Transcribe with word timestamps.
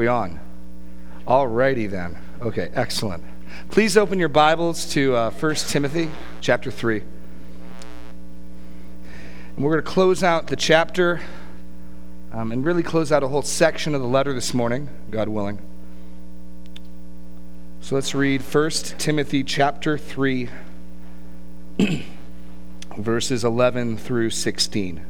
we 0.00 0.06
on? 0.06 0.40
All 1.26 1.46
righty 1.46 1.86
then. 1.86 2.16
Okay, 2.40 2.70
excellent. 2.72 3.22
Please 3.68 3.98
open 3.98 4.18
your 4.18 4.30
Bibles 4.30 4.86
to 4.94 5.14
uh, 5.14 5.30
1 5.30 5.54
Timothy 5.56 6.10
chapter 6.40 6.70
3. 6.70 7.02
And 9.56 9.62
we're 9.62 9.72
going 9.72 9.84
to 9.84 9.90
close 9.90 10.22
out 10.22 10.46
the 10.46 10.56
chapter 10.56 11.20
um, 12.32 12.50
and 12.50 12.64
really 12.64 12.82
close 12.82 13.12
out 13.12 13.22
a 13.22 13.28
whole 13.28 13.42
section 13.42 13.94
of 13.94 14.00
the 14.00 14.06
letter 14.06 14.32
this 14.32 14.54
morning, 14.54 14.88
God 15.10 15.28
willing. 15.28 15.58
So 17.82 17.94
let's 17.94 18.14
read 18.14 18.40
1 18.40 18.70
Timothy 18.96 19.44
chapter 19.44 19.98
3, 19.98 20.48
verses 22.96 23.44
11 23.44 23.98
through 23.98 24.30
16. 24.30 25.09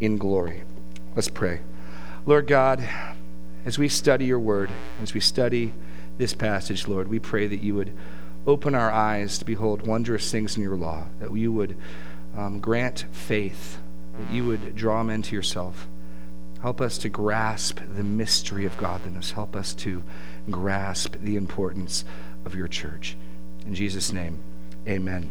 in 0.00 0.16
glory. 0.16 0.62
Let's 1.14 1.28
pray. 1.28 1.60
Lord 2.26 2.46
God, 2.46 2.88
as 3.64 3.78
we 3.78 3.88
study 3.88 4.26
your 4.26 4.38
word, 4.38 4.70
as 5.02 5.14
we 5.14 5.20
study 5.20 5.72
this 6.18 6.34
passage, 6.34 6.86
Lord, 6.86 7.08
we 7.08 7.18
pray 7.18 7.46
that 7.46 7.62
you 7.62 7.74
would 7.74 7.92
open 8.46 8.74
our 8.74 8.90
eyes 8.90 9.38
to 9.38 9.44
behold 9.44 9.86
wondrous 9.86 10.30
things 10.30 10.56
in 10.56 10.62
your 10.62 10.76
law, 10.76 11.06
that 11.18 11.34
you 11.34 11.52
would 11.52 11.76
um, 12.36 12.60
grant 12.60 13.06
faith, 13.12 13.78
that 14.18 14.32
you 14.32 14.44
would 14.46 14.76
draw 14.76 15.02
men 15.02 15.22
to 15.22 15.34
yourself. 15.34 15.86
Help 16.60 16.80
us 16.80 16.98
to 16.98 17.08
grasp 17.08 17.80
the 17.94 18.02
mystery 18.02 18.64
of 18.64 18.76
godliness. 18.78 19.32
Help 19.32 19.54
us 19.54 19.74
to 19.74 20.02
grasp 20.50 21.16
the 21.20 21.36
importance 21.36 22.04
of 22.44 22.54
your 22.54 22.68
church. 22.68 23.16
In 23.66 23.74
Jesus' 23.74 24.12
name, 24.12 24.38
amen. 24.88 25.30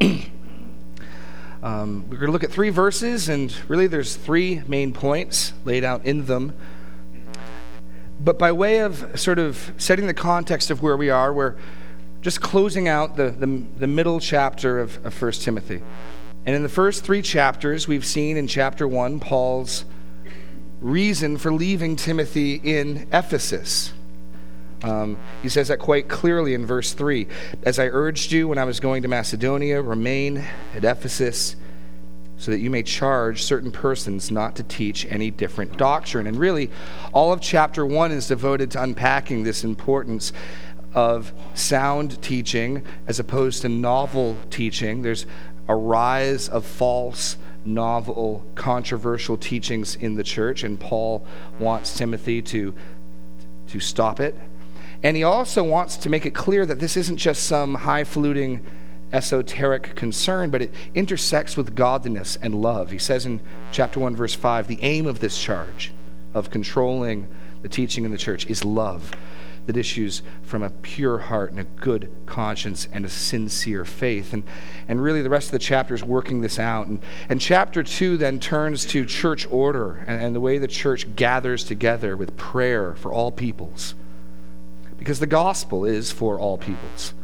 Um, 1.62 2.04
we're 2.08 2.16
going 2.16 2.28
to 2.28 2.32
look 2.32 2.44
at 2.44 2.50
three 2.50 2.70
verses, 2.70 3.28
and 3.28 3.54
really 3.68 3.86
there's 3.86 4.16
three 4.16 4.62
main 4.66 4.92
points 4.92 5.52
laid 5.64 5.84
out 5.84 6.04
in 6.06 6.24
them. 6.24 6.54
But 8.18 8.38
by 8.38 8.52
way 8.52 8.78
of 8.78 9.18
sort 9.18 9.38
of 9.38 9.72
setting 9.76 10.06
the 10.06 10.14
context 10.14 10.70
of 10.70 10.82
where 10.82 10.96
we 10.96 11.10
are, 11.10 11.32
we're 11.32 11.56
just 12.22 12.40
closing 12.40 12.88
out 12.88 13.16
the, 13.16 13.30
the, 13.30 13.46
the 13.78 13.86
middle 13.86 14.20
chapter 14.20 14.78
of, 14.78 15.04
of 15.04 15.20
1 15.20 15.32
Timothy. 15.32 15.82
And 16.46 16.56
in 16.56 16.62
the 16.62 16.68
first 16.70 17.04
three 17.04 17.22
chapters, 17.22 17.86
we've 17.86 18.06
seen 18.06 18.36
in 18.36 18.46
chapter 18.46 18.88
1 18.88 19.20
Paul's 19.20 19.84
reason 20.80 21.36
for 21.36 21.52
leaving 21.52 21.96
Timothy 21.96 22.54
in 22.54 23.06
Ephesus. 23.12 23.92
Um, 24.82 25.18
he 25.42 25.48
says 25.48 25.68
that 25.68 25.78
quite 25.78 26.08
clearly 26.08 26.54
in 26.54 26.64
verse 26.64 26.92
3. 26.94 27.26
As 27.64 27.78
I 27.78 27.86
urged 27.86 28.32
you 28.32 28.48
when 28.48 28.58
I 28.58 28.64
was 28.64 28.80
going 28.80 29.02
to 29.02 29.08
Macedonia, 29.08 29.82
remain 29.82 30.44
at 30.74 30.84
Ephesus 30.84 31.56
so 32.40 32.50
that 32.50 32.60
you 32.60 32.70
may 32.70 32.82
charge 32.82 33.42
certain 33.42 33.70
persons 33.70 34.30
not 34.30 34.56
to 34.56 34.62
teach 34.62 35.06
any 35.10 35.30
different 35.30 35.76
doctrine. 35.76 36.26
And 36.26 36.38
really, 36.38 36.70
all 37.12 37.34
of 37.34 37.42
chapter 37.42 37.84
1 37.84 38.12
is 38.12 38.26
devoted 38.28 38.70
to 38.70 38.82
unpacking 38.82 39.42
this 39.42 39.62
importance 39.62 40.32
of 40.94 41.34
sound 41.54 42.20
teaching 42.22 42.82
as 43.06 43.20
opposed 43.20 43.60
to 43.62 43.68
novel 43.68 44.38
teaching. 44.48 45.02
There's 45.02 45.26
a 45.68 45.76
rise 45.76 46.48
of 46.48 46.64
false 46.64 47.36
novel, 47.66 48.44
controversial 48.54 49.36
teachings 49.36 49.94
in 49.96 50.14
the 50.14 50.24
church, 50.24 50.64
and 50.64 50.80
Paul 50.80 51.26
wants 51.58 51.96
Timothy 51.96 52.40
to, 52.42 52.74
to 53.68 53.80
stop 53.80 54.18
it. 54.18 54.34
And 55.02 55.16
he 55.16 55.22
also 55.22 55.62
wants 55.62 55.96
to 55.98 56.10
make 56.10 56.26
it 56.26 56.34
clear 56.34 56.66
that 56.66 56.78
this 56.78 56.96
isn't 56.96 57.16
just 57.16 57.44
some 57.44 57.74
highfalutin 57.74 58.64
esoteric 59.12 59.94
concern, 59.96 60.50
but 60.50 60.62
it 60.62 60.74
intersects 60.94 61.56
with 61.56 61.74
godliness 61.74 62.36
and 62.40 62.54
love. 62.54 62.90
He 62.90 62.98
says 62.98 63.26
in 63.26 63.40
chapter 63.72 63.98
1, 63.98 64.14
verse 64.14 64.34
5 64.34 64.68
the 64.68 64.82
aim 64.82 65.06
of 65.06 65.20
this 65.20 65.40
charge 65.40 65.92
of 66.34 66.50
controlling 66.50 67.28
the 67.62 67.68
teaching 67.68 68.04
in 68.04 68.10
the 68.10 68.18
church 68.18 68.46
is 68.46 68.64
love 68.64 69.12
that 69.66 69.76
issues 69.76 70.22
from 70.42 70.62
a 70.62 70.70
pure 70.70 71.18
heart 71.18 71.50
and 71.50 71.60
a 71.60 71.64
good 71.64 72.10
conscience 72.26 72.88
and 72.92 73.04
a 73.04 73.08
sincere 73.08 73.84
faith. 73.84 74.32
And, 74.32 74.42
and 74.88 75.02
really, 75.02 75.22
the 75.22 75.28
rest 75.28 75.48
of 75.48 75.52
the 75.52 75.58
chapter 75.58 75.94
is 75.94 76.02
working 76.02 76.40
this 76.40 76.58
out. 76.58 76.86
And, 76.86 77.00
and 77.28 77.40
chapter 77.40 77.82
2 77.82 78.16
then 78.16 78.40
turns 78.40 78.86
to 78.86 79.04
church 79.04 79.46
order 79.50 80.04
and, 80.06 80.22
and 80.22 80.34
the 80.34 80.40
way 80.40 80.58
the 80.58 80.66
church 80.66 81.14
gathers 81.14 81.62
together 81.62 82.16
with 82.16 82.36
prayer 82.36 82.94
for 82.94 83.12
all 83.12 83.30
peoples 83.30 83.94
because 85.00 85.18
the 85.18 85.26
gospel 85.26 85.86
is 85.86 86.12
for 86.12 86.38
all 86.38 86.58
peoples. 86.58 87.14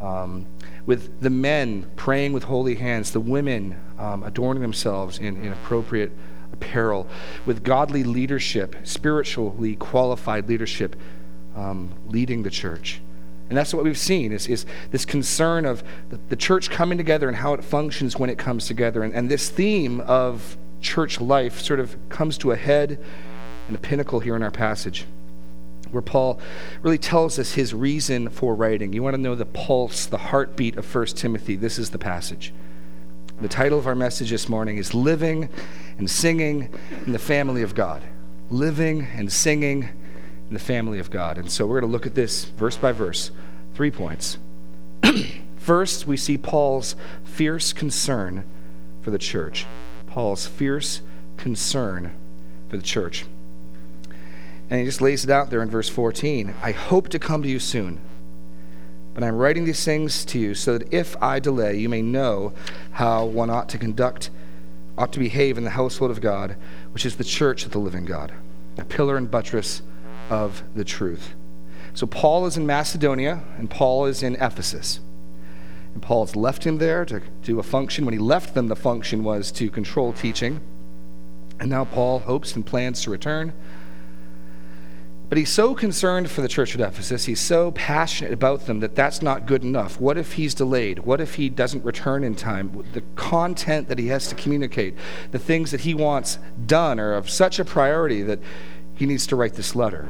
Um, 0.00 0.46
with 0.86 1.20
the 1.20 1.28
men 1.28 1.88
praying 1.94 2.32
with 2.32 2.44
holy 2.44 2.74
hands, 2.74 3.10
the 3.10 3.20
women 3.20 3.78
um, 3.98 4.22
adorning 4.22 4.62
themselves 4.62 5.18
in, 5.18 5.36
in 5.44 5.52
appropriate 5.52 6.10
apparel, 6.54 7.06
with 7.44 7.62
godly 7.62 8.02
leadership, 8.02 8.74
spiritually 8.84 9.76
qualified 9.76 10.48
leadership, 10.48 10.96
um, 11.54 11.92
leading 12.06 12.44
the 12.44 12.50
church. 12.50 13.02
And 13.50 13.58
that's 13.58 13.74
what 13.74 13.84
we've 13.84 13.98
seen 13.98 14.32
is, 14.32 14.48
is 14.48 14.64
this 14.90 15.04
concern 15.04 15.66
of 15.66 15.84
the, 16.08 16.18
the, 16.30 16.36
church 16.36 16.70
coming 16.70 16.96
together 16.96 17.28
and 17.28 17.36
how 17.36 17.52
it 17.52 17.62
functions 17.62 18.18
when 18.18 18.30
it 18.30 18.38
comes 18.38 18.66
together. 18.66 19.02
And, 19.02 19.12
and 19.12 19.30
this 19.30 19.50
theme 19.50 20.00
of 20.00 20.56
church 20.80 21.20
life 21.20 21.60
sort 21.60 21.78
of 21.78 21.94
comes 22.08 22.38
to 22.38 22.52
a 22.52 22.56
head 22.56 22.98
and 23.68 23.76
a 23.76 23.78
pinnacle 23.78 24.20
here 24.20 24.34
in 24.34 24.42
our 24.42 24.50
passage 24.50 25.04
where 25.92 26.02
Paul 26.02 26.40
really 26.82 26.98
tells 26.98 27.38
us 27.38 27.52
his 27.52 27.72
reason 27.72 28.28
for 28.28 28.54
writing. 28.54 28.92
You 28.92 29.02
want 29.02 29.14
to 29.14 29.20
know 29.20 29.34
the 29.34 29.46
pulse, 29.46 30.06
the 30.06 30.18
heartbeat 30.18 30.76
of 30.76 30.92
1 30.92 31.06
Timothy? 31.06 31.54
This 31.54 31.78
is 31.78 31.90
the 31.90 31.98
passage. 31.98 32.52
The 33.40 33.48
title 33.48 33.78
of 33.78 33.86
our 33.86 33.94
message 33.94 34.30
this 34.30 34.48
morning 34.48 34.78
is 34.78 34.94
Living 34.94 35.48
and 35.98 36.08
Singing 36.10 36.68
in 37.06 37.12
the 37.12 37.18
Family 37.18 37.62
of 37.62 37.74
God. 37.74 38.02
Living 38.50 39.06
and 39.14 39.32
Singing 39.32 39.90
in 40.48 40.54
the 40.54 40.58
Family 40.58 40.98
of 40.98 41.10
God. 41.10 41.38
And 41.38 41.50
so 41.50 41.66
we're 41.66 41.80
going 41.80 41.90
to 41.90 41.92
look 41.92 42.06
at 42.06 42.14
this 42.14 42.44
verse 42.44 42.76
by 42.76 42.92
verse. 42.92 43.30
Three 43.74 43.90
points. 43.90 44.38
First, 45.56 46.06
we 46.06 46.16
see 46.16 46.38
Paul's 46.38 46.96
fierce 47.24 47.72
concern 47.72 48.44
for 49.02 49.10
the 49.10 49.18
church. 49.18 49.66
Paul's 50.06 50.46
fierce 50.46 51.02
concern 51.36 52.12
for 52.68 52.76
the 52.76 52.82
church. 52.82 53.24
And 54.72 54.80
he 54.80 54.86
just 54.86 55.02
lays 55.02 55.22
it 55.22 55.28
out 55.28 55.50
there 55.50 55.60
in 55.60 55.68
verse 55.68 55.90
14 55.90 56.54
I 56.62 56.72
hope 56.72 57.10
to 57.10 57.18
come 57.18 57.42
to 57.42 57.48
you 57.48 57.58
soon. 57.58 58.00
But 59.12 59.22
I'm 59.22 59.36
writing 59.36 59.66
these 59.66 59.84
things 59.84 60.24
to 60.24 60.38
you 60.38 60.54
so 60.54 60.78
that 60.78 60.90
if 60.90 61.14
I 61.22 61.40
delay, 61.40 61.76
you 61.76 61.90
may 61.90 62.00
know 62.00 62.54
how 62.92 63.26
one 63.26 63.50
ought 63.50 63.68
to 63.68 63.76
conduct, 63.76 64.30
ought 64.96 65.12
to 65.12 65.18
behave 65.18 65.58
in 65.58 65.64
the 65.64 65.70
household 65.70 66.10
of 66.10 66.22
God, 66.22 66.56
which 66.92 67.04
is 67.04 67.16
the 67.16 67.22
church 67.22 67.66
of 67.66 67.72
the 67.72 67.78
living 67.78 68.06
God, 68.06 68.32
a 68.78 68.84
pillar 68.86 69.18
and 69.18 69.30
buttress 69.30 69.82
of 70.30 70.62
the 70.74 70.84
truth. 70.84 71.34
So 71.92 72.06
Paul 72.06 72.46
is 72.46 72.56
in 72.56 72.64
Macedonia, 72.64 73.42
and 73.58 73.68
Paul 73.68 74.06
is 74.06 74.22
in 74.22 74.36
Ephesus. 74.36 75.00
And 75.92 76.02
Paul 76.02 76.24
has 76.24 76.34
left 76.34 76.64
him 76.66 76.78
there 76.78 77.04
to 77.04 77.20
do 77.42 77.58
a 77.58 77.62
function. 77.62 78.06
When 78.06 78.14
he 78.14 78.18
left 78.18 78.54
them, 78.54 78.68
the 78.68 78.76
function 78.76 79.22
was 79.22 79.52
to 79.52 79.68
control 79.68 80.14
teaching. 80.14 80.62
And 81.60 81.68
now 81.68 81.84
Paul 81.84 82.20
hopes 82.20 82.56
and 82.56 82.64
plans 82.64 83.02
to 83.02 83.10
return 83.10 83.52
but 85.32 85.38
he's 85.38 85.48
so 85.48 85.74
concerned 85.74 86.30
for 86.30 86.42
the 86.42 86.46
church 86.46 86.74
at 86.74 86.80
Ephesus, 86.82 87.24
he's 87.24 87.40
so 87.40 87.70
passionate 87.70 88.34
about 88.34 88.66
them 88.66 88.80
that 88.80 88.94
that's 88.94 89.22
not 89.22 89.46
good 89.46 89.64
enough. 89.64 89.98
What 89.98 90.18
if 90.18 90.34
he's 90.34 90.54
delayed? 90.54 90.98
What 90.98 91.22
if 91.22 91.36
he 91.36 91.48
doesn't 91.48 91.82
return 91.86 92.22
in 92.22 92.34
time? 92.34 92.84
The 92.92 93.00
content 93.16 93.88
that 93.88 93.98
he 93.98 94.08
has 94.08 94.28
to 94.28 94.34
communicate, 94.34 94.94
the 95.30 95.38
things 95.38 95.70
that 95.70 95.80
he 95.80 95.94
wants 95.94 96.38
done 96.66 97.00
are 97.00 97.14
of 97.14 97.30
such 97.30 97.58
a 97.58 97.64
priority 97.64 98.20
that 98.24 98.40
he 98.94 99.06
needs 99.06 99.26
to 99.28 99.36
write 99.36 99.54
this 99.54 99.74
letter. 99.74 100.06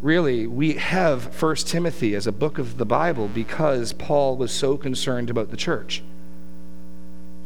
Really, 0.00 0.46
we 0.46 0.72
have 0.76 1.38
1 1.38 1.56
Timothy 1.56 2.14
as 2.14 2.26
a 2.26 2.32
book 2.32 2.56
of 2.56 2.78
the 2.78 2.86
Bible 2.86 3.28
because 3.28 3.92
Paul 3.92 4.38
was 4.38 4.50
so 4.50 4.78
concerned 4.78 5.28
about 5.28 5.50
the 5.50 5.58
church 5.58 6.02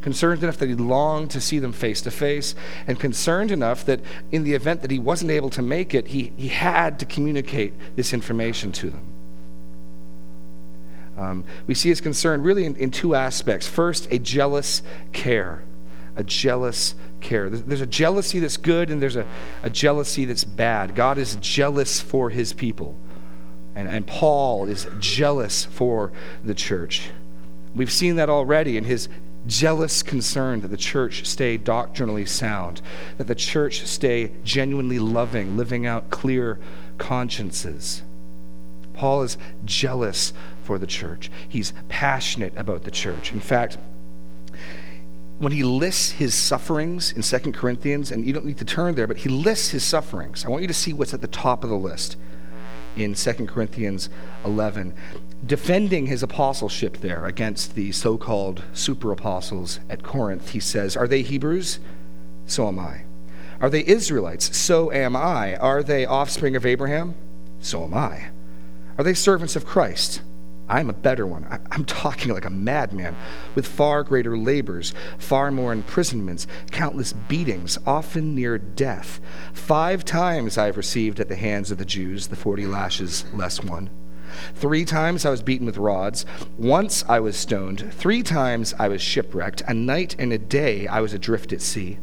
concerned 0.07 0.41
enough 0.41 0.55
that 0.55 0.69
he 0.69 0.75
longed 0.75 1.29
to 1.29 1.41
see 1.41 1.59
them 1.59 1.73
face 1.73 1.99
to 1.99 2.09
face, 2.09 2.55
and 2.87 2.97
concerned 2.97 3.51
enough 3.51 3.83
that 3.83 3.99
in 4.31 4.45
the 4.45 4.53
event 4.53 4.81
that 4.81 4.89
he 4.89 4.97
wasn't 4.97 5.29
able 5.29 5.49
to 5.49 5.61
make 5.61 5.93
it, 5.93 6.07
he, 6.07 6.31
he 6.37 6.47
had 6.47 6.97
to 6.97 7.05
communicate 7.05 7.73
this 7.97 8.13
information 8.13 8.71
to 8.71 8.89
them. 8.89 9.05
Um, 11.17 11.43
we 11.67 11.73
see 11.73 11.89
his 11.89 11.99
concern 11.99 12.41
really 12.41 12.63
in, 12.63 12.77
in 12.77 12.89
two 12.89 13.15
aspects. 13.15 13.67
First, 13.67 14.07
a 14.09 14.17
jealous 14.17 14.81
care. 15.11 15.63
a 16.17 16.23
jealous 16.23 16.95
care. 17.21 17.49
There's 17.49 17.81
a 17.81 17.85
jealousy 17.85 18.39
that's 18.39 18.57
good 18.57 18.89
and 18.89 19.01
there's 19.01 19.15
a, 19.15 19.25
a 19.61 19.69
jealousy 19.69 20.25
that's 20.25 20.43
bad. 20.43 20.95
God 20.95 21.17
is 21.17 21.37
jealous 21.39 22.01
for 22.01 22.31
his 22.31 22.53
people. 22.53 22.97
And, 23.75 23.87
and 23.87 24.05
Paul 24.05 24.67
is 24.67 24.87
jealous 24.99 25.65
for 25.65 26.11
the 26.43 26.55
church. 26.55 27.11
We've 27.75 27.91
seen 27.91 28.15
that 28.15 28.29
already 28.29 28.75
in 28.75 28.83
his 28.83 29.07
jealous 29.47 30.03
concern 30.03 30.61
that 30.61 30.67
the 30.67 30.77
church 30.77 31.25
stay 31.25 31.57
doctrinally 31.57 32.25
sound, 32.25 32.81
that 33.17 33.27
the 33.27 33.35
church 33.35 33.85
stay 33.87 34.31
genuinely 34.43 34.99
loving, 34.99 35.57
living 35.57 35.85
out 35.85 36.09
clear 36.09 36.59
consciences. 36.97 38.03
Paul 38.93 39.23
is 39.23 39.37
jealous 39.63 40.33
for 40.63 40.77
the 40.77 40.87
church. 40.87 41.31
He's 41.47 41.73
passionate 41.87 42.53
about 42.57 42.83
the 42.83 42.91
church. 42.91 43.31
In 43.31 43.39
fact, 43.39 43.77
when 45.39 45.51
he 45.51 45.63
lists 45.63 46.11
his 46.11 46.33
sufferings 46.33 47.11
in 47.11 47.21
2 47.21 47.51
Corinthians, 47.51 48.11
and 48.11 48.25
you 48.25 48.33
don't 48.33 48.45
need 48.45 48.57
to 48.57 48.65
turn 48.65 48.95
there, 48.95 49.07
but 49.07 49.17
he 49.17 49.29
lists 49.29 49.69
his 49.69 49.83
sufferings. 49.83 50.45
I 50.45 50.49
want 50.49 50.63
you 50.63 50.67
to 50.67 50.73
see 50.73 50.93
what's 50.93 51.13
at 51.13 51.21
the 51.21 51.27
top 51.27 51.63
of 51.63 51.69
the 51.69 51.77
list 51.77 52.17
in 52.97 53.13
2 53.13 53.33
Corinthians 53.45 54.09
11, 54.43 54.93
defending 55.45 56.07
his 56.07 56.23
apostleship 56.23 56.97
there 56.97 57.25
against 57.25 57.75
the 57.75 57.91
so 57.91 58.17
called 58.17 58.63
super 58.73 59.11
apostles 59.11 59.79
at 59.89 60.03
Corinth. 60.03 60.49
He 60.49 60.59
says, 60.59 60.97
Are 60.97 61.07
they 61.07 61.21
Hebrews? 61.21 61.79
So 62.45 62.67
am 62.67 62.79
I. 62.79 63.01
Are 63.59 63.69
they 63.69 63.85
Israelites? 63.85 64.55
So 64.57 64.91
am 64.91 65.15
I. 65.15 65.55
Are 65.57 65.83
they 65.83 66.05
offspring 66.05 66.55
of 66.55 66.65
Abraham? 66.65 67.15
So 67.59 67.83
am 67.83 67.93
I. 67.93 68.29
Are 68.97 69.03
they 69.03 69.13
servants 69.13 69.55
of 69.55 69.65
Christ? 69.65 70.21
I'm 70.69 70.89
a 70.89 70.93
better 70.93 71.25
one. 71.25 71.45
I, 71.45 71.59
am 71.75 71.85
talking 71.85 72.33
like 72.33 72.45
a 72.45 72.49
madman, 72.49 73.15
with 73.55 73.67
far 73.67 74.03
greater 74.03 74.37
labors, 74.37 74.93
far 75.17 75.51
more 75.51 75.71
imprisonments, 75.71 76.47
countless 76.71 77.13
beatings, 77.13 77.77
often 77.85 78.35
near 78.35 78.57
death. 78.57 79.21
Five 79.53 80.03
times 80.03 80.57
I 80.57 80.65
have 80.65 80.77
received 80.77 81.19
at 81.19 81.29
the 81.29 81.35
hands 81.35 81.71
of 81.71 81.77
the 81.77 81.85
Jews 81.85 82.27
the 82.27 82.35
forty 82.35 82.65
lashes 82.65 83.25
less 83.33 83.63
one. 83.63 83.89
Three 84.55 84.83
times 84.83 85.25
I 85.25 85.29
was 85.29 85.41
beaten 85.41 85.65
with 85.65 85.77
rods. 85.77 86.25
Once 86.57 87.03
I 87.07 87.19
was 87.19 87.37
stoned. 87.37 87.93
Three 87.93 88.21
times 88.21 88.73
I 88.77 88.89
was 88.89 89.01
shipwrecked. 89.01 89.61
A 89.67 89.73
night 89.73 90.15
and 90.19 90.33
a 90.33 90.37
day 90.37 90.85
I 90.87 90.99
was 90.99 91.13
adrift 91.13 91.53
at 91.53 91.61
sea 91.61 91.97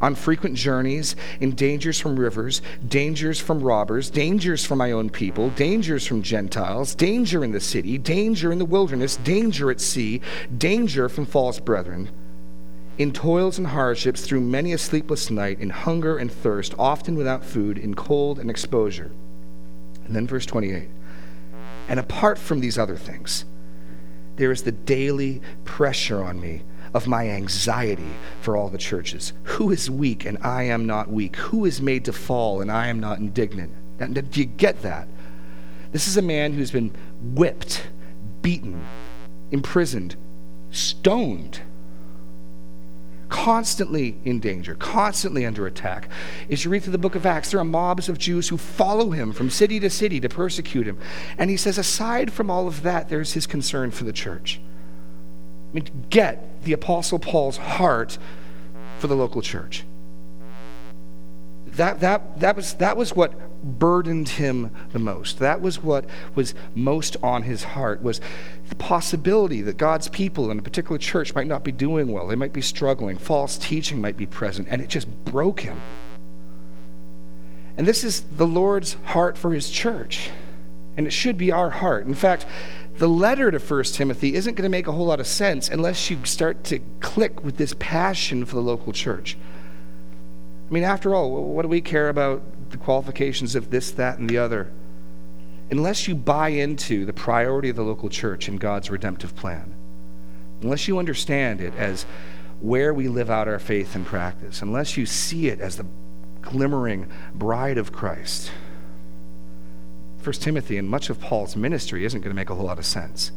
on 0.00 0.14
frequent 0.14 0.56
journeys, 0.56 1.16
in 1.40 1.54
dangers 1.54 1.98
from 2.00 2.18
rivers, 2.18 2.62
dangers 2.86 3.40
from 3.40 3.60
robbers, 3.60 4.10
dangers 4.10 4.64
from 4.64 4.78
my 4.78 4.92
own 4.92 5.10
people, 5.10 5.50
dangers 5.50 6.06
from 6.06 6.22
Gentiles, 6.22 6.94
danger 6.94 7.44
in 7.44 7.52
the 7.52 7.60
city, 7.60 7.98
danger 7.98 8.52
in 8.52 8.58
the 8.58 8.64
wilderness, 8.64 9.16
danger 9.16 9.70
at 9.70 9.80
sea, 9.80 10.20
danger 10.56 11.08
from 11.08 11.26
false 11.26 11.58
brethren. 11.58 12.10
In 12.98 13.12
toils 13.12 13.58
and 13.58 13.68
hardships, 13.68 14.22
through 14.22 14.40
many 14.40 14.72
a 14.72 14.78
sleepless 14.78 15.30
night, 15.30 15.60
in 15.60 15.70
hunger 15.70 16.18
and 16.18 16.30
thirst, 16.30 16.74
often 16.78 17.14
without 17.16 17.44
food, 17.44 17.78
in 17.78 17.94
cold 17.94 18.38
and 18.38 18.50
exposure. 18.50 19.12
And 20.04 20.16
then 20.16 20.26
verse 20.26 20.46
28. 20.46 20.88
And 21.88 22.00
apart 22.00 22.38
from 22.38 22.60
these 22.60 22.76
other 22.76 22.96
things, 22.96 23.44
there 24.36 24.50
is 24.50 24.62
the 24.62 24.72
daily 24.72 25.40
pressure 25.64 26.22
on 26.22 26.40
me 26.40 26.62
of 26.94 27.06
my 27.06 27.28
anxiety 27.28 28.10
for 28.40 28.56
all 28.56 28.68
the 28.68 28.78
churches. 28.78 29.32
Who 29.44 29.70
is 29.70 29.90
weak 29.90 30.24
and 30.24 30.38
I 30.42 30.64
am 30.64 30.86
not 30.86 31.10
weak? 31.10 31.36
Who 31.36 31.64
is 31.64 31.80
made 31.80 32.04
to 32.06 32.12
fall 32.12 32.60
and 32.60 32.70
I 32.70 32.88
am 32.88 33.00
not 33.00 33.18
indignant? 33.18 33.72
Do 33.98 34.40
you 34.40 34.46
get 34.46 34.82
that? 34.82 35.08
This 35.92 36.06
is 36.06 36.16
a 36.16 36.22
man 36.22 36.52
who's 36.52 36.70
been 36.70 36.94
whipped, 37.20 37.88
beaten, 38.42 38.84
imprisoned, 39.50 40.16
stoned, 40.70 41.62
constantly 43.28 44.18
in 44.24 44.40
danger, 44.40 44.74
constantly 44.74 45.44
under 45.44 45.66
attack. 45.66 46.08
As 46.50 46.64
you 46.64 46.70
read 46.70 46.82
through 46.82 46.92
the 46.92 46.98
book 46.98 47.14
of 47.14 47.26
Acts, 47.26 47.50
there 47.50 47.60
are 47.60 47.64
mobs 47.64 48.08
of 48.08 48.18
Jews 48.18 48.48
who 48.48 48.56
follow 48.56 49.10
him 49.10 49.32
from 49.32 49.50
city 49.50 49.80
to 49.80 49.90
city 49.90 50.20
to 50.20 50.28
persecute 50.28 50.86
him. 50.86 50.98
And 51.36 51.50
he 51.50 51.56
says, 51.56 51.78
aside 51.78 52.32
from 52.32 52.50
all 52.50 52.66
of 52.66 52.82
that, 52.82 53.08
there's 53.08 53.32
his 53.32 53.46
concern 53.46 53.90
for 53.90 54.04
the 54.04 54.12
church. 54.12 54.60
I 55.70 55.74
mean, 55.74 56.06
get 56.10 56.62
the 56.64 56.72
Apostle 56.72 57.18
Paul's 57.18 57.58
heart 57.58 58.18
for 58.98 59.06
the 59.06 59.16
local 59.16 59.42
church. 59.42 59.84
That, 61.66 62.00
that, 62.00 62.40
that, 62.40 62.56
was, 62.56 62.74
that 62.74 62.96
was 62.96 63.14
what 63.14 63.34
burdened 63.62 64.30
him 64.30 64.74
the 64.92 64.98
most. 64.98 65.38
That 65.38 65.60
was 65.60 65.82
what 65.82 66.06
was 66.34 66.54
most 66.74 67.16
on 67.22 67.42
his 67.42 67.62
heart 67.62 68.02
was 68.02 68.20
the 68.68 68.74
possibility 68.74 69.62
that 69.62 69.76
God's 69.76 70.08
people 70.08 70.50
in 70.50 70.58
a 70.58 70.62
particular 70.62 70.98
church 70.98 71.34
might 71.34 71.46
not 71.46 71.64
be 71.64 71.72
doing 71.72 72.10
well. 72.10 72.26
They 72.26 72.36
might 72.36 72.52
be 72.52 72.62
struggling. 72.62 73.16
False 73.16 73.58
teaching 73.58 74.00
might 74.00 74.16
be 74.16 74.26
present. 74.26 74.68
And 74.70 74.80
it 74.80 74.88
just 74.88 75.08
broke 75.24 75.60
him. 75.60 75.80
And 77.76 77.86
this 77.86 78.02
is 78.02 78.22
the 78.22 78.46
Lord's 78.46 78.94
heart 79.04 79.38
for 79.38 79.52
his 79.52 79.70
church. 79.70 80.30
And 80.96 81.06
it 81.06 81.12
should 81.12 81.38
be 81.38 81.52
our 81.52 81.70
heart. 81.70 82.06
In 82.06 82.14
fact, 82.14 82.44
the 82.98 83.08
letter 83.08 83.50
to 83.50 83.58
1 83.58 83.84
Timothy 83.84 84.34
isn't 84.34 84.54
going 84.54 84.64
to 84.64 84.68
make 84.68 84.88
a 84.88 84.92
whole 84.92 85.06
lot 85.06 85.20
of 85.20 85.26
sense 85.26 85.68
unless 85.68 86.10
you 86.10 86.24
start 86.24 86.64
to 86.64 86.80
click 87.00 87.44
with 87.44 87.56
this 87.56 87.74
passion 87.78 88.44
for 88.44 88.56
the 88.56 88.60
local 88.60 88.92
church. 88.92 89.36
I 90.68 90.74
mean, 90.74 90.82
after 90.82 91.14
all, 91.14 91.30
what 91.44 91.62
do 91.62 91.68
we 91.68 91.80
care 91.80 92.08
about 92.08 92.42
the 92.70 92.76
qualifications 92.76 93.54
of 93.54 93.70
this, 93.70 93.92
that, 93.92 94.18
and 94.18 94.28
the 94.28 94.38
other? 94.38 94.72
Unless 95.70 96.08
you 96.08 96.14
buy 96.16 96.48
into 96.48 97.04
the 97.04 97.12
priority 97.12 97.68
of 97.68 97.76
the 97.76 97.84
local 97.84 98.08
church 98.08 98.48
in 98.48 98.56
God's 98.56 98.90
redemptive 98.90 99.36
plan, 99.36 99.74
unless 100.60 100.88
you 100.88 100.98
understand 100.98 101.60
it 101.60 101.74
as 101.76 102.04
where 102.60 102.92
we 102.92 103.06
live 103.06 103.30
out 103.30 103.46
our 103.46 103.60
faith 103.60 103.94
and 103.94 104.04
practice, 104.04 104.60
unless 104.60 104.96
you 104.96 105.06
see 105.06 105.48
it 105.48 105.60
as 105.60 105.76
the 105.76 105.86
glimmering 106.42 107.08
bride 107.32 107.78
of 107.78 107.92
Christ, 107.92 108.50
1 110.22 110.32
Timothy 110.34 110.76
and 110.76 110.88
much 110.88 111.10
of 111.10 111.20
Paul's 111.20 111.56
ministry 111.56 112.04
isn't 112.04 112.20
going 112.20 112.30
to 112.30 112.36
make 112.36 112.50
a 112.50 112.54
whole 112.54 112.66
lot 112.66 112.78
of 112.78 112.86
sense. 112.86 113.32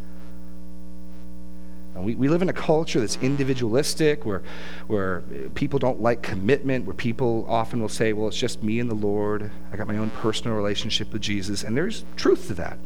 We, 1.95 2.15
we 2.15 2.29
live 2.29 2.41
in 2.41 2.49
a 2.49 2.53
culture 2.53 2.99
that's 2.99 3.17
individualistic, 3.17 4.25
where, 4.25 4.41
where 4.87 5.21
people 5.55 5.77
don't 5.77 6.01
like 6.01 6.23
commitment, 6.23 6.85
where 6.85 6.95
people 6.95 7.45
often 7.47 7.81
will 7.81 7.89
say, 7.89 8.13
well, 8.13 8.27
it's 8.27 8.37
just 8.37 8.63
me 8.63 8.79
and 8.79 8.89
the 8.89 8.95
Lord. 8.95 9.51
I 9.71 9.77
got 9.77 9.87
my 9.87 9.97
own 9.97 10.09
personal 10.09 10.55
relationship 10.55 11.11
with 11.13 11.21
Jesus. 11.21 11.63
And 11.63 11.75
there's 11.77 12.05
truth 12.15 12.47
to 12.47 12.53
that. 12.55 12.79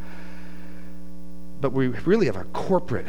But 1.61 1.71
we 1.71 1.87
really 1.87 2.25
have 2.25 2.35
a 2.35 2.43
corporate 2.45 3.05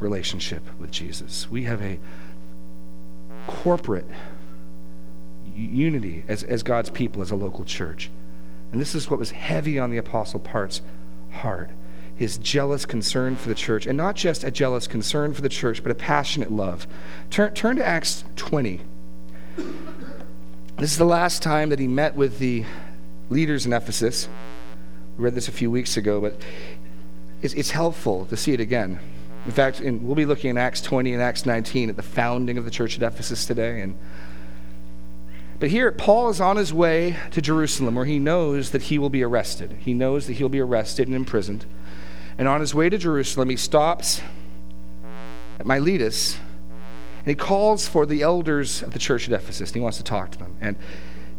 relationship 0.00 0.62
with 0.78 0.90
Jesus. 0.90 1.50
We 1.50 1.64
have 1.64 1.80
a 1.80 1.98
corporate 3.46 4.06
unity 5.54 6.24
as, 6.28 6.42
as 6.42 6.62
God's 6.62 6.90
people, 6.90 7.22
as 7.22 7.30
a 7.30 7.36
local 7.36 7.64
church. 7.64 8.10
And 8.72 8.80
this 8.80 8.94
is 8.94 9.10
what 9.10 9.18
was 9.18 9.30
heavy 9.30 9.78
on 9.78 9.90
the 9.90 9.98
Apostle 9.98 10.40
Paul's 10.40 10.82
heart 11.30 11.70
his 12.16 12.38
jealous 12.38 12.86
concern 12.86 13.36
for 13.36 13.48
the 13.50 13.54
church, 13.54 13.86
and 13.86 13.96
not 13.96 14.16
just 14.16 14.42
a 14.42 14.50
jealous 14.50 14.86
concern 14.86 15.34
for 15.34 15.42
the 15.42 15.50
church, 15.50 15.82
but 15.82 15.92
a 15.92 15.94
passionate 15.94 16.50
love. 16.50 16.86
Turn, 17.28 17.52
turn 17.52 17.76
to 17.76 17.86
Acts 17.86 18.24
20. 18.36 18.80
This 20.78 20.92
is 20.92 20.96
the 20.96 21.04
last 21.04 21.42
time 21.42 21.68
that 21.68 21.78
he 21.78 21.86
met 21.86 22.16
with 22.16 22.38
the 22.38 22.64
leaders 23.28 23.66
in 23.66 23.72
Ephesus. 23.74 24.28
We 25.18 25.24
read 25.24 25.34
this 25.34 25.48
a 25.48 25.52
few 25.52 25.70
weeks 25.70 25.98
ago, 25.98 26.20
but 26.20 26.40
it's, 27.42 27.52
it's 27.52 27.70
helpful 27.70 28.24
to 28.26 28.36
see 28.36 28.54
it 28.54 28.60
again. 28.60 28.98
In 29.44 29.52
fact, 29.52 29.80
in, 29.80 30.04
we'll 30.04 30.16
be 30.16 30.26
looking 30.26 30.50
in 30.50 30.58
Acts 30.58 30.80
20 30.80 31.12
and 31.12 31.22
Acts 31.22 31.44
19 31.44 31.90
at 31.90 31.96
the 31.96 32.02
founding 32.02 32.56
of 32.56 32.64
the 32.64 32.70
church 32.70 32.96
at 32.96 33.02
Ephesus 33.02 33.44
today, 33.44 33.82
and 33.82 33.96
but 35.58 35.70
here, 35.70 35.90
Paul 35.90 36.28
is 36.28 36.40
on 36.40 36.56
his 36.56 36.72
way 36.72 37.16
to 37.30 37.40
Jerusalem 37.40 37.94
where 37.94 38.04
he 38.04 38.18
knows 38.18 38.70
that 38.70 38.82
he 38.82 38.98
will 38.98 39.10
be 39.10 39.22
arrested. 39.22 39.76
He 39.80 39.94
knows 39.94 40.26
that 40.26 40.34
he'll 40.34 40.48
be 40.48 40.60
arrested 40.60 41.08
and 41.08 41.16
imprisoned. 41.16 41.64
And 42.38 42.46
on 42.48 42.60
his 42.60 42.74
way 42.74 42.90
to 42.90 42.98
Jerusalem, 42.98 43.48
he 43.48 43.56
stops 43.56 44.20
at 45.58 45.66
Miletus 45.66 46.38
and 47.18 47.26
he 47.26 47.34
calls 47.34 47.88
for 47.88 48.06
the 48.06 48.22
elders 48.22 48.82
of 48.82 48.92
the 48.92 48.98
church 48.98 49.28
at 49.28 49.34
Ephesus. 49.34 49.70
And 49.70 49.76
he 49.76 49.80
wants 49.80 49.96
to 49.96 50.04
talk 50.04 50.30
to 50.32 50.38
them. 50.38 50.56
And 50.60 50.76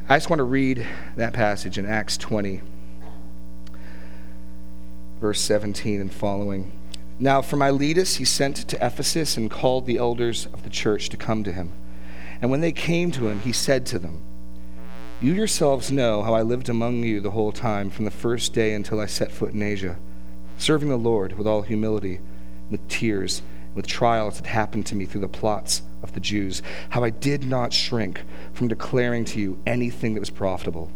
I 0.09 0.17
just 0.17 0.29
want 0.29 0.39
to 0.39 0.43
read 0.43 0.85
that 1.15 1.33
passage 1.33 1.77
in 1.77 1.85
Acts 1.85 2.17
20, 2.17 2.61
verse 5.21 5.39
17 5.39 6.01
and 6.01 6.11
following. 6.11 6.71
Now, 7.19 7.41
from 7.41 7.59
Miletus, 7.59 8.17
he 8.17 8.25
sent 8.25 8.57
to 8.67 8.85
Ephesus 8.85 9.37
and 9.37 9.49
called 9.49 9.85
the 9.85 9.97
elders 9.97 10.47
of 10.47 10.63
the 10.63 10.69
church 10.69 11.09
to 11.09 11.17
come 11.17 11.43
to 11.43 11.51
him. 11.51 11.71
And 12.41 12.51
when 12.51 12.61
they 12.61 12.71
came 12.71 13.11
to 13.11 13.27
him, 13.27 13.39
he 13.39 13.51
said 13.51 13.85
to 13.87 13.99
them, 13.99 14.21
You 15.21 15.33
yourselves 15.33 15.91
know 15.91 16.21
how 16.21 16.33
I 16.33 16.43
lived 16.43 16.69
among 16.69 17.03
you 17.03 17.19
the 17.19 17.31
whole 17.31 17.51
time, 17.51 17.89
from 17.89 18.05
the 18.05 18.11
first 18.11 18.53
day 18.53 18.73
until 18.73 18.99
I 18.99 19.07
set 19.07 19.31
foot 19.31 19.53
in 19.53 19.63
Asia, 19.63 19.97
serving 20.57 20.89
the 20.89 20.97
Lord 20.97 21.37
with 21.37 21.47
all 21.47 21.63
humility, 21.63 22.19
with 22.69 22.87
tears, 22.87 23.41
with 23.73 23.87
trials 23.87 24.37
that 24.37 24.47
happened 24.47 24.85
to 24.87 24.95
me 24.95 25.05
through 25.05 25.21
the 25.21 25.27
plots 25.27 25.81
of 26.03 26.13
the 26.13 26.19
Jews, 26.19 26.61
how 26.89 27.03
I 27.03 27.09
did 27.09 27.43
not 27.43 27.73
shrink 27.73 28.21
from 28.53 28.67
declaring 28.67 29.25
to 29.25 29.39
you 29.39 29.59
anything 29.65 30.13
that 30.13 30.19
was 30.19 30.29
profitable, 30.29 30.91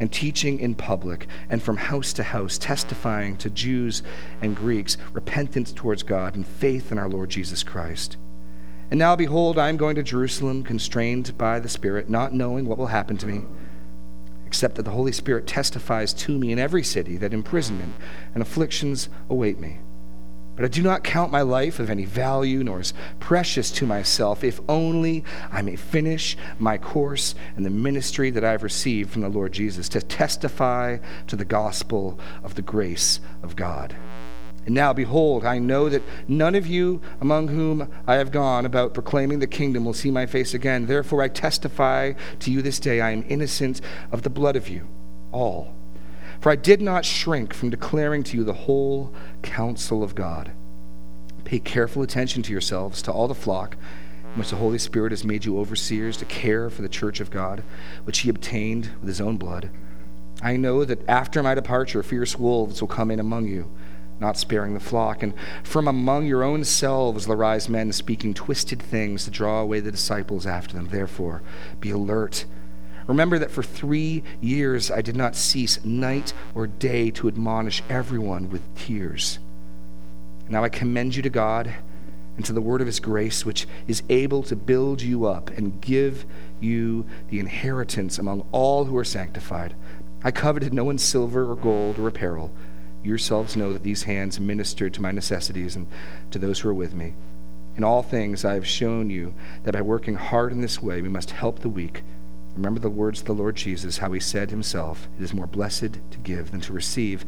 and 0.00 0.12
teaching 0.12 0.58
in 0.60 0.74
public, 0.74 1.28
and 1.48 1.62
from 1.62 1.76
house 1.76 2.12
to 2.14 2.22
house, 2.22 2.58
testifying 2.58 3.36
to 3.38 3.48
Jews 3.48 4.02
and 4.42 4.56
Greeks 4.56 4.98
repentance 5.12 5.72
towards 5.72 6.02
God 6.02 6.34
and 6.34 6.46
faith 6.46 6.92
in 6.92 6.98
our 6.98 7.08
Lord 7.08 7.30
Jesus 7.30 7.62
Christ 7.62 8.18
And 8.90 8.98
now, 8.98 9.16
behold, 9.16 9.58
I 9.58 9.68
am 9.68 9.76
going 9.76 9.96
to 9.96 10.02
Jerusalem, 10.02 10.62
constrained 10.62 11.36
by 11.36 11.58
the 11.58 11.68
Spirit, 11.68 12.08
not 12.08 12.34
knowing 12.34 12.66
what 12.66 12.78
will 12.78 12.88
happen 12.88 13.16
to 13.18 13.26
me, 13.26 13.42
except 14.46 14.76
that 14.76 14.82
the 14.82 14.90
Holy 14.90 15.12
Spirit 15.12 15.46
testifies 15.46 16.12
to 16.14 16.38
me 16.38 16.52
in 16.52 16.58
every 16.58 16.84
city 16.84 17.16
that 17.16 17.32
imprisonment 17.34 17.94
and 18.34 18.42
afflictions 18.42 19.08
await 19.28 19.58
me. 19.58 19.80
But 20.56 20.64
I 20.64 20.68
do 20.68 20.82
not 20.82 21.02
count 21.02 21.32
my 21.32 21.42
life 21.42 21.80
of 21.80 21.90
any 21.90 22.04
value, 22.04 22.62
nor 22.62 22.78
as 22.78 22.94
precious 23.18 23.72
to 23.72 23.86
myself, 23.86 24.44
if 24.44 24.60
only 24.68 25.24
I 25.50 25.62
may 25.62 25.74
finish 25.74 26.36
my 26.60 26.78
course 26.78 27.34
and 27.56 27.66
the 27.66 27.70
ministry 27.70 28.30
that 28.30 28.44
I 28.44 28.52
have 28.52 28.62
received 28.62 29.10
from 29.10 29.22
the 29.22 29.28
Lord 29.28 29.52
Jesus, 29.52 29.88
to 29.88 30.00
testify 30.00 30.98
to 31.26 31.34
the 31.34 31.44
gospel 31.44 32.20
of 32.44 32.54
the 32.54 32.62
grace 32.62 33.18
of 33.42 33.56
God. 33.56 33.96
And 34.66 34.74
now, 34.74 34.92
behold, 34.92 35.44
I 35.44 35.58
know 35.58 35.88
that 35.88 36.02
none 36.26 36.54
of 36.54 36.66
you 36.66 37.00
among 37.20 37.48
whom 37.48 37.90
I 38.06 38.14
have 38.14 38.30
gone 38.30 38.64
about 38.64 38.94
proclaiming 38.94 39.38
the 39.38 39.46
kingdom 39.46 39.84
will 39.84 39.92
see 39.92 40.10
my 40.10 40.26
face 40.26 40.54
again. 40.54 40.86
Therefore, 40.86 41.22
I 41.22 41.28
testify 41.28 42.14
to 42.40 42.50
you 42.50 42.62
this 42.62 42.80
day 42.80 43.00
I 43.00 43.10
am 43.10 43.24
innocent 43.28 43.80
of 44.10 44.22
the 44.22 44.30
blood 44.30 44.56
of 44.56 44.68
you 44.68 44.88
all. 45.32 45.74
For 46.40 46.50
I 46.50 46.56
did 46.56 46.80
not 46.80 47.04
shrink 47.04 47.52
from 47.52 47.70
declaring 47.70 48.22
to 48.24 48.36
you 48.36 48.44
the 48.44 48.52
whole 48.52 49.14
counsel 49.42 50.02
of 50.02 50.14
God. 50.14 50.52
Pay 51.44 51.58
careful 51.58 52.02
attention 52.02 52.42
to 52.42 52.52
yourselves, 52.52 53.02
to 53.02 53.12
all 53.12 53.28
the 53.28 53.34
flock, 53.34 53.76
in 54.32 54.38
which 54.38 54.50
the 54.50 54.56
Holy 54.56 54.78
Spirit 54.78 55.12
has 55.12 55.24
made 55.24 55.44
you 55.44 55.58
overseers 55.58 56.16
to 56.18 56.24
care 56.24 56.70
for 56.70 56.82
the 56.82 56.88
church 56.88 57.20
of 57.20 57.30
God, 57.30 57.62
which 58.04 58.20
he 58.20 58.30
obtained 58.30 58.90
with 59.00 59.08
his 59.08 59.20
own 59.20 59.36
blood. 59.36 59.70
I 60.42 60.56
know 60.56 60.84
that 60.84 61.06
after 61.08 61.42
my 61.42 61.54
departure, 61.54 62.02
fierce 62.02 62.38
wolves 62.38 62.80
will 62.80 62.88
come 62.88 63.10
in 63.10 63.20
among 63.20 63.46
you 63.46 63.70
not 64.20 64.36
sparing 64.36 64.74
the 64.74 64.80
flock. 64.80 65.22
And 65.22 65.34
from 65.62 65.88
among 65.88 66.26
your 66.26 66.42
own 66.42 66.64
selves 66.64 67.26
will 67.26 67.34
arise 67.34 67.68
men 67.68 67.92
speaking 67.92 68.34
twisted 68.34 68.80
things 68.82 69.24
to 69.24 69.30
draw 69.30 69.60
away 69.60 69.80
the 69.80 69.90
disciples 69.90 70.46
after 70.46 70.74
them. 70.74 70.88
Therefore, 70.88 71.42
be 71.80 71.90
alert. 71.90 72.46
Remember 73.06 73.38
that 73.38 73.50
for 73.50 73.62
three 73.62 74.22
years 74.40 74.90
I 74.90 75.02
did 75.02 75.16
not 75.16 75.36
cease 75.36 75.84
night 75.84 76.32
or 76.54 76.66
day 76.66 77.10
to 77.12 77.28
admonish 77.28 77.82
everyone 77.88 78.48
with 78.48 78.74
tears. 78.74 79.38
Now 80.48 80.64
I 80.64 80.68
commend 80.68 81.16
you 81.16 81.22
to 81.22 81.30
God 81.30 81.74
and 82.36 82.44
to 82.44 82.52
the 82.52 82.60
word 82.60 82.80
of 82.80 82.86
his 82.86 83.00
grace, 83.00 83.44
which 83.44 83.66
is 83.86 84.02
able 84.08 84.42
to 84.44 84.56
build 84.56 85.02
you 85.02 85.26
up 85.26 85.50
and 85.50 85.80
give 85.80 86.24
you 86.60 87.06
the 87.28 87.38
inheritance 87.38 88.18
among 88.18 88.46
all 88.52 88.86
who 88.86 88.96
are 88.96 89.04
sanctified. 89.04 89.74
I 90.22 90.30
coveted 90.30 90.72
no 90.72 90.84
one's 90.84 91.04
silver 91.04 91.50
or 91.50 91.56
gold 91.56 91.98
or 91.98 92.08
apparel 92.08 92.50
yourselves 93.04 93.56
know 93.56 93.72
that 93.72 93.82
these 93.82 94.04
hands 94.04 94.40
ministered 94.40 94.94
to 94.94 95.02
my 95.02 95.12
necessities 95.12 95.76
and 95.76 95.86
to 96.30 96.38
those 96.38 96.60
who 96.60 96.68
are 96.68 96.74
with 96.74 96.94
me. 96.94 97.14
In 97.76 97.84
all 97.84 98.02
things, 98.02 98.44
I 98.44 98.54
have 98.54 98.66
shown 98.66 99.10
you 99.10 99.34
that 99.64 99.74
by 99.74 99.82
working 99.82 100.14
hard 100.14 100.52
in 100.52 100.60
this 100.60 100.80
way, 100.80 101.02
we 101.02 101.08
must 101.08 101.32
help 101.32 101.58
the 101.58 101.68
weak. 101.68 102.02
Remember 102.54 102.78
the 102.78 102.88
words 102.88 103.20
of 103.20 103.26
the 103.26 103.34
Lord 103.34 103.56
Jesus, 103.56 103.98
how 103.98 104.12
he 104.12 104.20
said 104.20 104.50
himself, 104.50 105.08
It 105.18 105.24
is 105.24 105.34
more 105.34 105.48
blessed 105.48 105.98
to 106.10 106.18
give 106.22 106.52
than 106.52 106.60
to 106.62 106.72
receive. 106.72 107.22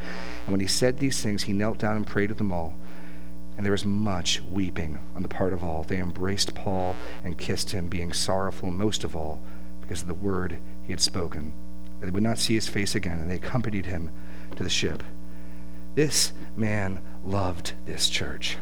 And 0.44 0.52
when 0.52 0.60
he 0.60 0.68
said 0.68 0.98
these 0.98 1.20
things, 1.20 1.44
he 1.44 1.52
knelt 1.52 1.78
down 1.78 1.96
and 1.96 2.06
prayed 2.06 2.28
to 2.28 2.34
them 2.34 2.52
all. 2.52 2.74
And 3.56 3.64
there 3.64 3.72
was 3.72 3.84
much 3.84 4.40
weeping 4.42 5.00
on 5.16 5.22
the 5.22 5.28
part 5.28 5.52
of 5.52 5.64
all. 5.64 5.82
They 5.82 5.98
embraced 5.98 6.54
Paul 6.54 6.94
and 7.24 7.38
kissed 7.38 7.70
him, 7.70 7.88
being 7.88 8.12
sorrowful 8.12 8.70
most 8.70 9.02
of 9.02 9.16
all 9.16 9.40
because 9.80 10.02
of 10.02 10.08
the 10.08 10.14
word 10.14 10.58
he 10.84 10.92
had 10.92 11.00
spoken. 11.00 11.52
They 12.00 12.10
would 12.10 12.22
not 12.22 12.38
see 12.38 12.54
his 12.54 12.68
face 12.68 12.94
again, 12.94 13.18
and 13.18 13.30
they 13.30 13.36
accompanied 13.36 13.86
him 13.86 14.10
to 14.54 14.62
the 14.62 14.70
ship. 14.70 15.02
This 15.96 16.32
man 16.56 17.00
loved 17.24 17.72
this 17.86 18.10
church. 18.10 18.58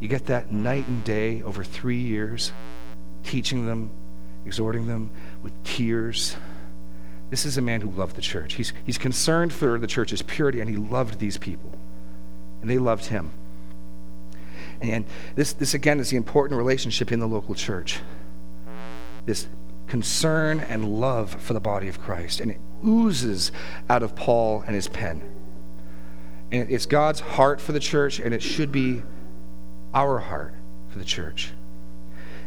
You 0.00 0.08
get 0.08 0.26
that 0.26 0.52
night 0.52 0.86
and 0.88 1.02
day 1.04 1.42
over 1.42 1.62
three 1.62 2.00
years, 2.00 2.52
teaching 3.22 3.66
them, 3.66 3.90
exhorting 4.44 4.88
them 4.88 5.10
with 5.44 5.52
tears. 5.62 6.36
This 7.30 7.46
is 7.46 7.56
a 7.56 7.62
man 7.62 7.80
who 7.80 7.90
loved 7.90 8.16
the 8.16 8.20
church. 8.20 8.54
He's, 8.54 8.72
he's 8.84 8.98
concerned 8.98 9.52
for 9.52 9.78
the 9.78 9.86
church's 9.86 10.22
purity, 10.22 10.60
and 10.60 10.68
he 10.68 10.76
loved 10.76 11.20
these 11.20 11.38
people. 11.38 11.70
And 12.60 12.68
they 12.68 12.78
loved 12.78 13.06
him. 13.06 13.30
And 14.80 15.04
this, 15.36 15.52
this 15.52 15.72
again, 15.72 16.00
is 16.00 16.10
the 16.10 16.16
important 16.16 16.58
relationship 16.58 17.12
in 17.12 17.20
the 17.20 17.28
local 17.28 17.54
church. 17.54 18.00
This 19.24 19.46
concern 19.86 20.60
and 20.60 21.00
love 21.00 21.40
for 21.40 21.52
the 21.52 21.60
body 21.60 21.86
of 21.86 22.00
Christ. 22.00 22.40
And 22.40 22.50
it 22.50 22.60
oozes 22.84 23.52
out 23.88 24.02
of 24.02 24.16
Paul 24.16 24.64
and 24.66 24.74
his 24.74 24.88
pen. 24.88 25.22
And 26.52 26.70
it's 26.70 26.86
God's 26.86 27.20
heart 27.20 27.60
for 27.60 27.72
the 27.72 27.80
church, 27.80 28.20
and 28.20 28.34
it 28.34 28.42
should 28.42 28.70
be 28.70 29.02
our 29.92 30.18
heart 30.18 30.54
for 30.88 30.98
the 30.98 31.04
church. 31.04 31.52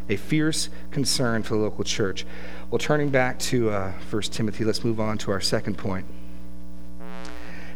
A 0.09 0.15
fierce 0.15 0.69
concern 0.91 1.43
for 1.43 1.55
the 1.55 1.61
local 1.61 1.83
church. 1.83 2.25
Well, 2.71 2.79
turning 2.79 3.09
back 3.09 3.39
to 3.39 3.69
uh, 3.69 3.91
1 4.09 4.21
Timothy, 4.23 4.63
let's 4.63 4.83
move 4.83 4.99
on 4.99 5.17
to 5.19 5.31
our 5.31 5.41
second 5.41 5.77
point 5.77 6.05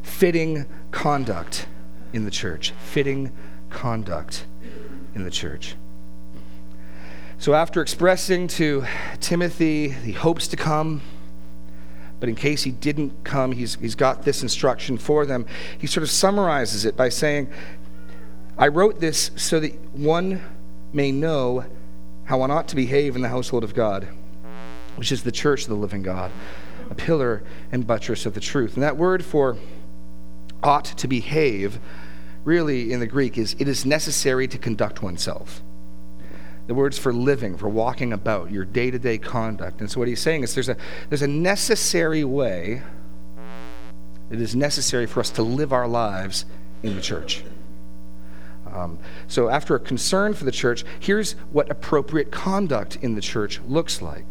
fitting 0.01 0.65
conduct 0.91 1.65
in 2.13 2.25
the 2.25 2.31
church. 2.31 2.71
Fitting 2.71 3.31
conduct 3.69 4.45
in 5.15 5.23
the 5.23 5.31
church. 5.31 5.75
So, 7.37 7.55
after 7.55 7.81
expressing 7.81 8.47
to 8.49 8.85
Timothy 9.19 9.87
the 9.87 10.11
hopes 10.11 10.47
to 10.49 10.57
come, 10.57 11.01
but 12.21 12.29
in 12.29 12.35
case 12.35 12.61
he 12.61 12.71
didn't 12.71 13.23
come, 13.23 13.51
he's, 13.51 13.75
he's 13.75 13.95
got 13.95 14.21
this 14.21 14.43
instruction 14.43 14.97
for 14.97 15.25
them. 15.25 15.45
He 15.79 15.87
sort 15.87 16.03
of 16.03 16.09
summarizes 16.11 16.85
it 16.85 16.95
by 16.95 17.09
saying, 17.09 17.51
I 18.59 18.67
wrote 18.67 18.99
this 18.99 19.31
so 19.35 19.59
that 19.59 19.73
one 19.89 20.39
may 20.93 21.11
know 21.11 21.65
how 22.25 22.37
one 22.37 22.51
ought 22.51 22.67
to 22.67 22.75
behave 22.75 23.15
in 23.15 23.23
the 23.23 23.29
household 23.29 23.63
of 23.63 23.73
God, 23.73 24.07
which 24.97 25.11
is 25.11 25.23
the 25.23 25.31
church 25.31 25.63
of 25.63 25.69
the 25.69 25.75
living 25.75 26.03
God, 26.03 26.31
a 26.91 26.95
pillar 26.95 27.41
and 27.71 27.87
buttress 27.87 28.27
of 28.27 28.35
the 28.35 28.39
truth. 28.39 28.75
And 28.75 28.83
that 28.83 28.97
word 28.97 29.25
for 29.25 29.57
ought 30.61 30.85
to 30.85 31.07
behave, 31.07 31.79
really 32.43 32.93
in 32.93 32.99
the 32.99 33.07
Greek, 33.07 33.35
is 33.35 33.55
it 33.57 33.67
is 33.67 33.83
necessary 33.83 34.47
to 34.47 34.59
conduct 34.59 35.01
oneself. 35.01 35.63
The 36.67 36.73
word's 36.73 36.97
for 36.97 37.11
living, 37.11 37.57
for 37.57 37.69
walking 37.69 38.13
about, 38.13 38.51
your 38.51 38.65
day 38.65 38.91
to 38.91 38.99
day 38.99 39.17
conduct. 39.17 39.81
And 39.81 39.89
so 39.89 39.99
what 39.99 40.07
he's 40.07 40.21
saying 40.21 40.43
is 40.43 40.53
there's 40.53 40.69
a, 40.69 40.77
there's 41.09 41.21
a 41.21 41.27
necessary 41.27 42.23
way, 42.23 42.81
it 44.29 44.39
is 44.39 44.55
necessary 44.55 45.05
for 45.05 45.19
us 45.19 45.29
to 45.31 45.43
live 45.43 45.73
our 45.73 45.87
lives 45.87 46.45
in 46.83 46.95
the 46.95 47.01
church. 47.01 47.43
Um, 48.73 48.99
so, 49.27 49.49
after 49.49 49.75
a 49.75 49.79
concern 49.79 50.33
for 50.33 50.45
the 50.45 50.51
church, 50.51 50.85
here's 50.99 51.33
what 51.51 51.69
appropriate 51.69 52.31
conduct 52.31 52.97
in 53.01 53.15
the 53.15 53.21
church 53.21 53.59
looks 53.67 54.01
like. 54.01 54.25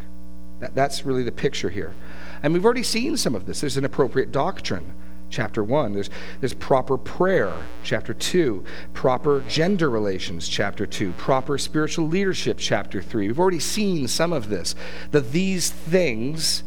That, 0.59 0.73
that's 0.73 1.05
really 1.05 1.23
the 1.23 1.31
picture 1.31 1.69
here. 1.69 1.93
And 2.41 2.53
we've 2.53 2.65
already 2.65 2.83
seen 2.83 3.17
some 3.17 3.35
of 3.35 3.45
this. 3.45 3.61
There's 3.61 3.77
an 3.77 3.85
appropriate 3.85 4.31
doctrine 4.31 4.93
chapter 5.31 5.63
1. 5.63 5.93
There's, 5.93 6.09
there's 6.39 6.53
proper 6.53 6.97
prayer, 6.97 7.53
chapter 7.83 8.13
2. 8.13 8.63
Proper 8.93 9.43
gender 9.47 9.89
relations, 9.89 10.47
chapter 10.47 10.85
2. 10.85 11.13
Proper 11.13 11.57
spiritual 11.57 12.07
leadership, 12.07 12.57
chapter 12.59 13.01
3. 13.01 13.27
We've 13.27 13.39
already 13.39 13.59
seen 13.59 14.07
some 14.07 14.33
of 14.33 14.49
this. 14.49 14.75
That 15.11 15.31
these 15.31 15.69
things 15.71 16.63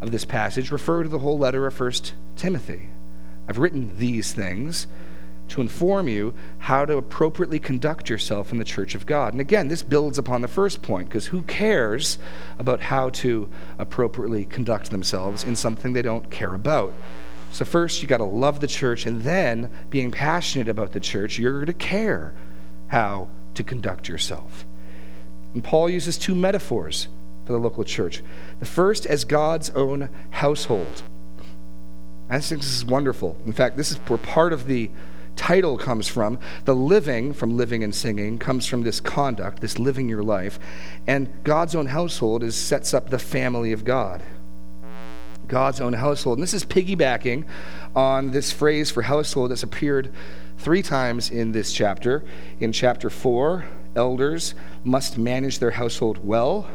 of 0.00 0.10
this 0.10 0.24
passage 0.24 0.70
refer 0.70 1.02
to 1.02 1.08
the 1.08 1.18
whole 1.18 1.38
letter 1.38 1.66
of 1.66 1.78
1 1.78 1.92
Timothy. 2.36 2.88
I've 3.48 3.58
written 3.58 3.98
these 3.98 4.32
things 4.32 4.86
to 5.48 5.60
inform 5.60 6.08
you 6.08 6.32
how 6.58 6.84
to 6.86 6.96
appropriately 6.96 7.58
conduct 7.58 8.08
yourself 8.08 8.50
in 8.50 8.58
the 8.58 8.64
church 8.64 8.94
of 8.94 9.04
God. 9.04 9.34
And 9.34 9.40
again, 9.40 9.68
this 9.68 9.82
builds 9.82 10.16
upon 10.16 10.40
the 10.40 10.48
first 10.48 10.80
point 10.80 11.08
because 11.08 11.26
who 11.26 11.42
cares 11.42 12.18
about 12.58 12.80
how 12.80 13.10
to 13.10 13.48
appropriately 13.78 14.46
conduct 14.46 14.90
themselves 14.90 15.44
in 15.44 15.54
something 15.54 15.92
they 15.92 16.02
don't 16.02 16.30
care 16.30 16.54
about? 16.54 16.94
So, 17.54 17.64
first, 17.64 18.02
you 18.02 18.08
got 18.08 18.16
to 18.16 18.24
love 18.24 18.58
the 18.58 18.66
church, 18.66 19.06
and 19.06 19.22
then, 19.22 19.70
being 19.88 20.10
passionate 20.10 20.68
about 20.68 20.90
the 20.90 20.98
church, 20.98 21.38
you're 21.38 21.52
going 21.52 21.66
to 21.66 21.72
care 21.72 22.34
how 22.88 23.28
to 23.54 23.62
conduct 23.62 24.08
yourself. 24.08 24.66
And 25.54 25.62
Paul 25.62 25.88
uses 25.88 26.18
two 26.18 26.34
metaphors 26.34 27.06
for 27.46 27.52
the 27.52 27.60
local 27.60 27.84
church. 27.84 28.24
The 28.58 28.66
first 28.66 29.06
as 29.06 29.24
God's 29.24 29.70
own 29.70 30.08
household. 30.30 31.04
I 32.28 32.40
think 32.40 32.62
this 32.62 32.74
is 32.74 32.84
wonderful. 32.84 33.36
In 33.46 33.52
fact, 33.52 33.76
this 33.76 33.92
is 33.92 33.98
where 33.98 34.18
part 34.18 34.52
of 34.52 34.66
the 34.66 34.90
title 35.36 35.78
comes 35.78 36.08
from. 36.08 36.40
The 36.64 36.74
living, 36.74 37.32
from 37.32 37.56
living 37.56 37.84
and 37.84 37.94
singing, 37.94 38.36
comes 38.36 38.66
from 38.66 38.82
this 38.82 38.98
conduct, 38.98 39.60
this 39.60 39.78
living 39.78 40.08
your 40.08 40.24
life. 40.24 40.58
And 41.06 41.28
God's 41.44 41.76
own 41.76 41.86
household 41.86 42.42
is 42.42 42.56
sets 42.56 42.92
up 42.92 43.10
the 43.10 43.18
family 43.20 43.70
of 43.70 43.84
God. 43.84 44.24
God's 45.48 45.80
own 45.80 45.92
household. 45.92 46.38
And 46.38 46.42
this 46.42 46.54
is 46.54 46.64
piggybacking 46.64 47.44
on 47.94 48.30
this 48.30 48.52
phrase 48.52 48.90
for 48.90 49.02
household 49.02 49.50
that's 49.50 49.62
appeared 49.62 50.12
three 50.58 50.82
times 50.82 51.30
in 51.30 51.52
this 51.52 51.72
chapter. 51.72 52.24
In 52.60 52.72
chapter 52.72 53.10
4, 53.10 53.64
elders 53.96 54.54
must 54.84 55.18
manage 55.18 55.58
their 55.58 55.72
household 55.72 56.18
well. 56.24 56.68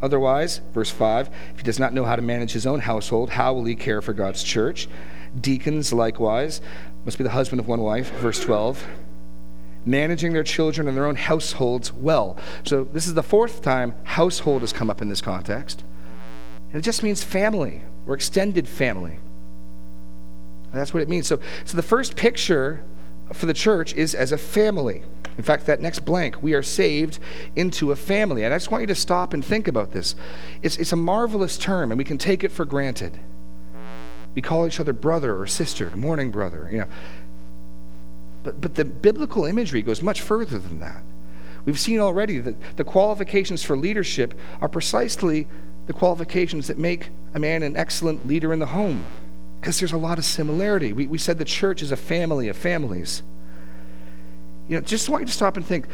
Otherwise, 0.00 0.60
verse 0.72 0.90
5, 0.90 1.28
if 1.52 1.58
he 1.58 1.62
does 1.62 1.78
not 1.78 1.94
know 1.94 2.04
how 2.04 2.16
to 2.16 2.22
manage 2.22 2.52
his 2.52 2.66
own 2.66 2.80
household, 2.80 3.30
how 3.30 3.52
will 3.54 3.64
he 3.64 3.76
care 3.76 4.02
for 4.02 4.12
God's 4.12 4.42
church? 4.42 4.88
Deacons, 5.40 5.92
likewise, 5.92 6.60
must 7.04 7.18
be 7.18 7.24
the 7.24 7.30
husband 7.30 7.60
of 7.60 7.68
one 7.68 7.80
wife, 7.80 8.10
verse 8.14 8.40
12. 8.40 8.84
managing 9.84 10.32
their 10.32 10.44
children 10.44 10.88
and 10.88 10.96
their 10.96 11.06
own 11.06 11.16
households 11.16 11.92
well. 11.92 12.36
So, 12.64 12.84
this 12.84 13.06
is 13.06 13.14
the 13.14 13.22
fourth 13.22 13.62
time 13.62 13.94
household 14.04 14.62
has 14.62 14.72
come 14.72 14.90
up 14.90 15.02
in 15.02 15.08
this 15.08 15.20
context. 15.20 15.84
And 16.72 16.80
it 16.80 16.84
just 16.84 17.02
means 17.02 17.22
family 17.22 17.82
or 18.06 18.14
extended 18.14 18.66
family. 18.66 19.18
And 20.72 20.80
that's 20.80 20.94
what 20.94 21.02
it 21.02 21.08
means. 21.08 21.26
So, 21.26 21.38
so, 21.64 21.76
the 21.76 21.82
first 21.82 22.16
picture 22.16 22.82
for 23.32 23.46
the 23.46 23.54
church 23.54 23.94
is 23.94 24.14
as 24.14 24.32
a 24.32 24.38
family. 24.38 25.02
In 25.36 25.44
fact, 25.44 25.66
that 25.66 25.80
next 25.80 26.00
blank, 26.00 26.42
we 26.42 26.54
are 26.54 26.62
saved 26.62 27.18
into 27.56 27.92
a 27.92 27.96
family. 27.96 28.44
And 28.44 28.52
I 28.52 28.56
just 28.56 28.70
want 28.70 28.82
you 28.82 28.86
to 28.88 28.94
stop 28.94 29.34
and 29.34 29.44
think 29.44 29.68
about 29.68 29.92
this. 29.92 30.14
It's, 30.62 30.76
it's 30.76 30.92
a 30.92 30.96
marvelous 30.96 31.56
term, 31.56 31.90
and 31.90 31.98
we 31.98 32.04
can 32.04 32.18
take 32.18 32.42
it 32.44 32.50
for 32.50 32.64
granted. 32.64 33.18
We 34.34 34.42
call 34.42 34.66
each 34.66 34.80
other 34.80 34.92
brother 34.92 35.38
or 35.38 35.46
sister, 35.46 35.94
morning 35.94 36.30
brother, 36.30 36.68
you 36.72 36.78
know. 36.78 36.88
But, 38.42 38.60
but 38.60 38.74
the 38.74 38.84
biblical 38.84 39.44
imagery 39.44 39.82
goes 39.82 40.02
much 40.02 40.20
further 40.20 40.58
than 40.58 40.80
that. 40.80 41.02
We've 41.64 41.78
seen 41.78 42.00
already 42.00 42.38
that 42.38 42.76
the 42.76 42.84
qualifications 42.84 43.62
for 43.62 43.76
leadership 43.76 44.34
are 44.60 44.68
precisely 44.68 45.46
the 45.92 45.98
qualifications 45.98 46.66
that 46.68 46.78
make 46.78 47.10
a 47.34 47.38
man 47.38 47.62
an 47.62 47.76
excellent 47.76 48.26
leader 48.26 48.52
in 48.52 48.58
the 48.58 48.66
home, 48.66 49.04
because 49.60 49.78
there's 49.78 49.92
a 49.92 49.98
lot 49.98 50.18
of 50.18 50.24
similarity. 50.24 50.92
We, 50.92 51.06
we 51.06 51.18
said 51.18 51.38
the 51.38 51.44
church 51.44 51.82
is 51.82 51.92
a 51.92 51.96
family 51.96 52.48
of 52.48 52.56
families. 52.56 53.22
You 54.68 54.76
know, 54.76 54.82
just 54.82 55.08
want 55.08 55.22
you 55.22 55.26
to 55.26 55.32
stop 55.32 55.56
and 55.56 55.66
think. 55.66 55.86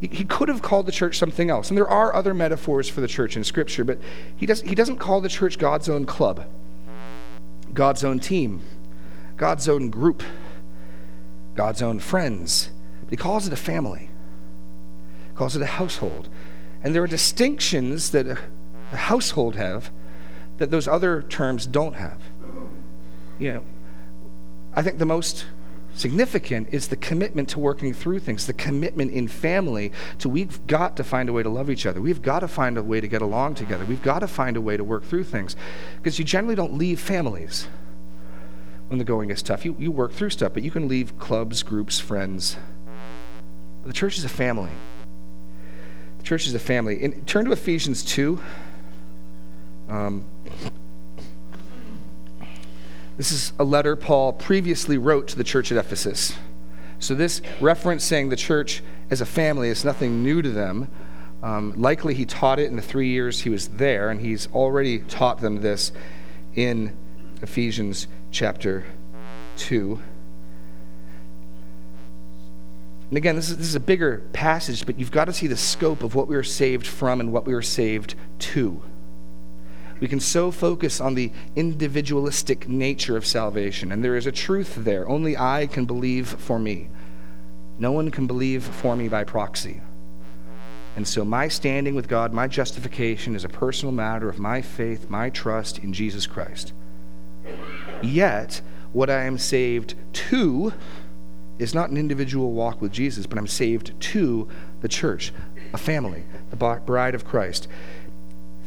He, 0.00 0.08
he 0.08 0.24
could 0.24 0.48
have 0.48 0.62
called 0.62 0.86
the 0.86 0.92
church 0.92 1.18
something 1.18 1.50
else, 1.50 1.70
and 1.70 1.78
there 1.78 1.88
are 1.88 2.14
other 2.14 2.34
metaphors 2.34 2.88
for 2.88 3.00
the 3.00 3.08
church 3.08 3.36
in 3.36 3.44
Scripture, 3.44 3.84
but 3.84 3.98
he, 4.36 4.46
does, 4.46 4.60
he 4.62 4.74
doesn't 4.74 4.98
call 4.98 5.20
the 5.20 5.28
church 5.28 5.58
God's 5.58 5.88
own 5.88 6.04
club, 6.04 6.44
God's 7.72 8.04
own 8.04 8.18
team, 8.18 8.60
God's 9.36 9.68
own 9.68 9.90
group. 9.90 10.22
God's 11.54 11.82
own 11.82 11.98
friends. 11.98 12.70
He 13.10 13.16
calls 13.16 13.46
it 13.46 13.52
a 13.52 13.56
family, 13.56 14.08
he 15.28 15.36
calls 15.36 15.54
it 15.56 15.62
a 15.62 15.66
household. 15.66 16.28
And 16.82 16.94
there 16.94 17.02
are 17.02 17.06
distinctions 17.08 18.10
that 18.10 18.26
uh, 18.26 18.36
household 18.96 19.56
have 19.56 19.90
that 20.58 20.70
those 20.70 20.86
other 20.86 21.22
terms 21.22 21.66
don't 21.66 21.94
have. 21.94 22.20
You 23.38 23.54
know, 23.54 23.64
I 24.74 24.82
think 24.82 24.98
the 24.98 25.06
most 25.06 25.46
significant 25.94 26.68
is 26.72 26.88
the 26.88 26.96
commitment 26.96 27.48
to 27.50 27.58
working 27.58 27.92
through 27.92 28.18
things, 28.18 28.46
the 28.46 28.52
commitment 28.52 29.10
in 29.12 29.28
family 29.28 29.92
to 30.18 30.28
we've 30.28 30.66
got 30.66 30.96
to 30.96 31.04
find 31.04 31.28
a 31.28 31.32
way 31.32 31.42
to 31.42 31.48
love 31.48 31.70
each 31.70 31.86
other. 31.86 32.00
We've 32.00 32.22
got 32.22 32.40
to 32.40 32.48
find 32.48 32.78
a 32.78 32.82
way 32.82 33.00
to 33.00 33.08
get 33.08 33.22
along 33.22 33.56
together. 33.56 33.84
We've 33.84 34.02
got 34.02 34.20
to 34.20 34.28
find 34.28 34.56
a 34.56 34.60
way 34.60 34.76
to 34.76 34.84
work 34.84 35.04
through 35.04 35.24
things. 35.24 35.56
Because 35.96 36.18
you 36.18 36.24
generally 36.24 36.54
don't 36.54 36.74
leave 36.74 37.00
families 37.00 37.68
when 38.88 38.98
the 38.98 39.04
going 39.04 39.30
is 39.30 39.42
tough. 39.42 39.64
You, 39.64 39.76
you 39.78 39.90
work 39.90 40.12
through 40.12 40.30
stuff, 40.30 40.52
but 40.54 40.62
you 40.62 40.70
can 40.70 40.88
leave 40.88 41.18
clubs, 41.18 41.62
groups, 41.62 41.98
friends. 41.98 42.56
The 43.84 43.92
church 43.92 44.18
is 44.18 44.24
a 44.24 44.28
family. 44.28 44.70
The 46.18 46.24
church 46.24 46.46
is 46.46 46.54
a 46.54 46.58
family. 46.58 47.02
And 47.02 47.26
turn 47.26 47.44
to 47.46 47.52
Ephesians 47.52 48.02
2. 48.04 48.40
Um, 49.92 50.24
this 53.18 53.30
is 53.30 53.52
a 53.58 53.64
letter 53.64 53.94
Paul 53.94 54.32
previously 54.32 54.96
wrote 54.96 55.28
to 55.28 55.36
the 55.36 55.44
church 55.44 55.70
at 55.70 55.76
Ephesus. 55.76 56.32
So, 56.98 57.14
this 57.14 57.42
reference 57.60 58.02
saying 58.02 58.30
the 58.30 58.36
church 58.36 58.82
as 59.10 59.20
a 59.20 59.26
family 59.26 59.68
is 59.68 59.84
nothing 59.84 60.22
new 60.22 60.40
to 60.40 60.48
them. 60.48 60.88
Um, 61.42 61.74
likely, 61.76 62.14
he 62.14 62.24
taught 62.24 62.58
it 62.58 62.70
in 62.70 62.76
the 62.76 62.82
three 62.82 63.08
years 63.08 63.40
he 63.40 63.50
was 63.50 63.68
there, 63.68 64.08
and 64.08 64.18
he's 64.18 64.48
already 64.54 65.00
taught 65.00 65.42
them 65.42 65.60
this 65.60 65.92
in 66.54 66.96
Ephesians 67.42 68.06
chapter 68.30 68.86
2. 69.58 70.00
And 73.10 73.18
again, 73.18 73.36
this 73.36 73.50
is, 73.50 73.58
this 73.58 73.66
is 73.66 73.74
a 73.74 73.80
bigger 73.80 74.22
passage, 74.32 74.86
but 74.86 74.98
you've 74.98 75.10
got 75.10 75.26
to 75.26 75.34
see 75.34 75.48
the 75.48 75.56
scope 75.56 76.02
of 76.02 76.14
what 76.14 76.28
we 76.28 76.36
were 76.36 76.42
saved 76.42 76.86
from 76.86 77.20
and 77.20 77.30
what 77.30 77.44
we 77.44 77.52
were 77.52 77.60
saved 77.60 78.14
to. 78.38 78.80
We 80.02 80.08
can 80.08 80.18
so 80.18 80.50
focus 80.50 81.00
on 81.00 81.14
the 81.14 81.30
individualistic 81.54 82.68
nature 82.68 83.16
of 83.16 83.24
salvation, 83.24 83.92
and 83.92 84.02
there 84.02 84.16
is 84.16 84.26
a 84.26 84.32
truth 84.32 84.74
there. 84.74 85.08
Only 85.08 85.36
I 85.36 85.68
can 85.68 85.84
believe 85.84 86.26
for 86.26 86.58
me. 86.58 86.88
No 87.78 87.92
one 87.92 88.10
can 88.10 88.26
believe 88.26 88.64
for 88.64 88.96
me 88.96 89.06
by 89.06 89.22
proxy. 89.22 89.80
And 90.96 91.06
so, 91.06 91.24
my 91.24 91.46
standing 91.46 91.94
with 91.94 92.08
God, 92.08 92.32
my 92.32 92.48
justification, 92.48 93.36
is 93.36 93.44
a 93.44 93.48
personal 93.48 93.92
matter 93.92 94.28
of 94.28 94.40
my 94.40 94.60
faith, 94.60 95.08
my 95.08 95.30
trust 95.30 95.78
in 95.78 95.92
Jesus 95.92 96.26
Christ. 96.26 96.72
Yet, 98.02 98.60
what 98.92 99.08
I 99.08 99.22
am 99.22 99.38
saved 99.38 99.94
to 100.14 100.72
is 101.60 101.74
not 101.74 101.90
an 101.90 101.96
individual 101.96 102.50
walk 102.50 102.82
with 102.82 102.90
Jesus, 102.90 103.26
but 103.26 103.38
I'm 103.38 103.46
saved 103.46 103.92
to 104.00 104.48
the 104.80 104.88
church, 104.88 105.32
a 105.72 105.78
family, 105.78 106.24
the 106.50 106.56
bride 106.56 107.14
of 107.14 107.24
Christ. 107.24 107.68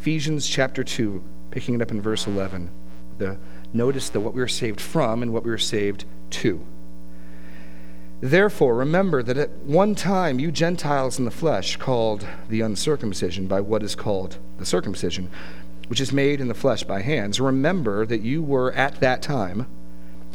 Ephesians 0.05 0.47
chapter 0.47 0.83
2, 0.83 1.23
picking 1.49 1.73
it 1.73 1.81
up 1.81 1.89
in 1.89 1.99
verse 1.99 2.27
11. 2.27 2.69
The, 3.17 3.39
notice 3.73 4.07
that 4.09 4.19
what 4.19 4.35
we 4.35 4.41
are 4.43 4.47
saved 4.47 4.79
from 4.79 5.23
and 5.23 5.33
what 5.33 5.43
we 5.43 5.49
are 5.49 5.57
saved 5.57 6.05
to. 6.29 6.63
Therefore, 8.21 8.75
remember 8.75 9.23
that 9.23 9.35
at 9.35 9.49
one 9.63 9.95
time 9.95 10.37
you 10.37 10.51
Gentiles 10.51 11.17
in 11.17 11.25
the 11.25 11.31
flesh, 11.31 11.77
called 11.77 12.27
the 12.49 12.61
uncircumcision 12.61 13.47
by 13.47 13.61
what 13.61 13.81
is 13.81 13.95
called 13.95 14.37
the 14.59 14.65
circumcision, 14.65 15.31
which 15.87 15.99
is 15.99 16.13
made 16.13 16.39
in 16.39 16.49
the 16.49 16.53
flesh 16.53 16.83
by 16.83 17.01
hands, 17.01 17.39
remember 17.39 18.05
that 18.05 18.21
you 18.21 18.43
were 18.43 18.71
at 18.73 18.99
that 18.99 19.23
time 19.23 19.65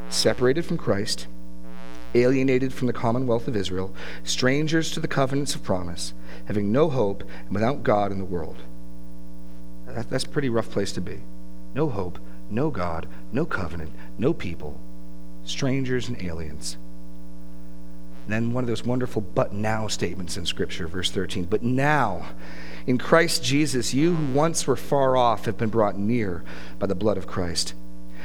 separated 0.09 0.65
from 0.65 0.79
Christ, 0.79 1.29
alienated 2.17 2.73
from 2.73 2.89
the 2.89 2.93
commonwealth 2.93 3.47
of 3.47 3.55
Israel, 3.55 3.95
strangers 4.25 4.91
to 4.91 4.99
the 4.99 5.07
covenants 5.07 5.55
of 5.55 5.63
promise, 5.63 6.13
having 6.47 6.73
no 6.73 6.91
hope, 6.91 7.23
and 7.47 7.55
without 7.55 7.85
God 7.85 8.11
in 8.11 8.19
the 8.19 8.25
world. 8.25 8.65
That's 9.95 10.25
a 10.25 10.29
pretty 10.29 10.49
rough 10.49 10.71
place 10.71 10.93
to 10.93 11.01
be. 11.01 11.21
No 11.75 11.89
hope, 11.89 12.19
no 12.51 12.71
God, 12.71 13.07
no 13.33 13.45
covenant, 13.45 13.93
no 14.19 14.33
people, 14.33 14.81
strangers 15.45 16.09
and 16.09 16.21
aliens. 16.23 16.77
And 18.25 18.33
then 18.33 18.53
one 18.53 18.65
of 18.65 18.69
those 18.69 18.85
wonderful 18.85 19.23
but 19.23 19.53
now 19.53 19.89
statements 19.89 20.37
in 20.37 20.47
Scripture, 20.47 20.87
verse 20.87 21.11
13. 21.11 21.45
But 21.45 21.63
now, 21.63 22.29
in 22.87 22.99
Christ 22.99 23.43
Jesus, 23.43 23.95
you 23.95 24.15
who 24.15 24.33
once 24.33 24.67
were 24.67 24.77
far 24.77 25.17
off 25.17 25.47
have 25.47 25.59
been 25.59 25.69
brought 25.69 25.99
near 25.99 26.45
by 26.79 26.87
the 26.87 26.95
blood 26.95 27.17
of 27.17 27.27
Christ. 27.27 27.75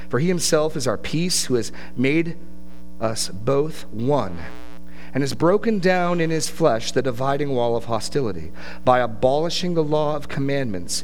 For 0.10 0.20
he 0.20 0.28
himself 0.28 0.76
is 0.76 0.88
our 0.88 0.98
peace, 0.98 1.46
who 1.46 1.56
has 1.56 1.72
made 1.96 2.38
us 3.02 3.30
both 3.30 3.86
one, 3.88 4.38
and 5.14 5.24
has 5.24 5.34
broken 5.34 5.80
down 5.80 6.22
in 6.22 6.30
his 6.30 6.50
flesh 6.50 6.92
the 6.92 7.02
dividing 7.02 7.50
wall 7.50 7.76
of 7.76 7.86
hostility, 7.86 8.52
by 8.84 9.00
abolishing 9.00 9.74
the 9.74 9.84
law 9.84 10.16
of 10.16 10.28
commandments 10.28 11.04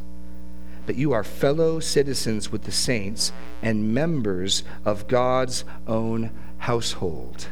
but 0.85 0.95
you 0.95 1.11
are 1.11 1.23
fellow 1.23 1.79
citizens 1.79 2.51
with 2.51 2.63
the 2.63 2.71
saints 2.71 3.31
and 3.61 3.93
members 3.93 4.63
of 4.85 5.07
God's 5.07 5.63
own 5.87 6.31
household 6.57 7.47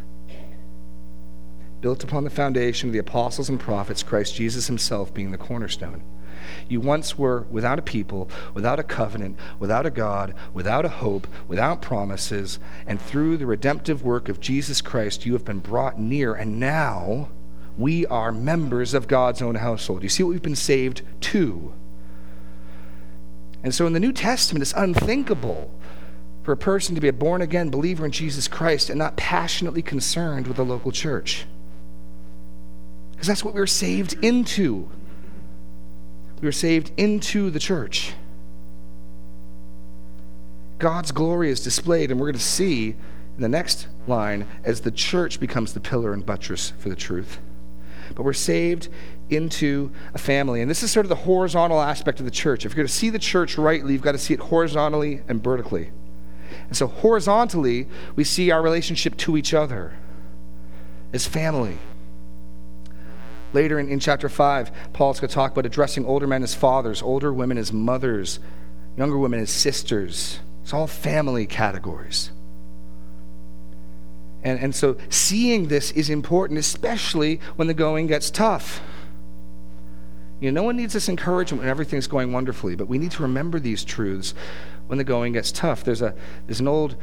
built 1.81 2.03
upon 2.03 2.23
the 2.23 2.29
foundation 2.29 2.89
of 2.89 2.93
the 2.93 2.99
apostles 2.99 3.49
and 3.49 3.59
prophets, 3.59 4.03
Christ 4.03 4.35
Jesus 4.35 4.67
himself 4.67 5.13
being 5.13 5.31
the 5.31 5.37
cornerstone. 5.37 6.03
You 6.67 6.81
once 6.81 7.17
were 7.17 7.41
without 7.49 7.79
a 7.79 7.83
people, 7.83 8.29
without 8.53 8.79
a 8.79 8.83
covenant, 8.83 9.37
without 9.59 9.85
a 9.85 9.91
God, 9.91 10.33
without 10.53 10.85
a 10.85 10.89
hope, 10.89 11.27
without 11.47 11.81
promises, 11.81 12.59
and 12.87 13.01
through 13.01 13.37
the 13.37 13.45
redemptive 13.45 14.03
work 14.03 14.29
of 14.29 14.39
Jesus 14.39 14.81
Christ, 14.81 15.25
you 15.25 15.33
have 15.33 15.45
been 15.45 15.59
brought 15.59 15.99
near, 15.99 16.33
and 16.33 16.59
now 16.59 17.29
we 17.77 18.05
are 18.07 18.31
members 18.31 18.93
of 18.93 19.07
God's 19.07 19.41
own 19.41 19.55
household. 19.55 20.03
You 20.03 20.09
see 20.09 20.23
what 20.23 20.29
we've 20.29 20.41
been 20.41 20.55
saved 20.55 21.01
to. 21.21 21.73
And 23.63 23.73
so 23.73 23.85
in 23.85 23.93
the 23.93 23.99
New 23.99 24.13
Testament, 24.13 24.61
it's 24.61 24.73
unthinkable 24.75 25.71
for 26.43 26.53
a 26.53 26.57
person 26.57 26.95
to 26.95 27.01
be 27.01 27.07
a 27.07 27.13
born 27.13 27.41
again 27.41 27.69
believer 27.69 28.05
in 28.05 28.11
Jesus 28.11 28.47
Christ 28.47 28.89
and 28.89 28.97
not 28.97 29.17
passionately 29.17 29.81
concerned 29.81 30.47
with 30.47 30.57
the 30.57 30.65
local 30.65 30.91
church. 30.91 31.45
Because 33.11 33.27
that's 33.27 33.43
what 33.43 33.53
we 33.53 33.59
were 33.59 33.67
saved 33.67 34.13
into. 34.23 34.89
We 36.41 36.47
were 36.47 36.53
saved 36.53 36.91
into 36.95 37.49
the 37.49 37.59
church. 37.59 38.13
God's 40.77 41.11
glory 41.11 41.49
is 41.49 41.61
displayed, 41.61 42.09
and 42.09 42.19
we're 42.19 42.27
going 42.27 42.39
to 42.39 42.39
see 42.39 42.95
in 43.35 43.41
the 43.41 43.49
next 43.49 43.87
line 44.07 44.47
as 44.63 44.81
the 44.81 44.91
church 44.91 45.39
becomes 45.39 45.73
the 45.73 45.81
pillar 45.81 46.13
and 46.13 46.25
buttress 46.25 46.71
for 46.79 46.89
the 46.89 46.95
truth. 46.95 47.39
but 48.15 48.23
we're 48.23 48.33
saved 48.33 48.89
into 49.29 49.91
a 50.13 50.17
family. 50.17 50.61
And 50.61 50.69
this 50.69 50.83
is 50.83 50.91
sort 50.91 51.05
of 51.05 51.09
the 51.09 51.15
horizontal 51.15 51.79
aspect 51.79 52.19
of 52.19 52.25
the 52.25 52.31
church. 52.31 52.65
If 52.65 52.71
you're 52.71 52.77
going 52.77 52.87
to 52.87 52.93
see 52.93 53.09
the 53.09 53.19
church 53.19 53.57
rightly, 53.57 53.93
you've 53.93 54.01
got 54.01 54.13
to 54.13 54.17
see 54.17 54.33
it 54.33 54.39
horizontally 54.39 55.21
and 55.27 55.43
vertically. 55.43 55.91
And 56.67 56.75
so, 56.75 56.87
horizontally, 56.87 57.87
we 58.15 58.23
see 58.23 58.51
our 58.51 58.61
relationship 58.61 59.17
to 59.17 59.37
each 59.37 59.53
other 59.53 59.93
as 61.13 61.27
family. 61.27 61.77
Later 63.53 63.79
in, 63.79 63.89
in 63.89 63.99
chapter 63.99 64.29
5, 64.29 64.71
Paul's 64.93 65.19
going 65.19 65.29
to 65.29 65.33
talk 65.33 65.51
about 65.51 65.65
addressing 65.65 66.05
older 66.05 66.27
men 66.27 66.43
as 66.43 66.53
fathers, 66.53 67.01
older 67.01 67.33
women 67.33 67.57
as 67.57 67.73
mothers, 67.73 68.39
younger 68.97 69.17
women 69.17 69.39
as 69.39 69.49
sisters. 69.49 70.39
It's 70.63 70.73
all 70.73 70.87
family 70.87 71.47
categories. 71.47 72.31
And, 74.43 74.59
and 74.59 74.75
so 74.75 74.97
seeing 75.09 75.67
this 75.67 75.91
is 75.91 76.09
important, 76.09 76.59
especially 76.59 77.39
when 77.55 77.67
the 77.67 77.73
going 77.73 78.07
gets 78.07 78.29
tough. 78.29 78.81
You 80.39 80.51
know, 80.51 80.61
no 80.61 80.65
one 80.65 80.77
needs 80.77 80.93
this 80.93 81.09
encouragement 81.09 81.61
when 81.61 81.69
everything's 81.69 82.07
going 82.07 82.31
wonderfully, 82.31 82.75
but 82.75 82.87
we 82.87 82.97
need 82.97 83.11
to 83.11 83.23
remember 83.23 83.59
these 83.59 83.83
truths 83.83 84.33
when 84.87 84.97
the 84.97 85.03
going 85.03 85.33
gets 85.33 85.51
tough. 85.51 85.83
There's, 85.83 86.01
a, 86.01 86.15
there's 86.47 86.61
an 86.61 86.67
old 86.67 86.95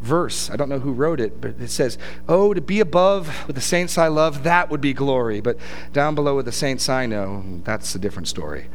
verse, 0.00 0.50
I 0.50 0.56
don't 0.56 0.68
know 0.68 0.78
who 0.78 0.92
wrote 0.92 1.18
it, 1.18 1.40
but 1.40 1.58
it 1.58 1.70
says, 1.70 1.96
Oh, 2.28 2.52
to 2.52 2.60
be 2.60 2.80
above 2.80 3.46
with 3.46 3.56
the 3.56 3.62
saints 3.62 3.96
I 3.96 4.08
love, 4.08 4.44
that 4.44 4.70
would 4.70 4.80
be 4.82 4.92
glory. 4.92 5.40
But 5.40 5.58
down 5.92 6.14
below 6.14 6.36
with 6.36 6.44
the 6.44 6.52
saints 6.52 6.88
I 6.88 7.06
know, 7.06 7.60
that's 7.64 7.94
a 7.94 7.98
different 7.98 8.28
story. 8.28 8.68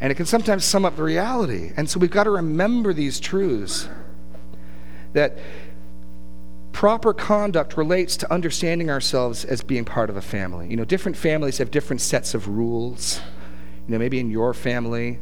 And 0.00 0.10
it 0.10 0.16
can 0.16 0.26
sometimes 0.26 0.64
sum 0.64 0.84
up 0.84 0.96
the 0.96 1.02
reality. 1.02 1.72
And 1.76 1.88
so 1.88 2.00
we've 2.00 2.10
got 2.10 2.24
to 2.24 2.30
remember 2.30 2.92
these 2.92 3.20
truths 3.20 3.88
that 5.12 5.38
proper 6.72 7.12
conduct 7.12 7.76
relates 7.76 8.16
to 8.18 8.32
understanding 8.32 8.90
ourselves 8.90 9.44
as 9.44 9.62
being 9.62 9.84
part 9.84 10.10
of 10.10 10.16
a 10.16 10.22
family. 10.22 10.68
You 10.68 10.76
know, 10.76 10.84
different 10.84 11.16
families 11.16 11.58
have 11.58 11.70
different 11.70 12.00
sets 12.00 12.34
of 12.34 12.48
rules. 12.48 13.20
You 13.86 13.92
know, 13.92 13.98
maybe 13.98 14.20
in 14.20 14.30
your 14.30 14.54
family, 14.54 15.18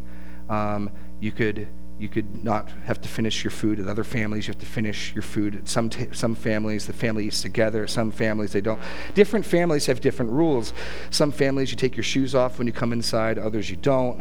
um, 0.49 0.91
you 1.21 1.33
could 1.33 1.69
you 1.99 2.09
could 2.09 2.45
not 2.45 2.71
have 2.85 3.01
to 3.01 3.09
finish 3.09 3.43
your 3.43 3.51
food. 3.51 3.81
In 3.81 3.89
other 3.89 4.05
families, 4.05 4.47
you 4.47 4.53
have 4.53 4.61
to 4.61 4.67
finish 4.67 5.13
your 5.15 5.23
food. 5.23 5.69
Some 5.69 5.91
t- 5.91 6.09
some 6.13 6.35
families, 6.35 6.87
the 6.87 6.93
family 6.93 7.27
eats 7.27 7.43
together. 7.43 7.87
Some 7.87 8.13
families, 8.13 8.53
they 8.53 8.61
don't. 8.61 8.81
Different 9.15 9.45
families 9.45 9.87
have 9.87 10.01
different 10.01 10.31
rules. 10.31 10.73
Some 11.11 11.33
families, 11.33 11.71
you 11.71 11.77
take 11.77 11.97
your 11.97 12.05
shoes 12.05 12.35
off 12.35 12.59
when 12.59 12.67
you 12.67 12.73
come 12.73 12.93
inside. 12.93 13.39
Others, 13.39 13.69
you 13.69 13.77
don't. 13.77 14.21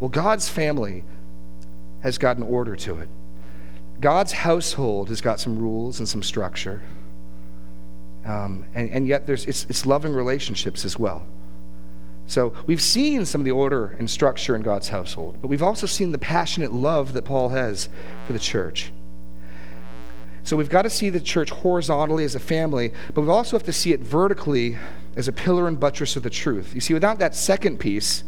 Well, 0.00 0.10
God's 0.10 0.48
family 0.48 1.04
has 2.02 2.18
got 2.18 2.36
an 2.36 2.42
order 2.42 2.76
to 2.76 2.98
it. 2.98 3.08
God's 4.00 4.32
household 4.32 5.08
has 5.08 5.20
got 5.20 5.40
some 5.40 5.58
rules 5.58 5.98
and 5.98 6.08
some 6.08 6.22
structure. 6.22 6.82
Um, 8.24 8.66
and, 8.74 8.90
and 8.90 9.08
yet 9.08 9.26
there's, 9.26 9.46
it's, 9.46 9.64
it's 9.68 9.86
loving 9.86 10.12
relationships 10.12 10.84
as 10.84 10.98
well. 10.98 11.26
So 12.26 12.52
we've 12.66 12.82
seen 12.82 13.24
some 13.24 13.40
of 13.40 13.46
the 13.46 13.52
order 13.52 13.96
and 13.98 14.08
structure 14.08 14.54
in 14.54 14.60
God's 14.60 14.88
household, 14.88 15.38
but 15.40 15.48
we've 15.48 15.62
also 15.62 15.86
seen 15.86 16.12
the 16.12 16.18
passionate 16.18 16.72
love 16.74 17.14
that 17.14 17.24
Paul 17.24 17.48
has 17.48 17.88
for 18.26 18.34
the 18.34 18.38
church. 18.38 18.92
So 20.42 20.56
we've 20.56 20.68
got 20.68 20.82
to 20.82 20.90
see 20.90 21.10
the 21.10 21.20
church 21.20 21.50
horizontally 21.50 22.24
as 22.24 22.34
a 22.34 22.40
family, 22.40 22.92
but 23.14 23.22
we 23.22 23.28
also 23.28 23.56
have 23.56 23.64
to 23.64 23.72
see 23.72 23.92
it 23.92 24.00
vertically 24.00 24.76
as 25.16 25.26
a 25.26 25.32
pillar 25.32 25.68
and 25.68 25.80
buttress 25.80 26.16
of 26.16 26.22
the 26.22 26.30
truth. 26.30 26.74
You 26.74 26.80
see, 26.80 26.94
without 26.94 27.18
that 27.18 27.34
second 27.34 27.78
piece, 27.78 28.24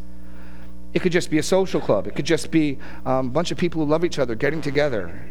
it 0.92 1.00
could 1.02 1.12
just 1.12 1.30
be 1.30 1.38
a 1.38 1.42
social 1.42 1.80
club. 1.80 2.06
It 2.06 2.16
could 2.16 2.26
just 2.26 2.50
be 2.50 2.78
um, 3.04 3.28
a 3.28 3.30
bunch 3.30 3.52
of 3.52 3.58
people 3.58 3.84
who 3.84 3.90
love 3.90 4.04
each 4.04 4.18
other 4.18 4.34
getting 4.34 4.60
together. 4.60 5.22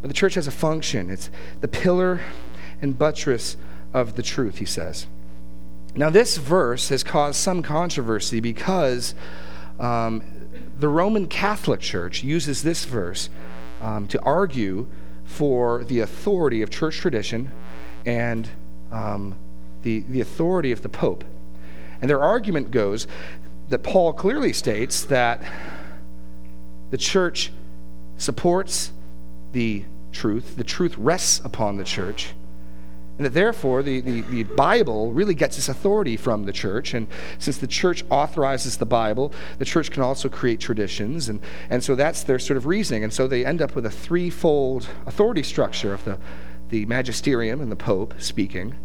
But 0.00 0.08
the 0.08 0.14
church 0.14 0.34
has 0.34 0.46
a 0.46 0.52
function. 0.52 1.10
It's 1.10 1.30
the 1.60 1.68
pillar 1.68 2.20
and 2.80 2.96
buttress 2.96 3.56
of 3.92 4.14
the 4.16 4.22
truth, 4.22 4.58
he 4.58 4.64
says. 4.64 5.06
Now, 5.94 6.10
this 6.10 6.36
verse 6.36 6.90
has 6.90 7.02
caused 7.02 7.36
some 7.36 7.62
controversy 7.62 8.40
because 8.40 9.14
um, 9.80 10.22
the 10.78 10.88
Roman 10.88 11.26
Catholic 11.26 11.80
Church 11.80 12.22
uses 12.22 12.62
this 12.62 12.84
verse 12.84 13.30
um, 13.80 14.06
to 14.08 14.20
argue 14.22 14.86
for 15.24 15.84
the 15.84 16.00
authority 16.00 16.62
of 16.62 16.70
church 16.70 16.98
tradition 16.98 17.50
and 18.06 18.48
um, 18.92 19.34
the, 19.82 20.00
the 20.08 20.20
authority 20.20 20.72
of 20.72 20.82
the 20.82 20.88
Pope. 20.88 21.24
And 22.00 22.08
their 22.08 22.22
argument 22.22 22.70
goes 22.70 23.06
that 23.68 23.82
Paul 23.82 24.12
clearly 24.12 24.52
states 24.52 25.04
that 25.06 25.42
the 26.90 26.96
church 26.96 27.52
supports 28.16 28.92
the 29.52 29.84
truth, 30.12 30.56
the 30.56 30.64
truth 30.64 30.96
rests 30.98 31.40
upon 31.44 31.76
the 31.76 31.84
church, 31.84 32.34
and 33.18 33.26
that 33.26 33.34
therefore 33.34 33.82
the, 33.82 34.00
the, 34.00 34.20
the, 34.22 34.42
Bible 34.44 35.12
really 35.12 35.34
gets 35.34 35.58
its 35.58 35.68
authority 35.68 36.16
from 36.16 36.44
the 36.44 36.52
church. 36.52 36.94
And 36.94 37.08
since 37.38 37.58
the 37.58 37.66
church 37.66 38.04
authorizes 38.10 38.76
the 38.76 38.86
Bible, 38.86 39.32
the 39.58 39.64
church 39.64 39.90
can 39.90 40.04
also 40.04 40.28
create 40.28 40.60
traditions. 40.60 41.28
And, 41.28 41.40
and 41.68 41.82
so 41.82 41.96
that's 41.96 42.22
their 42.22 42.38
sort 42.38 42.56
of 42.56 42.66
reasoning. 42.66 43.02
And 43.02 43.12
so 43.12 43.26
they 43.26 43.44
end 43.44 43.60
up 43.60 43.74
with 43.74 43.86
a 43.86 43.90
threefold 43.90 44.88
authority 45.04 45.42
structure 45.42 45.92
of 45.92 46.04
the, 46.04 46.16
the 46.68 46.86
magisterium 46.86 47.60
and 47.60 47.72
the 47.72 47.76
pope 47.76 48.14
speaking, 48.18 48.76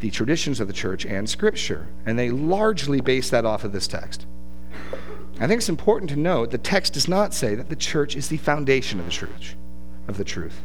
the 0.00 0.10
traditions 0.10 0.58
of 0.58 0.66
the 0.66 0.74
church, 0.74 1.06
and 1.06 1.30
scripture. 1.30 1.86
And 2.04 2.18
they 2.18 2.30
largely 2.30 3.00
base 3.00 3.30
that 3.30 3.44
off 3.44 3.62
of 3.62 3.70
this 3.70 3.86
text. 3.86 4.26
I 5.38 5.46
think 5.46 5.58
it's 5.58 5.68
important 5.68 6.10
to 6.10 6.16
note 6.16 6.50
the 6.50 6.58
text 6.58 6.94
does 6.94 7.06
not 7.06 7.32
say 7.32 7.54
that 7.54 7.68
the 7.68 7.76
church 7.76 8.16
is 8.16 8.28
the 8.28 8.38
foundation 8.38 8.98
of 8.98 9.06
the 9.06 9.12
church 9.12 9.56
of 10.08 10.16
the 10.16 10.24
truth. 10.24 10.64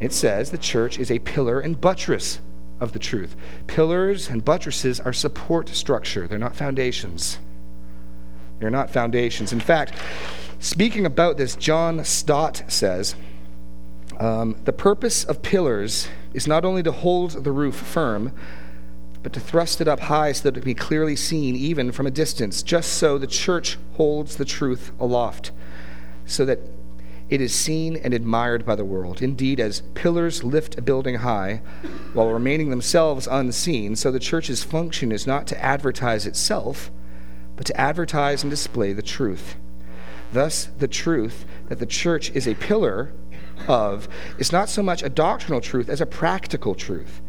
It 0.00 0.12
says 0.12 0.50
the 0.50 0.58
church 0.58 0.98
is 0.98 1.10
a 1.10 1.18
pillar 1.20 1.60
and 1.60 1.80
buttress 1.80 2.40
of 2.80 2.92
the 2.92 2.98
truth. 2.98 3.36
Pillars 3.66 4.28
and 4.28 4.44
buttresses 4.44 4.98
are 4.98 5.12
support 5.12 5.68
structure, 5.68 6.26
they're 6.26 6.38
not 6.38 6.56
foundations. 6.56 7.38
They're 8.58 8.70
not 8.70 8.90
foundations. 8.90 9.52
In 9.52 9.60
fact, 9.60 9.94
speaking 10.60 11.04
about 11.04 11.36
this, 11.36 11.56
John 11.56 12.04
Stott 12.04 12.62
says 12.68 13.16
um, 14.20 14.56
the 14.64 14.72
purpose 14.72 15.24
of 15.24 15.42
pillars 15.42 16.08
is 16.32 16.46
not 16.46 16.64
only 16.64 16.82
to 16.84 16.92
hold 16.92 17.44
the 17.44 17.50
roof 17.50 17.74
firm, 17.74 18.32
but 19.22 19.32
to 19.32 19.40
thrust 19.40 19.80
it 19.80 19.88
up 19.88 20.00
high 20.00 20.32
so 20.32 20.50
that 20.50 20.56
it 20.56 20.64
be 20.64 20.74
clearly 20.74 21.16
seen 21.16 21.54
even 21.54 21.92
from 21.92 22.06
a 22.06 22.10
distance, 22.10 22.62
just 22.62 22.94
so 22.94 23.18
the 23.18 23.26
church 23.26 23.78
holds 23.94 24.36
the 24.36 24.44
truth 24.44 24.92
aloft, 24.98 25.52
so 26.26 26.44
that 26.44 26.58
it 27.32 27.40
is 27.40 27.54
seen 27.54 27.96
and 27.96 28.12
admired 28.12 28.66
by 28.66 28.76
the 28.76 28.84
world. 28.84 29.22
Indeed, 29.22 29.58
as 29.58 29.80
pillars 29.94 30.44
lift 30.44 30.76
a 30.76 30.82
building 30.82 31.14
high 31.14 31.62
while 32.12 32.28
remaining 32.28 32.68
themselves 32.68 33.26
unseen, 33.26 33.96
so 33.96 34.10
the 34.10 34.20
church's 34.20 34.62
function 34.62 35.10
is 35.10 35.26
not 35.26 35.46
to 35.46 35.64
advertise 35.64 36.26
itself, 36.26 36.90
but 37.56 37.64
to 37.64 37.80
advertise 37.80 38.42
and 38.42 38.50
display 38.50 38.92
the 38.92 39.00
truth. 39.00 39.56
Thus, 40.30 40.66
the 40.78 40.88
truth 40.88 41.46
that 41.68 41.78
the 41.78 41.86
church 41.86 42.30
is 42.32 42.46
a 42.46 42.54
pillar 42.54 43.14
of 43.66 44.08
is 44.36 44.52
not 44.52 44.68
so 44.68 44.82
much 44.82 45.02
a 45.02 45.08
doctrinal 45.08 45.62
truth 45.62 45.88
as 45.88 46.02
a 46.02 46.06
practical 46.06 46.74
truth. 46.74 47.22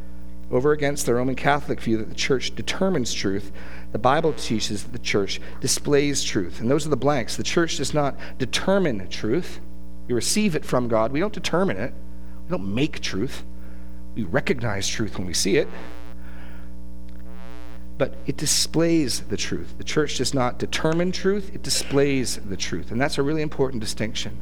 Over 0.51 0.73
against 0.73 1.05
the 1.05 1.15
Roman 1.15 1.35
Catholic 1.35 1.79
view 1.79 1.97
that 1.97 2.09
the 2.09 2.15
church 2.15 2.53
determines 2.55 3.13
truth, 3.13 3.53
the 3.93 3.99
Bible 3.99 4.33
teaches 4.33 4.83
that 4.83 4.91
the 4.91 4.99
church 4.99 5.39
displays 5.61 6.25
truth. 6.25 6.59
And 6.59 6.69
those 6.69 6.85
are 6.85 6.89
the 6.89 6.97
blanks. 6.97 7.37
The 7.37 7.43
church 7.43 7.77
does 7.77 7.93
not 7.93 8.17
determine 8.37 9.07
truth, 9.07 9.61
we 10.07 10.13
receive 10.13 10.55
it 10.55 10.65
from 10.65 10.87
God. 10.87 11.11
We 11.11 11.19
don't 11.19 11.33
determine 11.33 11.77
it, 11.77 11.93
we 12.45 12.49
don't 12.49 12.73
make 12.73 12.99
truth. 12.99 13.43
We 14.15 14.23
recognize 14.23 14.87
truth 14.87 15.17
when 15.17 15.25
we 15.25 15.33
see 15.33 15.57
it. 15.57 15.67
But 17.97 18.15
it 18.25 18.37
displays 18.37 19.21
the 19.21 19.37
truth. 19.37 19.75
The 19.77 19.83
church 19.83 20.17
does 20.17 20.33
not 20.33 20.59
determine 20.59 21.11
truth, 21.11 21.51
it 21.53 21.63
displays 21.63 22.37
the 22.37 22.57
truth. 22.57 22.91
And 22.91 22.99
that's 22.99 23.17
a 23.17 23.23
really 23.23 23.41
important 23.41 23.81
distinction. 23.81 24.39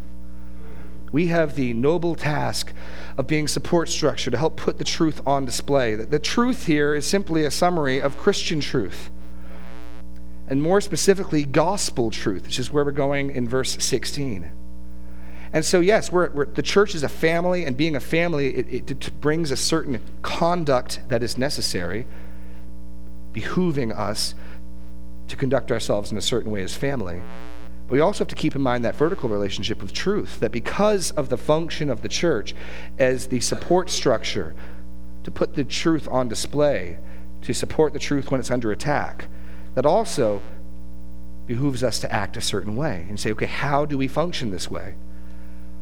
We 1.12 1.28
have 1.28 1.56
the 1.56 1.74
noble 1.74 2.15
task 2.15 2.74
of 3.17 3.28
being 3.28 3.47
support 3.47 3.89
structure 3.89 4.32
to 4.32 4.38
help 4.38 4.56
put 4.56 4.78
the 4.78 4.86
truth 4.86 5.21
on 5.28 5.43
display. 5.43 5.95
The 5.95 6.19
truth 6.19 6.67
here 6.67 6.95
is 6.95 7.06
simply 7.06 7.43
a 7.43 7.52
summary 7.52 8.02
of 8.02 8.17
Christian 8.17 8.62
truth. 8.62 9.10
And 10.47 10.62
more 10.62 10.80
specifically, 10.80 11.43
gospel 11.43 12.12
truth, 12.12 12.43
which 12.43 12.60
is 12.60 12.71
where 12.71 12.86
we're 12.86 12.91
going 12.91 13.30
in 13.32 13.47
verse 13.47 13.78
16. 13.84 14.52
And 15.54 15.66
so, 15.66 15.82
yes, 15.82 16.12
we're, 16.12 16.30
we're, 16.32 16.46
the 16.46 16.62
church 16.62 16.96
is 16.96 17.04
a 17.04 17.10
family, 17.10 17.66
and 17.66 17.76
being 17.76 17.96
a 17.96 18.00
family, 18.00 18.56
it, 18.56 18.92
it 18.92 19.22
brings 19.22 19.52
a 19.52 19.58
certain 19.58 20.00
conduct 20.22 21.02
that 21.10 21.22
is 21.22 21.38
necessary, 21.38 22.08
behooving 23.34 23.98
us 23.98 24.34
to 25.28 25.36
conduct 25.36 25.72
ourselves 25.72 26.12
in 26.12 26.18
a 26.18 26.22
certain 26.22 26.52
way 26.52 26.62
as 26.62 26.76
family. 26.76 27.22
But 27.88 27.94
we 27.94 28.00
also 28.00 28.20
have 28.20 28.30
to 28.30 28.36
keep 28.36 28.56
in 28.56 28.62
mind 28.62 28.86
that 28.86 28.96
vertical 28.96 29.28
relationship 29.28 29.82
with 29.82 29.92
truth, 29.92 30.40
that 30.40 30.52
because 30.52 31.12
of 31.12 31.28
the 31.28 31.38
function 31.38 31.90
of 31.90 32.02
the 32.02 32.10
church 32.10 32.56
as 32.98 33.28
the 33.28 33.42
support 33.42 33.90
structure 33.90 34.56
to 35.24 35.32
put 35.32 35.56
the 35.56 35.66
truth 35.66 36.08
on 36.10 36.30
display, 36.30 36.98
to 37.42 37.54
support 37.54 37.92
the 37.92 38.00
truth 38.00 38.32
when 38.32 38.40
it's 38.40 38.52
under 38.52 38.72
attack, 38.72 39.28
that 39.76 39.86
also 39.86 40.42
behooves 41.46 41.84
us 41.84 42.00
to 42.00 42.12
act 42.12 42.38
a 42.38 42.42
certain 42.42 42.76
way 42.78 43.06
and 43.10 43.20
say, 43.20 43.32
okay, 43.32 43.46
how 43.46 43.86
do 43.86 43.98
we 43.98 44.08
function 44.08 44.52
this 44.52 44.72
way? 44.72 44.96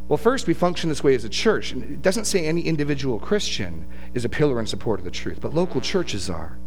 Well, 0.09 0.17
first, 0.17 0.47
we 0.47 0.55
function 0.55 0.89
this 0.89 1.03
way 1.03 1.13
as 1.13 1.23
a 1.23 1.29
church. 1.29 1.71
It 1.71 2.01
doesn't 2.01 2.25
say 2.25 2.43
any 2.43 2.61
individual 2.61 3.19
Christian 3.19 3.85
is 4.15 4.25
a 4.25 4.29
pillar 4.29 4.57
and 4.57 4.67
support 4.67 4.99
of 4.99 5.05
the 5.05 5.11
truth, 5.11 5.39
but 5.39 5.53
local 5.53 5.81
churches 5.81 6.31
are. 6.31 6.57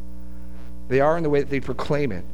They 0.86 1.00
are 1.00 1.16
in 1.16 1.24
the 1.24 1.30
way 1.30 1.40
that 1.40 1.50
they 1.50 1.58
proclaim 1.58 2.12
it, 2.12 2.24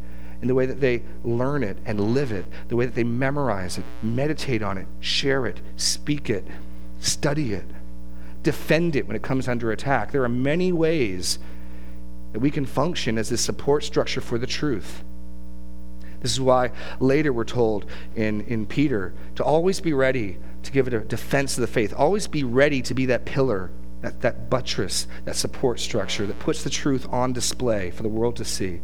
in 0.42 0.48
the 0.48 0.54
way 0.54 0.66
that 0.66 0.82
they 0.82 1.02
learn 1.24 1.62
it 1.62 1.78
and 1.86 2.12
live 2.12 2.30
it, 2.30 2.44
the 2.68 2.76
way 2.76 2.84
that 2.84 2.94
they 2.94 3.04
memorize 3.04 3.78
it, 3.78 3.84
meditate 4.02 4.62
on 4.62 4.76
it, 4.76 4.86
share 5.00 5.46
it, 5.46 5.62
speak 5.76 6.28
it, 6.28 6.46
study 7.00 7.54
it, 7.54 7.70
defend 8.42 8.94
it 8.94 9.06
when 9.06 9.16
it 9.16 9.22
comes 9.22 9.48
under 9.48 9.72
attack. 9.72 10.12
There 10.12 10.24
are 10.24 10.28
many 10.28 10.72
ways 10.72 11.38
that 12.32 12.40
we 12.40 12.50
can 12.50 12.66
function 12.66 13.16
as 13.16 13.32
a 13.32 13.38
support 13.38 13.82
structure 13.82 14.20
for 14.20 14.36
the 14.36 14.46
truth. 14.46 15.02
This 16.20 16.32
is 16.32 16.40
why 16.40 16.72
later 17.00 17.32
we're 17.32 17.44
told 17.44 17.86
in, 18.14 18.42
in 18.42 18.66
Peter 18.66 19.14
to 19.36 19.44
always 19.44 19.80
be 19.80 19.94
ready 19.94 20.36
to 20.68 20.72
give 20.72 20.86
it 20.86 20.94
a 20.94 21.00
defense 21.00 21.56
of 21.56 21.62
the 21.62 21.66
faith. 21.66 21.94
Always 21.96 22.26
be 22.26 22.44
ready 22.44 22.82
to 22.82 22.94
be 22.94 23.06
that 23.06 23.24
pillar, 23.24 23.70
that, 24.02 24.20
that 24.20 24.50
buttress, 24.50 25.06
that 25.24 25.34
support 25.34 25.80
structure 25.80 26.26
that 26.26 26.38
puts 26.38 26.62
the 26.62 26.70
truth 26.70 27.06
on 27.10 27.32
display 27.32 27.90
for 27.90 28.02
the 28.02 28.08
world 28.08 28.36
to 28.36 28.44
see. 28.44 28.80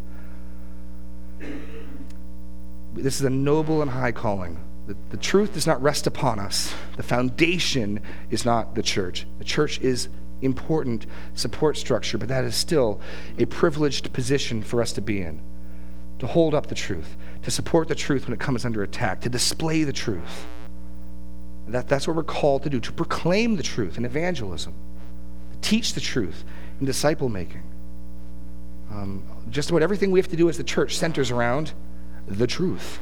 This 2.94 3.16
is 3.16 3.22
a 3.22 3.30
noble 3.30 3.82
and 3.82 3.90
high 3.90 4.12
calling. 4.12 4.58
The, 4.86 4.96
the 5.10 5.16
truth 5.16 5.54
does 5.54 5.66
not 5.66 5.82
rest 5.82 6.06
upon 6.06 6.38
us. 6.38 6.74
The 6.96 7.02
foundation 7.02 8.00
is 8.30 8.44
not 8.44 8.74
the 8.74 8.82
church. 8.82 9.26
The 9.38 9.44
church 9.44 9.78
is 9.80 10.08
important 10.40 11.06
support 11.34 11.76
structure, 11.76 12.18
but 12.18 12.28
that 12.28 12.44
is 12.44 12.54
still 12.54 13.00
a 13.38 13.44
privileged 13.44 14.12
position 14.12 14.62
for 14.62 14.80
us 14.80 14.92
to 14.94 15.00
be 15.00 15.20
in 15.20 15.42
to 16.20 16.26
hold 16.28 16.54
up 16.54 16.68
the 16.68 16.74
truth, 16.74 17.16
to 17.42 17.50
support 17.50 17.88
the 17.88 17.94
truth 17.94 18.26
when 18.26 18.32
it 18.32 18.40
comes 18.40 18.64
under 18.64 18.82
attack, 18.82 19.20
to 19.20 19.28
display 19.28 19.84
the 19.84 19.92
truth. 19.92 20.46
That, 21.68 21.88
that's 21.88 22.06
what 22.06 22.16
we're 22.16 22.24
called 22.24 22.62
to 22.64 22.70
do, 22.70 22.80
to 22.80 22.92
proclaim 22.92 23.56
the 23.56 23.62
truth 23.62 23.96
in 23.96 24.04
evangelism, 24.04 24.74
to 25.52 25.58
teach 25.68 25.94
the 25.94 26.00
truth 26.00 26.44
in 26.78 26.86
disciple 26.86 27.28
making. 27.28 27.62
Um, 28.90 29.24
just 29.48 29.70
about 29.70 29.82
everything 29.82 30.10
we 30.10 30.20
have 30.20 30.28
to 30.28 30.36
do 30.36 30.48
as 30.48 30.56
the 30.56 30.64
church 30.64 30.96
centers 30.96 31.30
around 31.30 31.72
the 32.26 32.46
truth. 32.46 33.00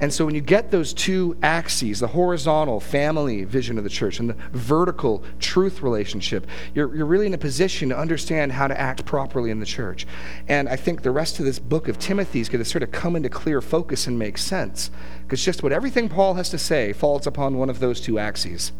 And 0.00 0.10
so 0.12 0.24
when 0.24 0.34
you 0.34 0.40
get 0.40 0.70
those 0.70 0.94
two 0.94 1.36
axes, 1.42 2.00
the 2.00 2.06
horizontal 2.06 2.80
family 2.80 3.44
vision 3.44 3.76
of 3.76 3.84
the 3.84 3.90
church 3.90 4.18
and 4.18 4.30
the 4.30 4.36
vertical 4.52 5.22
truth 5.38 5.82
relationship, 5.82 6.46
you're, 6.74 6.94
you're 6.96 7.06
really 7.06 7.26
in 7.26 7.34
a 7.34 7.38
position 7.38 7.90
to 7.90 7.98
understand 7.98 8.52
how 8.52 8.66
to 8.66 8.80
act 8.80 9.04
properly 9.04 9.50
in 9.50 9.60
the 9.60 9.66
church. 9.66 10.06
And 10.48 10.70
I 10.70 10.76
think 10.76 11.02
the 11.02 11.10
rest 11.10 11.38
of 11.38 11.44
this 11.44 11.58
book 11.58 11.86
of 11.86 11.98
Timothy 11.98 12.40
is 12.40 12.48
going 12.48 12.64
to 12.64 12.68
sort 12.68 12.82
of 12.82 12.90
come 12.90 13.14
into 13.14 13.28
clear 13.28 13.60
focus 13.60 14.06
and 14.06 14.18
make 14.18 14.38
sense. 14.38 14.90
Because 15.22 15.44
just 15.44 15.62
what 15.62 15.70
everything 15.70 16.08
Paul 16.08 16.32
has 16.34 16.48
to 16.50 16.58
say 16.58 16.94
falls 16.94 17.26
upon 17.26 17.58
one 17.58 17.68
of 17.68 17.78
those 17.78 18.00
two 18.00 18.18
axes 18.18 18.72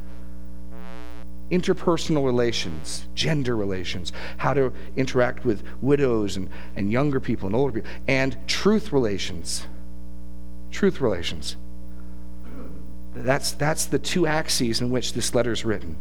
interpersonal 1.51 2.25
relations, 2.25 3.09
gender 3.17 3.57
relations, 3.57 4.13
how 4.37 4.55
to 4.55 4.73
interact 4.95 5.45
with 5.45 5.65
widows 5.81 6.37
and, 6.37 6.49
and 6.77 6.93
younger 6.93 7.19
people 7.19 7.49
and 7.49 7.57
older 7.57 7.73
people, 7.73 7.91
and 8.07 8.37
truth 8.47 8.93
relations 8.93 9.67
truth 10.71 11.01
relations. 11.01 11.57
That's, 13.15 13.53
that's 13.53 13.87
the 13.87 13.99
two 13.99 14.27
axes 14.27 14.81
in 14.81 14.91
which 14.91 15.15
this 15.15 15.35
letter 15.35 15.53
is 15.53 15.65
written. 15.65 15.97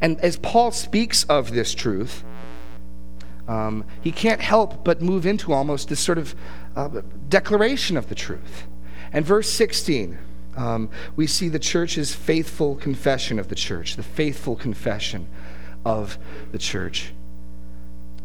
And 0.00 0.18
as 0.20 0.36
Paul 0.36 0.70
speaks 0.70 1.24
of 1.24 1.52
this 1.52 1.74
truth, 1.74 2.24
um, 3.46 3.84
he 4.00 4.12
can't 4.12 4.40
help 4.40 4.84
but 4.84 5.00
move 5.00 5.26
into 5.26 5.52
almost 5.52 5.88
this 5.88 6.00
sort 6.00 6.18
of 6.18 6.34
uh, 6.76 7.02
declaration 7.28 7.96
of 7.96 8.08
the 8.08 8.14
truth. 8.14 8.66
And 9.12 9.24
verse 9.24 9.50
16, 9.50 10.18
um, 10.56 10.90
we 11.16 11.26
see 11.26 11.48
the 11.48 11.58
church's 11.58 12.14
faithful 12.14 12.74
confession 12.76 13.38
of 13.38 13.48
the 13.48 13.54
church, 13.54 13.96
the 13.96 14.02
faithful 14.02 14.56
confession 14.56 15.28
of 15.84 16.18
the 16.52 16.58
church. 16.58 17.12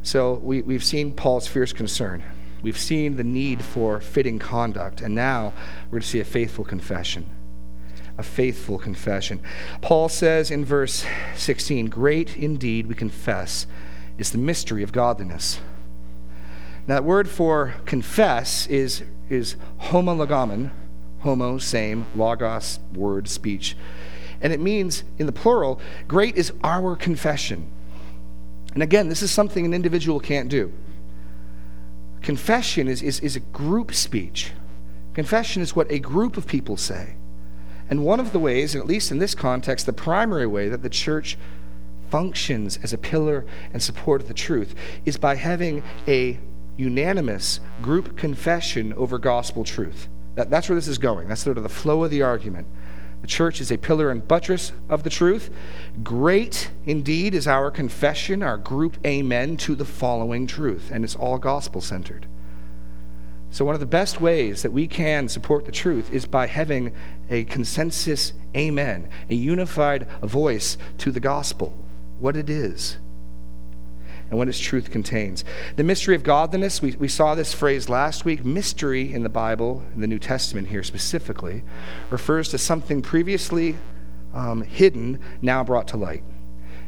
So 0.01 0.33
we, 0.33 0.61
we've 0.61 0.83
seen 0.83 1.13
Paul's 1.13 1.47
fierce 1.47 1.71
concern. 1.71 2.23
We've 2.63 2.77
seen 2.77 3.17
the 3.17 3.25
need 3.25 3.61
for 3.61 3.99
fitting 3.99 4.39
conduct, 4.39 5.01
and 5.01 5.13
now 5.13 5.51
we're 5.85 5.99
going 5.99 6.01
to 6.01 6.07
see 6.07 6.21
a 6.21 6.25
faithful 6.25 6.63
confession. 6.63 7.29
A 8.17 8.23
faithful 8.23 8.79
confession. 8.79 9.41
Paul 9.81 10.07
says 10.07 10.49
in 10.49 10.63
verse 10.63 11.05
16, 11.35 11.87
Great 11.87 12.37
indeed, 12.37 12.87
we 12.87 12.95
confess, 12.95 13.67
is 14.17 14.31
the 14.31 14.37
mystery 14.37 14.81
of 14.81 14.93
godliness. 14.93 15.59
Now, 16.87 16.95
that 16.95 17.03
word 17.03 17.27
for 17.27 17.75
confess 17.85 18.65
is, 18.67 19.03
is 19.29 19.57
homologamon, 19.81 20.71
homo, 21.19 21.57
same, 21.57 22.05
logos, 22.15 22.79
word, 22.93 23.27
speech. 23.27 23.75
And 24.39 24.53
it 24.53 24.61
means, 24.61 25.03
in 25.17 25.25
the 25.25 25.31
plural, 25.33 25.81
great 26.07 26.37
is 26.37 26.53
our 26.63 26.95
confession. 26.95 27.69
And 28.73 28.81
again, 28.81 29.09
this 29.09 29.21
is 29.21 29.31
something 29.31 29.65
an 29.65 29.73
individual 29.73 30.21
can't 30.21 30.49
do. 30.49 30.71
Confession 32.23 32.87
is, 32.87 33.03
is, 33.03 33.19
is 33.19 33.35
a 33.35 33.41
group 33.41 33.93
speech. 33.93 34.53
Confession 35.13 35.61
is 35.61 35.75
what 35.75 35.91
a 35.91 35.99
group 35.99 36.37
of 36.37 36.47
people 36.47 36.77
say. 36.77 37.15
And 37.89 38.03
one 38.03 38.19
of 38.19 38.31
the 38.31 38.39
ways, 38.39 38.75
at 38.75 38.87
least 38.87 39.11
in 39.11 39.19
this 39.19 39.35
context, 39.35 39.85
the 39.85 39.93
primary 39.93 40.47
way 40.47 40.69
that 40.69 40.81
the 40.81 40.89
church 40.89 41.37
functions 42.09 42.79
as 42.81 42.93
a 42.93 42.97
pillar 42.97 43.45
and 43.73 43.83
support 43.83 44.21
of 44.21 44.27
the 44.27 44.33
truth 44.33 44.73
is 45.05 45.17
by 45.17 45.35
having 45.35 45.83
a 46.07 46.39
unanimous 46.77 47.59
group 47.81 48.17
confession 48.17 48.93
over 48.93 49.19
gospel 49.19 49.63
truth. 49.63 50.07
That, 50.35 50.49
that's 50.49 50.69
where 50.69 50.75
this 50.75 50.87
is 50.87 50.97
going. 50.97 51.27
That's 51.27 51.41
sort 51.41 51.57
of 51.57 51.63
the 51.63 51.69
flow 51.69 52.03
of 52.03 52.09
the 52.09 52.21
argument. 52.21 52.67
The 53.23 53.27
church 53.27 53.61
is 53.61 53.71
a 53.71 53.77
pillar 53.77 54.11
and 54.11 54.27
buttress 54.27 54.73
of 54.89 55.03
the 55.03 55.09
truth. 55.09 55.49
Great 56.03 56.71
indeed 56.85 57.33
is 57.33 57.47
our 57.47 57.71
confession, 57.71 58.43
our 58.43 58.57
group 58.57 58.97
amen 59.07 59.55
to 59.57 59.75
the 59.75 59.85
following 59.85 60.45
truth, 60.45 60.91
and 60.91 61.05
it's 61.05 61.15
all 61.15 61.37
gospel 61.37 61.79
centered. 61.79 62.27
So, 63.49 63.63
one 63.63 63.75
of 63.75 63.79
the 63.79 63.85
best 63.85 64.19
ways 64.19 64.61
that 64.63 64.73
we 64.73 64.87
can 64.87 65.29
support 65.29 65.63
the 65.63 65.71
truth 65.71 66.11
is 66.11 66.25
by 66.25 66.47
having 66.47 66.91
a 67.29 67.45
consensus 67.45 68.33
amen, 68.57 69.07
a 69.29 69.35
unified 69.35 70.05
voice 70.21 70.77
to 70.97 71.09
the 71.09 71.21
gospel, 71.21 71.73
what 72.19 72.35
it 72.35 72.49
is, 72.49 72.97
and 74.33 74.39
what 74.39 74.49
its 74.49 74.59
truth 74.59 74.89
contains. 74.89 75.45
The 75.75 75.83
mystery 75.83 76.15
of 76.15 76.23
godliness, 76.23 76.81
we, 76.81 76.93
we 76.93 77.07
saw 77.07 77.35
this 77.35 77.53
phrase 77.53 77.87
last 77.87 78.25
week. 78.25 78.43
Mystery 78.43 79.13
in 79.13 79.21
the 79.21 79.29
Bible, 79.29 79.83
in 79.93 80.01
the 80.01 80.07
New 80.07 80.17
Testament 80.17 80.69
here 80.69 80.81
specifically, 80.81 81.61
refers 82.09 82.49
to 82.49 82.57
something 82.57 83.03
previously 83.03 83.77
um, 84.33 84.63
hidden, 84.63 85.19
now 85.43 85.63
brought 85.63 85.87
to 85.89 85.97
light. 85.97 86.23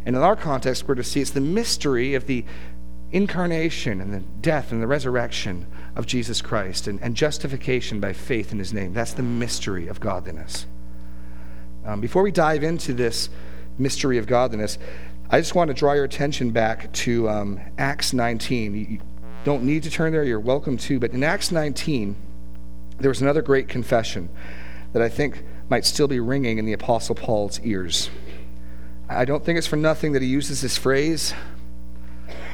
And 0.08 0.16
in 0.16 0.24
our 0.24 0.36
context, 0.36 0.88
we're 0.88 0.96
to 0.96 1.04
see 1.04 1.22
it's 1.22 1.30
the 1.30 1.40
mystery 1.40 2.16
of 2.16 2.26
the 2.26 2.44
incarnation 3.12 4.02
and 4.02 4.12
the 4.12 4.22
death 4.42 4.72
and 4.72 4.82
the 4.82 4.88
resurrection 4.88 5.68
of 5.96 6.08
Jesus 6.08 6.42
Christ 6.42 6.88
and, 6.88 7.00
and 7.04 7.16
justification 7.16 8.00
by 8.00 8.14
faith 8.14 8.54
in 8.54 8.58
his 8.58 8.74
name. 8.74 8.92
That's 8.92 9.14
the 9.14 9.22
mystery 9.22 9.88
of 9.88 10.00
godliness. 10.00 10.66
Um, 11.86 12.02
before 12.02 12.24
we 12.24 12.32
dive 12.32 12.64
into 12.64 12.96
this 12.96 13.30
mystery 13.78 14.18
of 14.18 14.26
godliness, 14.26 14.80
I 15.36 15.42
just 15.42 15.54
want 15.54 15.68
to 15.68 15.74
draw 15.74 15.92
your 15.92 16.06
attention 16.06 16.52
back 16.52 16.94
to 16.94 17.28
um, 17.28 17.60
Acts 17.78 18.14
19. 18.14 18.74
You 18.74 19.00
don't 19.44 19.64
need 19.64 19.84
to 19.84 19.92
turn 19.92 20.14
there, 20.14 20.24
you're 20.24 20.40
welcome 20.40 20.78
to. 20.78 20.98
But 20.98 21.12
in 21.12 21.26
Acts 21.26 21.52
19, 21.52 22.16
there 23.00 23.10
was 23.10 23.20
another 23.20 23.42
great 23.42 23.68
confession 23.68 24.30
that 24.94 25.02
I 25.02 25.10
think 25.10 25.44
might 25.68 25.84
still 25.84 26.08
be 26.08 26.22
ringing 26.22 26.58
in 26.58 26.64
the 26.64 26.72
Apostle 26.72 27.16
Paul's 27.16 27.60
ears. 27.66 28.10
I 29.10 29.26
don't 29.26 29.44
think 29.44 29.58
it's 29.58 29.68
for 29.68 29.76
nothing 29.76 30.14
that 30.14 30.22
he 30.22 30.28
uses 30.30 30.62
this 30.62 30.78
phrase. 30.78 31.34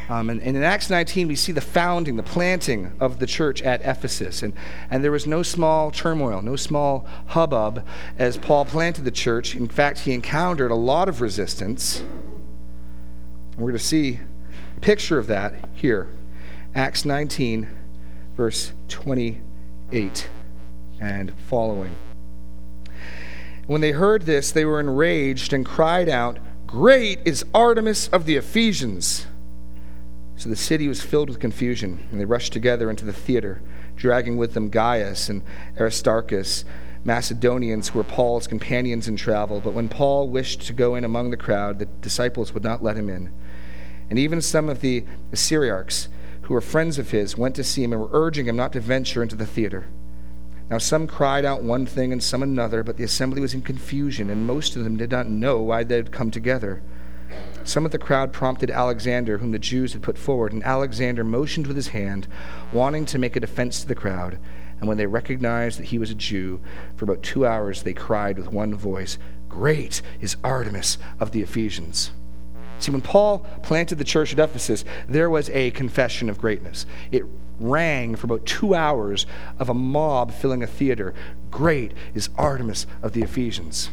Um, 0.09 0.31
and, 0.31 0.41
and, 0.41 0.57
in 0.57 0.63
Acts 0.63 0.89
19, 0.89 1.27
we 1.27 1.35
see 1.35 1.51
the 1.51 1.61
founding, 1.61 2.15
the 2.15 2.23
planting 2.23 2.93
of 2.99 3.19
the 3.19 3.27
church 3.27 3.61
at 3.61 3.81
Ephesus. 3.81 4.41
And, 4.41 4.53
and 4.89 5.03
there 5.03 5.11
was 5.11 5.27
no 5.27 5.43
small 5.43 5.91
turmoil, 5.91 6.41
no 6.41 6.55
small 6.55 7.05
hubbub 7.27 7.85
as 8.17 8.39
Paul 8.39 8.65
planted 8.65 9.05
the 9.05 9.11
church. 9.11 9.55
In 9.55 9.67
fact, 9.67 9.99
he 9.99 10.13
encountered 10.13 10.71
a 10.71 10.75
lot 10.75 11.07
of 11.07 11.21
resistance. 11.21 12.03
We're 13.57 13.67
going 13.67 13.73
to 13.73 13.79
see 13.79 14.19
a 14.77 14.79
picture 14.79 15.17
of 15.17 15.27
that 15.27 15.53
here. 15.73 16.07
Acts 16.73 17.05
19, 17.05 17.67
verse 18.37 18.71
28 18.87 20.29
and 20.99 21.33
following. 21.47 21.95
When 23.67 23.81
they 23.81 23.91
heard 23.91 24.23
this, 24.23 24.51
they 24.51 24.65
were 24.65 24.79
enraged 24.79 25.53
and 25.53 25.65
cried 25.65 26.09
out, 26.09 26.39
Great 26.65 27.19
is 27.25 27.45
Artemis 27.53 28.07
of 28.09 28.25
the 28.25 28.37
Ephesians! 28.37 29.27
So 30.37 30.49
the 30.49 30.55
city 30.55 30.87
was 30.87 31.01
filled 31.01 31.29
with 31.29 31.39
confusion, 31.39 32.07
and 32.09 32.19
they 32.19 32.25
rushed 32.25 32.53
together 32.53 32.89
into 32.89 33.05
the 33.05 33.13
theater, 33.13 33.61
dragging 33.95 34.37
with 34.37 34.53
them 34.53 34.69
Gaius 34.69 35.29
and 35.29 35.43
Aristarchus, 35.79 36.65
Macedonians 37.03 37.89
who 37.89 37.99
were 37.99 38.03
Paul's 38.03 38.47
companions 38.47 39.07
in 39.07 39.15
travel. 39.15 39.59
But 39.59 39.73
when 39.73 39.89
Paul 39.89 40.29
wished 40.29 40.61
to 40.61 40.73
go 40.73 40.95
in 40.95 41.03
among 41.03 41.31
the 41.31 41.37
crowd, 41.37 41.79
the 41.79 41.85
disciples 41.85 42.53
would 42.53 42.63
not 42.63 42.83
let 42.83 42.97
him 42.97 43.09
in. 43.09 43.31
And 44.09 44.19
even 44.19 44.41
some 44.41 44.69
of 44.69 44.81
the 44.81 45.05
Asiarchs, 45.31 46.07
who 46.43 46.53
were 46.53 46.61
friends 46.61 46.99
of 46.99 47.11
his, 47.11 47.37
went 47.37 47.55
to 47.55 47.63
see 47.63 47.83
him 47.83 47.93
and 47.93 48.01
were 48.01 48.09
urging 48.11 48.47
him 48.47 48.55
not 48.55 48.73
to 48.73 48.79
venture 48.79 49.23
into 49.23 49.35
the 49.35 49.45
theater. 49.45 49.87
Now 50.69 50.77
some 50.77 51.07
cried 51.07 51.43
out 51.43 51.63
one 51.63 51.85
thing 51.85 52.11
and 52.13 52.21
some 52.21 52.43
another, 52.43 52.83
but 52.83 52.97
the 52.97 53.03
assembly 53.03 53.41
was 53.41 53.53
in 53.53 53.61
confusion, 53.61 54.29
and 54.29 54.47
most 54.47 54.75
of 54.75 54.83
them 54.83 54.95
did 54.97 55.11
not 55.11 55.29
know 55.29 55.61
why 55.61 55.83
they 55.83 55.95
had 55.95 56.11
come 56.11 56.31
together. 56.31 56.81
some 57.63 57.85
of 57.85 57.91
the 57.91 57.97
crowd 57.97 58.33
prompted 58.33 58.71
Alexander, 58.71 59.37
whom 59.37 59.51
the 59.51 59.59
Jews 59.59 59.93
had 59.93 60.01
put 60.01 60.17
forward, 60.17 60.53
and 60.53 60.63
Alexander 60.63 61.23
motioned 61.23 61.67
with 61.67 61.75
his 61.75 61.89
hand, 61.89 62.27
wanting 62.71 63.05
to 63.05 63.19
make 63.19 63.35
a 63.35 63.39
defense 63.39 63.81
to 63.81 63.87
the 63.87 63.95
crowd. 63.95 64.37
And 64.81 64.87
when 64.87 64.97
they 64.97 65.05
recognized 65.05 65.79
that 65.79 65.85
he 65.85 65.99
was 65.99 66.09
a 66.09 66.15
Jew, 66.15 66.59
for 66.97 67.05
about 67.05 67.21
two 67.21 67.45
hours 67.45 67.83
they 67.83 67.93
cried 67.93 68.37
with 68.37 68.51
one 68.51 68.73
voice, 68.75 69.17
Great 69.47 70.01
is 70.19 70.37
Artemis 70.43 70.97
of 71.19 71.31
the 71.31 71.41
Ephesians. 71.41 72.11
See, 72.79 72.91
when 72.91 73.01
Paul 73.01 73.45
planted 73.61 73.99
the 73.99 74.03
church 74.03 74.33
at 74.33 74.39
Ephesus, 74.39 74.83
there 75.07 75.29
was 75.29 75.51
a 75.51 75.69
confession 75.71 76.29
of 76.29 76.39
greatness. 76.39 76.87
It 77.11 77.23
rang 77.59 78.15
for 78.15 78.25
about 78.25 78.47
two 78.47 78.73
hours 78.73 79.27
of 79.59 79.69
a 79.69 79.73
mob 79.73 80.33
filling 80.33 80.63
a 80.63 80.67
theater. 80.67 81.13
Great 81.51 81.93
is 82.15 82.29
Artemis 82.35 82.87
of 83.03 83.13
the 83.13 83.21
Ephesians. 83.21 83.91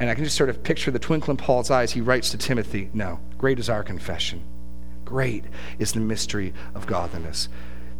And 0.00 0.10
I 0.10 0.16
can 0.16 0.24
just 0.24 0.36
sort 0.36 0.50
of 0.50 0.64
picture 0.64 0.90
the 0.90 0.98
twinkle 0.98 1.30
in 1.30 1.36
Paul's 1.36 1.70
eyes. 1.70 1.92
He 1.92 2.00
writes 2.00 2.30
to 2.30 2.38
Timothy, 2.38 2.90
No, 2.92 3.20
great 3.38 3.60
is 3.60 3.70
our 3.70 3.84
confession. 3.84 4.42
Great 5.04 5.44
is 5.78 5.92
the 5.92 6.00
mystery 6.00 6.54
of 6.74 6.86
godliness. 6.86 7.48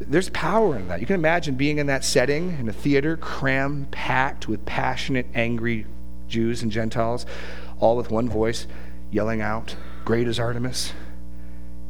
There's 0.00 0.30
power 0.30 0.76
in 0.76 0.88
that. 0.88 1.00
You 1.00 1.06
can 1.06 1.14
imagine 1.14 1.56
being 1.56 1.78
in 1.78 1.86
that 1.86 2.04
setting, 2.04 2.58
in 2.58 2.68
a 2.68 2.72
theater, 2.72 3.18
cram 3.18 3.86
packed 3.90 4.48
with 4.48 4.64
passionate, 4.64 5.26
angry 5.34 5.86
Jews 6.26 6.62
and 6.62 6.72
Gentiles, 6.72 7.26
all 7.78 7.96
with 7.96 8.10
one 8.10 8.28
voice, 8.28 8.66
yelling 9.10 9.42
out, 9.42 9.76
Great 10.06 10.26
is 10.26 10.40
Artemis. 10.40 10.94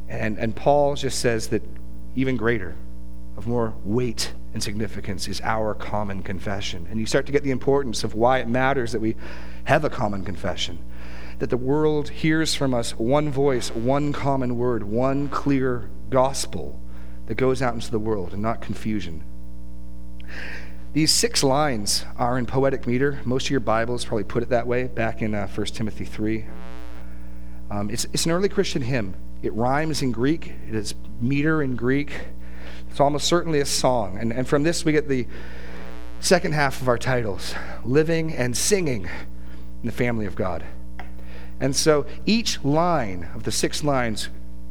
And, 0.09 0.37
and 0.37 0.53
Paul 0.53 0.95
just 0.95 1.19
says 1.19 1.47
that 1.49 1.63
even 2.15 2.35
greater, 2.35 2.75
of 3.37 3.47
more 3.47 3.73
weight 3.85 4.33
and 4.53 4.61
significance, 4.61 5.29
is 5.29 5.39
our 5.41 5.73
common 5.73 6.21
confession. 6.21 6.87
And 6.89 6.99
you 6.99 7.05
start 7.05 7.25
to 7.27 7.31
get 7.31 7.43
the 7.43 7.51
importance 7.51 8.03
of 8.03 8.13
why 8.13 8.39
it 8.39 8.47
matters 8.49 8.91
that 8.91 8.99
we 8.99 9.15
have 9.63 9.85
a 9.85 9.89
common 9.89 10.25
confession. 10.25 10.79
That 11.39 11.49
the 11.49 11.57
world 11.57 12.09
hears 12.09 12.53
from 12.55 12.73
us 12.73 12.91
one 12.91 13.29
voice, 13.29 13.71
one 13.71 14.11
common 14.11 14.57
word, 14.57 14.83
one 14.83 15.29
clear 15.29 15.89
gospel 16.09 16.77
that 17.27 17.35
goes 17.35 17.61
out 17.61 17.73
into 17.73 17.91
the 17.91 17.99
world 17.99 18.33
and 18.33 18.41
not 18.41 18.61
confusion. 18.61 19.23
These 20.93 21.11
six 21.11 21.43
lines 21.43 22.03
are 22.17 22.37
in 22.37 22.45
poetic 22.45 22.85
meter. 22.85 23.21
Most 23.23 23.45
of 23.45 23.51
your 23.51 23.61
Bibles 23.61 24.03
probably 24.03 24.25
put 24.25 24.43
it 24.43 24.49
that 24.49 24.67
way 24.67 24.87
back 24.87 25.21
in 25.21 25.33
uh, 25.33 25.47
1 25.47 25.67
Timothy 25.67 26.03
3. 26.03 26.45
Um, 27.69 27.89
it's, 27.89 28.05
it's 28.11 28.25
an 28.25 28.31
early 28.31 28.49
Christian 28.49 28.81
hymn. 28.81 29.15
It 29.41 29.53
rhymes 29.53 30.01
in 30.01 30.11
Greek, 30.11 30.53
it 30.67 30.75
is 30.75 30.93
meter 31.21 31.63
in 31.63 31.75
Greek. 31.75 32.11
It's 32.89 32.99
almost 32.99 33.25
certainly 33.25 33.61
a 33.61 33.65
song. 33.65 34.17
And, 34.19 34.33
and 34.33 34.47
from 34.47 34.63
this, 34.63 34.83
we 34.83 34.91
get 34.91 35.07
the 35.07 35.25
second 36.19 36.53
half 36.53 36.81
of 36.81 36.89
our 36.89 36.97
titles 36.97 37.55
living 37.85 38.33
and 38.33 38.55
singing 38.55 39.05
in 39.05 39.85
the 39.85 39.91
family 39.91 40.25
of 40.25 40.35
God. 40.35 40.65
And 41.61 41.75
so 41.75 42.05
each 42.25 42.63
line 42.65 43.29
of 43.33 43.43
the 43.43 43.51
six 43.51 43.83
lines 43.83 44.29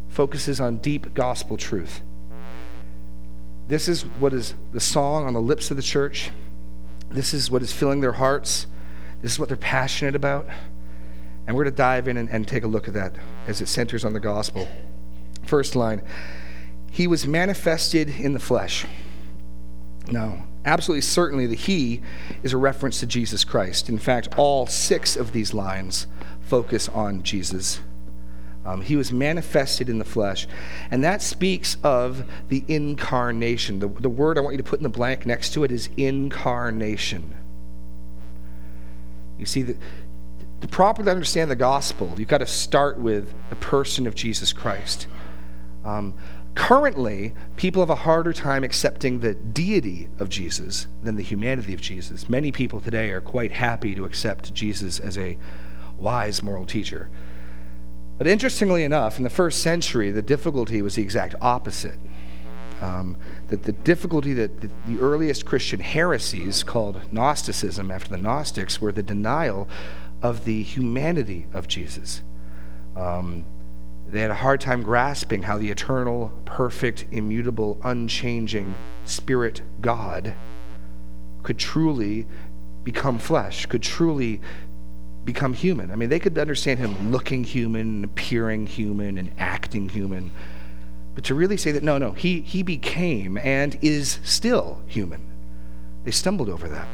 focuses 0.09 0.61
on 0.61 0.79
deep 0.79 1.15
gospel 1.15 1.57
truth. 1.57 2.03
This 3.71 3.87
is 3.87 4.03
what 4.03 4.33
is 4.33 4.55
the 4.73 4.81
song 4.81 5.29
on 5.29 5.33
the 5.33 5.41
lips 5.41 5.71
of 5.71 5.77
the 5.77 5.83
church. 5.83 6.33
This 7.09 7.33
is 7.33 7.53
what 7.53 7.63
is 7.63 7.73
filling 7.73 8.01
their 8.01 8.15
hearts. 8.15 8.67
This 9.23 9.31
is 9.31 9.39
what 9.39 9.47
they're 9.47 9.57
passionate 9.57 10.17
about. 10.17 10.49
And 11.47 11.57
we're 11.57 11.63
going 11.63 11.75
to 11.75 11.77
dive 11.77 12.09
in 12.09 12.17
and, 12.17 12.29
and 12.31 12.49
take 12.49 12.65
a 12.65 12.67
look 12.67 12.89
at 12.89 12.95
that 12.95 13.15
as 13.47 13.61
it 13.61 13.69
centers 13.69 14.05
on 14.05 14.13
the 14.13 14.19
gospel. 14.19 14.67
First 15.45 15.77
line 15.77 16.03
He 16.91 17.07
was 17.07 17.29
manifested 17.29 18.09
in 18.09 18.33
the 18.33 18.41
flesh. 18.41 18.87
Now, 20.11 20.49
absolutely 20.65 21.03
certainly 21.03 21.47
the 21.47 21.55
He 21.55 22.03
is 22.43 22.53
a 22.53 22.57
reference 22.57 22.99
to 22.99 23.07
Jesus 23.07 23.45
Christ. 23.45 23.89
In 23.89 23.99
fact, 23.99 24.37
all 24.37 24.67
six 24.67 25.15
of 25.15 25.31
these 25.31 25.55
lines 25.55 26.09
focus 26.41 26.89
on 26.89 27.23
Jesus. 27.23 27.81
Um, 28.65 28.83
he 28.83 28.97
was 28.97 29.11
manifested 29.11 29.89
in 29.89 29.99
the 29.99 30.05
flesh. 30.05 30.47
And 30.91 31.03
that 31.03 31.23
speaks 31.23 31.79
of 31.83 32.25
the 32.49 32.65
incarnation. 32.69 33.79
The, 33.79 33.89
the 33.89 34.11
word 34.11 34.37
I 34.37 34.43
want 34.43 34.55
you 34.55 34.59
to 34.59 34.69
put 34.69 34.79
in 34.79 34.83
the 34.83 34.89
blank 34.91 35.25
next 35.25 35.55
to 35.55 35.65
it 35.65 35.73
is 35.73 35.89
incarnation. 35.97 37.35
You 39.39 39.47
see, 39.47 39.63
the, 39.63 39.77
to 40.61 40.69
properly 40.69 41.11
understand 41.11 41.51
the 41.51 41.57
gospel, 41.57 42.13
you've 42.19 42.29
got 42.29 42.39
to 42.39 42.47
start 42.47 42.99
with 42.99 43.33
the 43.49 43.57
person 43.57 44.07
of 44.07 44.15
Jesus 44.15 44.53
Christ. 44.53 45.07
Um, 45.85 46.15
Currently, 46.55 47.33
people 47.57 47.81
have 47.81 47.91
a 47.91 47.95
harder 47.95 48.33
time 48.33 48.65
accepting 48.65 49.21
the 49.21 49.35
deity 49.35 50.09
of 50.19 50.29
Jesus 50.29 50.89
than 51.03 51.17
the 51.17 51.23
humanity 51.23 51.73
of 51.75 51.81
Jesus. 51.81 52.29
Many 52.29 52.51
people 52.51 52.81
today 52.81 53.11
are 53.11 53.21
quite 53.21 53.53
happy 53.53 53.95
to 53.95 54.05
accept 54.05 54.53
Jesus 54.53 54.99
as 54.99 55.17
a 55.17 55.39
wise 55.97 56.43
moral 56.43 56.67
teacher. 56.67 57.09
But 58.21 58.27
interestingly 58.27 58.85
enough, 58.85 59.17
in 59.17 59.25
the 59.25 59.31
first 59.31 59.63
century, 59.63 60.11
the 60.11 60.21
difficulty 60.21 60.83
was 60.83 60.97
the 60.97 61.03
exact 61.03 61.37
opposite. 61.41 61.99
Um, 62.83 63.17
that 63.49 63.63
the 63.63 63.73
difficulty 63.73 64.35
that 64.35 64.61
the, 64.61 64.71
the, 64.87 65.01
earliest 65.01 65.47
Christian 65.47 65.81
heresies, 65.81 66.63
called 66.63 67.01
Gnosticism 67.11 67.91
after 67.91 68.11
the 68.11 68.19
Gnostics, 68.19 68.79
were 68.79 68.93
the 68.93 69.03
denial 69.03 69.71
of 70.21 70.45
the 70.45 70.63
humanity 70.63 71.47
of 71.55 71.67
Jesus. 71.67 72.21
Um, 72.95 73.47
they 74.07 74.21
had 74.21 74.31
a 74.31 74.35
hard 74.35 74.61
time 74.61 74.83
grasping 74.83 75.45
how 75.45 75.57
the 75.57 75.71
eternal, 75.71 76.31
perfect, 76.45 77.07
immutable, 77.13 77.81
unchanging 77.85 78.75
Spirit 79.07 79.63
God 79.81 80.35
could 81.43 81.59
truly 81.59 82.27
become 82.85 83.19
flesh, 83.19 83.65
could 83.65 83.83
truly 83.83 84.43
become 85.25 85.53
human. 85.53 85.91
I 85.91 85.97
mean, 85.97 86.09
they 86.09 86.19
could 86.19 86.37
understand 86.39 86.79
him 86.79 87.11
looking 87.11 87.45
human, 87.45 88.05
appearing 88.05 88.67
human, 88.67 89.19
and 89.19 89.33
acting 89.39 89.89
human. 89.89 90.31
But 91.15 91.25
to 91.25 91.35
really 91.35 91.57
say 91.57 91.73
that, 91.73 91.83
no, 91.83 91.99
no, 91.99 92.13
he, 92.13 92.41
he 92.41 92.63
became 92.63 93.37
and 93.39 93.79
is 93.83 94.19
still 94.25 94.83
human, 94.87 95.27
they 96.05 96.11
stumbled 96.11 96.49
over 96.49 96.69
that. 96.69 96.89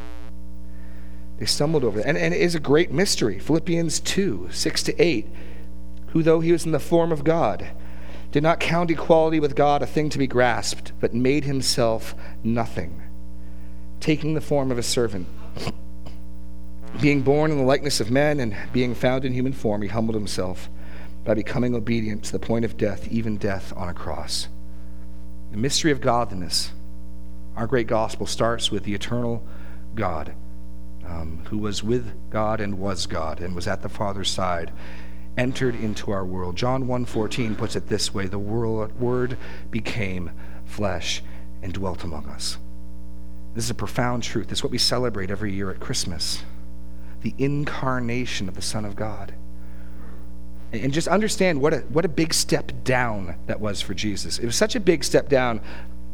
They 1.38 1.46
stumbled 1.46 1.84
over 1.84 1.98
that. 1.98 2.08
And, 2.08 2.18
and 2.18 2.34
it 2.34 2.40
is 2.40 2.54
a 2.54 2.60
great 2.60 2.90
mystery. 2.90 3.38
Philippians 3.38 4.00
2 4.00 4.48
6 4.50 4.82
to 4.84 5.02
8 5.02 5.26
who, 6.16 6.22
though 6.22 6.40
he 6.40 6.50
was 6.50 6.64
in 6.64 6.72
the 6.72 6.80
form 6.80 7.12
of 7.12 7.24
God, 7.24 7.68
did 8.32 8.42
not 8.42 8.58
count 8.58 8.90
equality 8.90 9.38
with 9.38 9.54
God 9.54 9.82
a 9.82 9.86
thing 9.86 10.08
to 10.08 10.18
be 10.18 10.26
grasped, 10.26 10.92
but 10.98 11.12
made 11.12 11.44
himself 11.44 12.14
nothing, 12.42 13.02
taking 14.00 14.32
the 14.32 14.40
form 14.40 14.70
of 14.70 14.78
a 14.78 14.82
servant. 14.82 15.28
Being 17.00 17.20
born 17.20 17.50
in 17.50 17.58
the 17.58 17.64
likeness 17.64 18.00
of 18.00 18.10
men 18.10 18.40
and 18.40 18.56
being 18.72 18.94
found 18.94 19.24
in 19.24 19.34
human 19.34 19.52
form, 19.52 19.82
he 19.82 19.88
humbled 19.88 20.14
himself 20.14 20.70
by 21.24 21.34
becoming 21.34 21.74
obedient 21.74 22.24
to 22.24 22.32
the 22.32 22.38
point 22.38 22.64
of 22.64 22.78
death, 22.78 23.06
even 23.08 23.36
death 23.36 23.72
on 23.76 23.88
a 23.88 23.94
cross. 23.94 24.48
The 25.50 25.58
mystery 25.58 25.92
of 25.92 26.00
godliness, 26.00 26.72
our 27.54 27.66
great 27.66 27.86
gospel, 27.86 28.26
starts 28.26 28.70
with 28.70 28.84
the 28.84 28.94
eternal 28.94 29.46
God, 29.94 30.34
um, 31.06 31.42
who 31.50 31.58
was 31.58 31.82
with 31.82 32.12
God 32.30 32.60
and 32.60 32.78
was 32.78 33.06
God 33.06 33.40
and 33.40 33.54
was 33.54 33.68
at 33.68 33.82
the 33.82 33.88
Father's 33.88 34.30
side 34.30 34.72
entered 35.36 35.74
into 35.74 36.10
our 36.10 36.24
world. 36.24 36.56
John 36.56 36.86
1:14 36.86 37.56
puts 37.56 37.76
it 37.76 37.88
this 37.88 38.14
way, 38.14 38.26
the 38.26 38.38
word 38.38 39.36
became 39.70 40.30
flesh 40.64 41.22
and 41.62 41.74
dwelt 41.74 42.04
among 42.04 42.26
us. 42.26 42.56
This 43.54 43.64
is 43.64 43.70
a 43.70 43.74
profound 43.74 44.22
truth. 44.22 44.50
It's 44.50 44.62
what 44.62 44.72
we 44.72 44.78
celebrate 44.78 45.30
every 45.30 45.52
year 45.52 45.70
at 45.70 45.80
Christmas. 45.80 46.42
The 47.26 47.34
incarnation 47.38 48.48
of 48.48 48.54
the 48.54 48.62
Son 48.62 48.84
of 48.84 48.94
God. 48.94 49.34
And 50.72 50.92
just 50.92 51.08
understand 51.08 51.60
what 51.60 51.74
a, 51.74 51.78
what 51.78 52.04
a 52.04 52.08
big 52.08 52.32
step 52.32 52.70
down 52.84 53.34
that 53.46 53.60
was 53.60 53.80
for 53.80 53.94
Jesus. 53.94 54.38
It 54.38 54.46
was 54.46 54.54
such 54.54 54.76
a 54.76 54.80
big 54.80 55.02
step 55.02 55.28
down. 55.28 55.60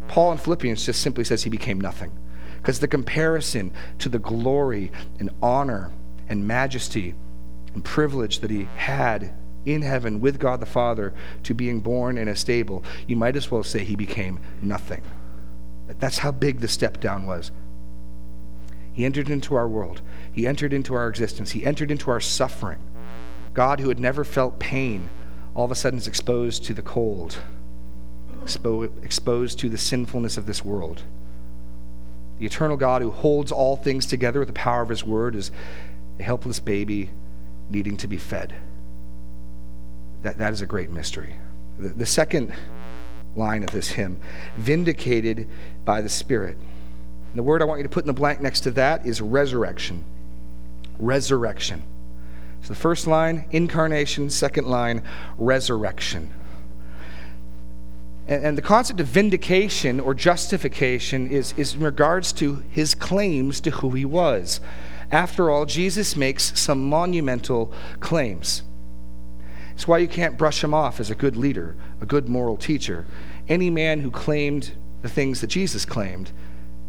Paul 0.08 0.32
in 0.32 0.38
Philippians 0.38 0.86
just 0.86 1.02
simply 1.02 1.24
says 1.24 1.42
he 1.42 1.50
became 1.50 1.78
nothing. 1.78 2.12
Because 2.56 2.80
the 2.80 2.88
comparison 2.88 3.72
to 3.98 4.08
the 4.08 4.18
glory 4.18 4.90
and 5.20 5.28
honor 5.42 5.90
and 6.30 6.48
majesty 6.48 7.14
and 7.74 7.84
privilege 7.84 8.38
that 8.38 8.50
he 8.50 8.66
had 8.76 9.34
in 9.66 9.82
heaven 9.82 10.18
with 10.18 10.38
God 10.38 10.60
the 10.60 10.66
Father 10.66 11.12
to 11.42 11.52
being 11.52 11.80
born 11.80 12.16
in 12.16 12.26
a 12.26 12.34
stable, 12.34 12.84
you 13.06 13.16
might 13.16 13.36
as 13.36 13.50
well 13.50 13.62
say 13.62 13.84
he 13.84 13.96
became 13.96 14.40
nothing. 14.62 15.02
That's 15.98 16.16
how 16.16 16.32
big 16.32 16.60
the 16.60 16.68
step 16.68 17.00
down 17.00 17.26
was. 17.26 17.50
He 18.92 19.04
entered 19.04 19.30
into 19.30 19.54
our 19.54 19.68
world, 19.68 20.02
he 20.30 20.46
entered 20.46 20.72
into 20.72 20.94
our 20.94 21.08
existence, 21.08 21.52
he 21.52 21.64
entered 21.64 21.90
into 21.90 22.10
our 22.10 22.20
suffering. 22.20 22.78
God, 23.54 23.80
who 23.80 23.88
had 23.88 24.00
never 24.00 24.24
felt 24.24 24.58
pain, 24.58 25.08
all 25.54 25.64
of 25.64 25.70
a 25.70 25.74
sudden 25.74 25.98
is 25.98 26.06
exposed 26.06 26.64
to 26.64 26.74
the 26.74 26.82
cold, 26.82 27.38
expo- 28.44 29.04
exposed 29.04 29.58
to 29.58 29.68
the 29.68 29.78
sinfulness 29.78 30.36
of 30.36 30.46
this 30.46 30.64
world. 30.64 31.02
The 32.38 32.46
eternal 32.46 32.76
God, 32.76 33.02
who 33.02 33.10
holds 33.10 33.52
all 33.52 33.76
things 33.76 34.06
together 34.06 34.38
with 34.38 34.48
the 34.48 34.54
power 34.54 34.82
of 34.82 34.88
his 34.88 35.04
word, 35.04 35.36
is 35.36 35.50
a 36.18 36.22
helpless 36.22 36.60
baby 36.60 37.10
needing 37.70 37.96
to 37.98 38.08
be 38.08 38.16
fed. 38.16 38.54
That, 40.22 40.38
that 40.38 40.52
is 40.52 40.60
a 40.60 40.66
great 40.66 40.90
mystery. 40.90 41.36
The, 41.78 41.90
the 41.90 42.06
second 42.06 42.52
line 43.36 43.62
of 43.62 43.70
this 43.70 43.92
hymn 43.92 44.20
vindicated 44.56 45.48
by 45.84 46.00
the 46.00 46.08
Spirit. 46.08 46.58
And 47.32 47.38
the 47.38 47.42
word 47.42 47.62
I 47.62 47.64
want 47.64 47.78
you 47.78 47.84
to 47.84 47.88
put 47.88 48.04
in 48.04 48.08
the 48.08 48.12
blank 48.12 48.42
next 48.42 48.60
to 48.60 48.70
that 48.72 49.06
is 49.06 49.22
resurrection. 49.22 50.04
Resurrection. 50.98 51.82
So 52.60 52.68
the 52.68 52.74
first 52.74 53.06
line, 53.06 53.46
incarnation, 53.50 54.28
second 54.28 54.66
line, 54.66 55.02
resurrection. 55.38 56.30
And, 58.28 58.44
and 58.44 58.58
the 58.58 58.62
concept 58.62 59.00
of 59.00 59.06
vindication 59.06 59.98
or 59.98 60.12
justification 60.12 61.26
is, 61.30 61.54
is 61.56 61.72
in 61.72 61.80
regards 61.80 62.34
to 62.34 62.62
his 62.68 62.94
claims 62.94 63.62
to 63.62 63.70
who 63.70 63.92
he 63.92 64.04
was. 64.04 64.60
After 65.10 65.48
all, 65.48 65.64
Jesus 65.64 66.14
makes 66.14 66.58
some 66.60 66.84
monumental 66.86 67.72
claims. 68.00 68.62
It's 69.72 69.88
why 69.88 69.98
you 69.98 70.08
can't 70.08 70.36
brush 70.36 70.62
him 70.62 70.74
off 70.74 71.00
as 71.00 71.08
a 71.08 71.14
good 71.14 71.34
leader, 71.34 71.76
a 72.02 72.06
good 72.06 72.28
moral 72.28 72.58
teacher. 72.58 73.06
Any 73.48 73.70
man 73.70 74.00
who 74.00 74.10
claimed 74.10 74.72
the 75.00 75.08
things 75.08 75.40
that 75.40 75.46
Jesus 75.46 75.86
claimed 75.86 76.30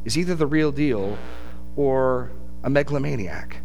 is 0.06 0.18
either 0.18 0.36
the 0.36 0.48
real 0.48 0.72
deal 0.72 1.18
or 1.76 2.32
a 2.64 2.70
megalomaniac. 2.70 3.58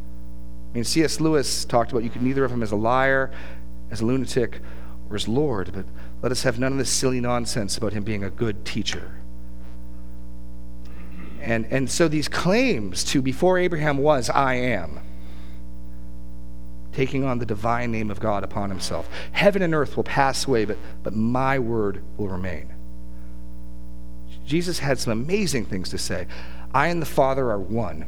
I 0.70 0.74
mean, 0.74 0.84
C.S. 0.84 1.20
Lewis 1.20 1.64
talked 1.64 1.93
about 1.93 2.05
you 2.05 2.11
could 2.11 2.22
neither 2.22 2.45
of 2.45 2.51
them 2.51 2.62
as 2.62 2.72
a 2.72 2.76
liar, 2.76 3.30
as 3.91 4.01
a 4.01 4.07
lunatic, 4.07 4.61
or 5.09 5.16
as 5.16 5.26
Lord, 5.26 5.72
but 5.72 5.86
let 6.22 6.32
us 6.32 6.43
have 6.43 6.59
none 6.59 6.72
of 6.72 6.78
this 6.78 6.91
silly 6.91 7.20
nonsense 7.20 7.76
about 7.76 7.93
him 7.93 8.05
being 8.05 8.24
a 8.24 8.30
good 8.30 8.64
teacher. 8.64 9.14
And, 11.41 11.66
and 11.66 11.91
so 11.91 12.09
these 12.09 12.28
claims 12.28 13.05
to 13.05 13.22
before 13.22 13.59
Abraham 13.59 13.99
was, 13.99 14.28
I 14.28 14.55
am, 14.55 15.01
taking 16.93 17.24
on 17.24 17.39
the 17.39 17.47
divine 17.47 17.93
name 17.93 18.11
of 18.11 18.20
God 18.20 18.43
upon 18.43 18.70
himself. 18.70 19.09
Heaven 19.32 19.62
and 19.62 19.74
earth 19.74 19.97
will 19.97 20.05
pass 20.05 20.47
away, 20.47 20.64
but, 20.64 20.76
but 21.03 21.14
my 21.14 21.59
word 21.59 22.03
will 22.16 22.28
remain. 22.28 22.74
Jesus 24.49 24.78
had 24.78 24.99
some 24.99 25.12
amazing 25.12 25.66
things 25.66 25.90
to 25.90 25.99
say. 25.99 26.26
I 26.74 26.88
and 26.88 27.03
the 27.03 27.07
Father 27.07 27.51
are 27.51 27.61
one. 27.61 28.07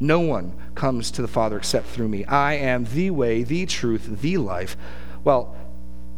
No 0.00 0.20
one 0.20 0.54
comes 0.74 1.10
to 1.12 1.22
the 1.22 1.28
Father 1.28 1.56
except 1.56 1.86
through 1.86 2.08
me. 2.08 2.24
I 2.24 2.54
am 2.54 2.84
the 2.84 3.10
way, 3.10 3.44
the 3.44 3.66
truth, 3.66 4.20
the 4.20 4.38
life. 4.38 4.76
Well, 5.22 5.54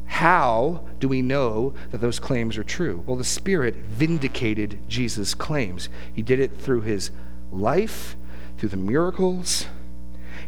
how 0.07 0.85
do 1.01 1.09
we 1.09 1.23
know 1.23 1.75
that 1.91 2.01
those 2.01 2.21
claims 2.21 2.57
are 2.57 2.65
true? 2.65 3.03
Well, 3.05 3.17
the 3.17 3.25
Spirit 3.25 3.75
vindicated 3.75 4.79
Jesus' 4.89 5.35
claims. 5.35 5.89
He 6.13 6.23
did 6.23 6.39
it 6.39 6.59
through 6.59 6.83
his 6.83 7.11
life, 7.51 8.17
through 8.57 8.71
the 8.71 8.77
miracles. 8.77 9.67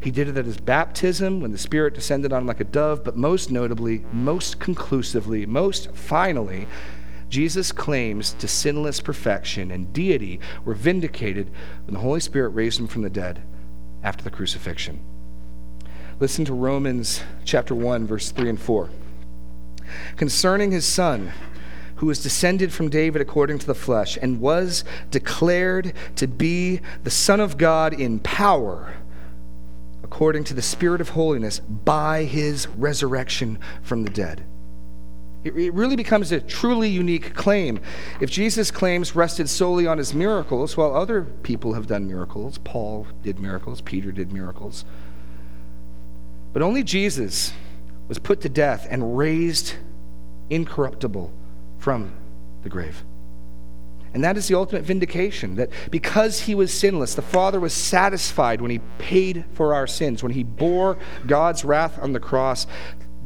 He 0.01 0.12
did 0.12 0.28
it 0.28 0.36
at 0.36 0.46
his 0.46 0.59
baptism 0.59 1.40
when 1.40 1.51
the 1.51 1.59
Spirit 1.59 1.94
descended 1.94 2.32
on 2.32 2.42
him 2.42 2.46
like 2.46 2.61
a 2.61 2.64
dove, 2.64 3.03
but 3.03 3.16
most 3.16 3.51
notably, 3.51 4.05
most 4.12 4.61
conclusively, 4.61 5.44
most 5.44 5.90
finally, 5.92 6.68
Jesus' 7.29 7.72
claims 7.72 8.33
to 8.35 8.49
sinless 8.49 9.01
perfection 9.01 9.70
and 9.70 9.93
deity 9.93 10.41
were 10.64 10.74
vindicated 10.74 11.51
when 11.85 11.95
the 11.95 12.01
Holy 12.01 12.20
Spirit 12.20 12.51
raised 12.51 12.81
him 12.81 12.87
from 12.87 13.03
the 13.03 13.11
dead 13.11 13.43
after 14.03 14.24
the 14.24 14.31
crucifixion. 14.31 15.01
Listen 16.20 16.45
to 16.45 16.55
Romans 16.55 17.22
chapter 17.45 17.74
1 17.74 18.07
verse 18.07 18.31
3 18.31 18.49
and 18.49 18.61
4. 18.61 18.91
Concerning 20.16 20.70
his 20.72 20.87
son, 20.87 21.33
who 21.97 22.07
was 22.07 22.22
descended 22.22 22.72
from 22.72 22.89
David 22.89 23.20
according 23.20 23.59
to 23.59 23.66
the 23.66 23.74
flesh 23.74 24.16
and 24.20 24.41
was 24.41 24.85
declared 25.11 25.93
to 26.16 26.29
be 26.29 26.81
the 27.03 27.11
son 27.11 27.41
of 27.41 27.59
God 27.59 27.93
in 27.93 28.20
power 28.20 28.95
according 30.05 30.45
to 30.45 30.55
the 30.55 30.62
spirit 30.62 31.01
of 31.01 31.11
holiness 31.11 31.59
by 31.59 32.22
his 32.24 32.68
resurrection 32.68 33.59
from 33.83 34.05
the 34.05 34.11
dead 34.11 34.45
it 35.57 35.74
really 35.74 35.96
becomes 35.96 36.32
a 36.32 36.40
truly 36.40 36.88
unique 36.88 37.34
claim. 37.34 37.80
If 38.20 38.30
Jesus' 38.30 38.70
claims 38.70 39.14
rested 39.14 39.49
solely 39.49 39.86
on 39.86 39.99
his 39.99 40.14
miracles, 40.14 40.76
while 40.76 40.94
other 40.94 41.22
people 41.22 41.74
have 41.74 41.86
done 41.86 42.07
miracles, 42.07 42.59
Paul 42.59 43.07
did 43.22 43.38
miracles, 43.38 43.80
Peter 43.80 44.12
did 44.12 44.32
miracles, 44.32 44.84
but 46.53 46.62
only 46.62 46.82
Jesus 46.82 47.53
was 48.09 48.18
put 48.18 48.40
to 48.40 48.49
death 48.49 48.86
and 48.90 49.16
raised 49.16 49.74
incorruptible 50.51 51.32
from 51.78 52.12
the 52.62 52.68
grave. 52.68 53.05
And 54.14 54.24
that 54.24 54.38
is 54.38 54.49
the 54.49 54.55
ultimate 54.55 54.84
vindication 54.84 55.57
that 55.57 55.70
because 55.90 56.40
he 56.40 56.55
was 56.55 56.72
sinless, 56.72 57.14
the 57.14 57.22
Father 57.22 57.61
was 57.61 57.74
satisfied 57.74 58.61
when 58.61 58.70
he 58.70 58.80
paid 58.99 59.44
for 59.53 59.74
our 59.74 59.86
sins, 59.86 60.22
when 60.22 60.32
he 60.32 60.42
bore 60.42 60.96
God's 61.26 61.64
wrath 61.64 61.99
on 62.01 62.14
the 62.14 62.20
cross, 62.20 62.66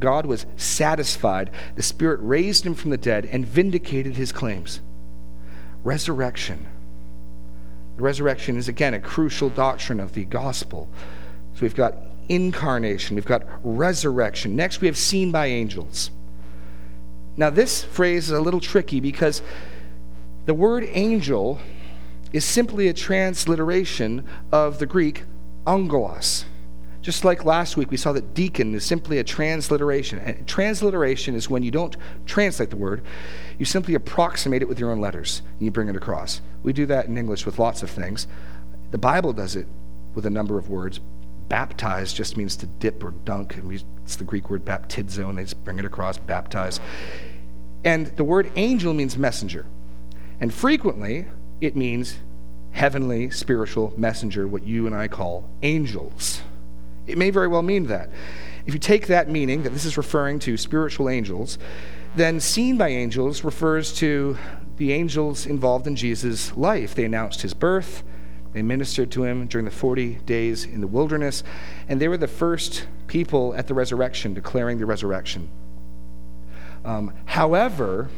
God 0.03 0.25
was 0.25 0.45
satisfied. 0.57 1.49
The 1.75 1.81
Spirit 1.81 2.19
raised 2.21 2.65
him 2.65 2.75
from 2.75 2.91
the 2.91 2.97
dead 2.97 3.25
and 3.31 3.47
vindicated 3.47 4.17
his 4.17 4.33
claims. 4.33 4.81
Resurrection. 5.85 6.67
The 7.95 8.01
resurrection 8.01 8.57
is, 8.57 8.67
again, 8.67 8.93
a 8.93 8.99
crucial 8.99 9.47
doctrine 9.47 10.01
of 10.01 10.13
the 10.13 10.25
gospel. 10.25 10.89
So 11.53 11.61
we've 11.61 11.73
got 11.73 11.95
incarnation, 12.27 13.15
we've 13.15 13.25
got 13.25 13.43
resurrection. 13.63 14.57
Next, 14.57 14.81
we 14.81 14.87
have 14.87 14.97
seen 14.97 15.31
by 15.31 15.45
angels. 15.45 16.11
Now, 17.37 17.49
this 17.49 17.85
phrase 17.85 18.25
is 18.25 18.31
a 18.31 18.41
little 18.41 18.59
tricky 18.59 18.99
because 18.99 19.41
the 20.47 20.53
word 20.53 20.85
angel 20.91 21.61
is 22.33 22.43
simply 22.43 22.89
a 22.89 22.93
transliteration 22.93 24.27
of 24.51 24.79
the 24.79 24.85
Greek 24.85 25.23
angelos. 25.65 26.43
Just 27.03 27.25
like 27.25 27.43
last 27.43 27.75
week, 27.75 27.91
we 27.91 27.97
saw 27.97 28.13
that 28.13 28.33
deacon 28.33 28.73
is 28.73 28.85
simply 28.85 29.19
a 29.19 29.25
transliteration. 29.25 30.19
And 30.19 30.47
transliteration 30.47 31.35
is 31.35 31.49
when 31.49 31.61
you 31.61 31.69
don't 31.69 31.97
translate 32.25 32.69
the 32.69 32.77
word, 32.77 33.03
you 33.59 33.65
simply 33.65 33.93
approximate 33.93 34.61
it 34.61 34.69
with 34.69 34.79
your 34.79 34.89
own 34.89 35.01
letters 35.01 35.41
and 35.59 35.61
you 35.65 35.69
bring 35.69 35.89
it 35.89 35.97
across. 35.97 36.39
We 36.63 36.71
do 36.71 36.85
that 36.85 37.07
in 37.07 37.17
English 37.17 37.45
with 37.45 37.59
lots 37.59 37.83
of 37.83 37.89
things. 37.89 38.25
The 38.91 38.97
Bible 38.97 39.33
does 39.33 39.57
it 39.57 39.67
with 40.15 40.25
a 40.25 40.29
number 40.29 40.57
of 40.57 40.69
words. 40.69 41.01
Baptize 41.49 42.13
just 42.13 42.37
means 42.37 42.55
to 42.55 42.67
dip 42.67 43.03
or 43.03 43.11
dunk, 43.11 43.57
and 43.57 43.83
it's 44.03 44.15
the 44.15 44.23
Greek 44.23 44.49
word 44.49 44.63
baptizo, 44.63 45.27
and 45.27 45.37
they 45.37 45.43
just 45.43 45.61
bring 45.65 45.79
it 45.79 45.85
across, 45.85 46.17
baptize. 46.17 46.79
And 47.83 48.07
the 48.15 48.23
word 48.23 48.49
angel 48.55 48.93
means 48.93 49.17
messenger. 49.17 49.65
And 50.39 50.53
frequently, 50.53 51.25
it 51.59 51.75
means 51.75 52.19
heavenly 52.71 53.29
spiritual 53.29 53.93
messenger, 53.97 54.47
what 54.47 54.63
you 54.63 54.87
and 54.87 54.95
I 54.95 55.09
call 55.09 55.49
angels. 55.63 56.41
It 57.07 57.17
may 57.17 57.29
very 57.29 57.47
well 57.47 57.61
mean 57.61 57.87
that. 57.87 58.09
If 58.65 58.73
you 58.73 58.79
take 58.79 59.07
that 59.07 59.29
meaning, 59.29 59.63
that 59.63 59.71
this 59.71 59.85
is 59.85 59.97
referring 59.97 60.39
to 60.39 60.57
spiritual 60.57 61.09
angels, 61.09 61.57
then 62.15 62.39
seen 62.39 62.77
by 62.77 62.89
angels 62.89 63.43
refers 63.43 63.93
to 63.95 64.37
the 64.77 64.93
angels 64.93 65.45
involved 65.45 65.87
in 65.87 65.95
Jesus' 65.95 66.55
life. 66.55 66.95
They 66.95 67.05
announced 67.05 67.41
his 67.41 67.53
birth, 67.53 68.03
they 68.53 68.61
ministered 68.61 69.11
to 69.11 69.23
him 69.23 69.47
during 69.47 69.65
the 69.65 69.71
40 69.71 70.15
days 70.25 70.63
in 70.63 70.79
the 70.79 70.87
wilderness, 70.87 71.43
and 71.89 71.99
they 71.99 72.07
were 72.07 72.17
the 72.17 72.27
first 72.27 72.87
people 73.07 73.53
at 73.55 73.67
the 73.67 73.73
resurrection 73.73 74.33
declaring 74.33 74.77
the 74.77 74.85
resurrection. 74.85 75.49
Um, 76.85 77.13
however, 77.25 78.09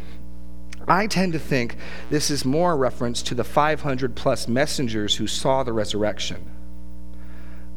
I 0.87 1.07
tend 1.07 1.33
to 1.33 1.39
think 1.39 1.77
this 2.09 2.29
is 2.29 2.45
more 2.45 2.73
a 2.73 2.75
reference 2.75 3.21
to 3.23 3.35
the 3.35 3.43
500 3.43 4.15
plus 4.15 4.47
messengers 4.47 5.15
who 5.15 5.25
saw 5.25 5.63
the 5.63 5.73
resurrection. 5.73 6.51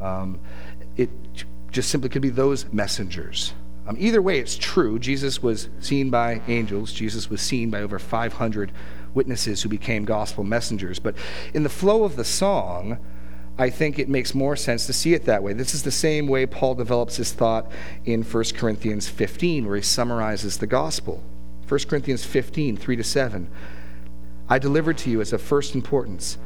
Um, 0.01 0.39
just 1.71 1.89
simply 1.89 2.09
could 2.09 2.21
be 2.21 2.29
those 2.29 2.71
messengers. 2.71 3.53
Um, 3.87 3.95
either 3.99 4.21
way, 4.21 4.39
it's 4.39 4.57
true. 4.57 4.99
Jesus 4.99 5.41
was 5.41 5.69
seen 5.79 6.09
by 6.09 6.41
angels, 6.47 6.93
Jesus 6.93 7.29
was 7.29 7.41
seen 7.41 7.71
by 7.71 7.81
over 7.81 7.97
500 7.97 8.71
witnesses 9.13 9.63
who 9.63 9.69
became 9.69 10.05
gospel 10.05 10.43
messengers. 10.43 10.99
But 10.99 11.15
in 11.53 11.63
the 11.63 11.69
flow 11.69 12.03
of 12.03 12.15
the 12.15 12.23
song, 12.23 12.99
I 13.57 13.69
think 13.69 13.99
it 13.99 14.07
makes 14.07 14.35
more 14.35 14.55
sense 14.55 14.85
to 14.85 14.93
see 14.93 15.13
it 15.13 15.25
that 15.25 15.43
way. 15.43 15.53
This 15.53 15.73
is 15.73 15.83
the 15.83 15.91
same 15.91 16.27
way 16.27 16.45
Paul 16.45 16.75
develops 16.75 17.17
his 17.17 17.33
thought 17.33 17.71
in 18.05 18.23
1 18.23 18.43
Corinthians 18.55 19.09
15, 19.09 19.65
where 19.65 19.75
he 19.75 19.81
summarizes 19.81 20.57
the 20.57 20.67
gospel. 20.67 21.23
1 21.67 21.79
Corinthians 21.89 22.23
15, 22.23 22.77
3 22.77 22.95
to 22.95 23.03
7. 23.03 23.49
I 24.47 24.59
delivered 24.59 24.97
to 24.99 25.09
you 25.09 25.19
as 25.19 25.33
of 25.33 25.41
first 25.41 25.75
importance 25.75 26.37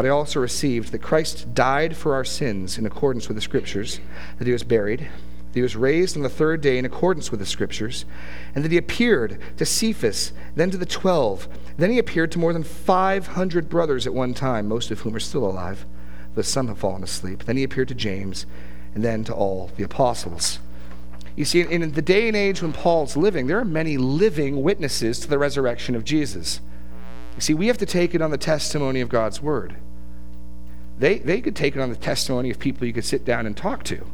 but 0.00 0.06
I 0.06 0.08
also 0.08 0.40
received 0.40 0.92
that 0.92 1.02
Christ 1.02 1.52
died 1.52 1.94
for 1.94 2.14
our 2.14 2.24
sins 2.24 2.78
in 2.78 2.86
accordance 2.86 3.28
with 3.28 3.34
the 3.34 3.42
Scriptures, 3.42 4.00
that 4.38 4.46
he 4.46 4.52
was 4.54 4.62
buried, 4.62 5.00
that 5.00 5.52
he 5.52 5.60
was 5.60 5.76
raised 5.76 6.16
on 6.16 6.22
the 6.22 6.30
third 6.30 6.62
day 6.62 6.78
in 6.78 6.86
accordance 6.86 7.30
with 7.30 7.38
the 7.38 7.44
Scriptures, 7.44 8.06
and 8.54 8.64
that 8.64 8.72
he 8.72 8.78
appeared 8.78 9.38
to 9.58 9.66
Cephas, 9.66 10.32
then 10.54 10.70
to 10.70 10.78
the 10.78 10.86
twelve. 10.86 11.48
Then 11.76 11.90
he 11.90 11.98
appeared 11.98 12.32
to 12.32 12.38
more 12.38 12.54
than 12.54 12.62
500 12.62 13.68
brothers 13.68 14.06
at 14.06 14.14
one 14.14 14.32
time, 14.32 14.66
most 14.66 14.90
of 14.90 15.00
whom 15.00 15.14
are 15.14 15.20
still 15.20 15.44
alive, 15.44 15.84
though 16.34 16.40
some 16.40 16.68
have 16.68 16.78
fallen 16.78 17.02
asleep. 17.02 17.44
Then 17.44 17.58
he 17.58 17.62
appeared 17.62 17.88
to 17.88 17.94
James, 17.94 18.46
and 18.94 19.04
then 19.04 19.22
to 19.24 19.34
all 19.34 19.70
the 19.76 19.84
apostles. 19.84 20.60
You 21.36 21.44
see, 21.44 21.60
in 21.60 21.92
the 21.92 22.00
day 22.00 22.26
and 22.26 22.34
age 22.38 22.62
when 22.62 22.72
Paul's 22.72 23.18
living, 23.18 23.48
there 23.48 23.58
are 23.58 23.66
many 23.66 23.98
living 23.98 24.62
witnesses 24.62 25.20
to 25.20 25.28
the 25.28 25.38
resurrection 25.38 25.94
of 25.94 26.04
Jesus. 26.04 26.62
You 27.36 27.42
see, 27.42 27.52
we 27.52 27.66
have 27.66 27.78
to 27.78 27.86
take 27.86 28.14
it 28.14 28.22
on 28.22 28.30
the 28.30 28.38
testimony 28.38 29.02
of 29.02 29.10
God's 29.10 29.42
word. 29.42 29.76
They, 31.00 31.18
they 31.18 31.40
could 31.40 31.56
take 31.56 31.74
it 31.74 31.80
on 31.80 31.88
the 31.88 31.96
testimony 31.96 32.50
of 32.50 32.58
people 32.58 32.86
you 32.86 32.92
could 32.92 33.06
sit 33.06 33.24
down 33.24 33.46
and 33.46 33.56
talk 33.56 33.84
to. 33.84 34.06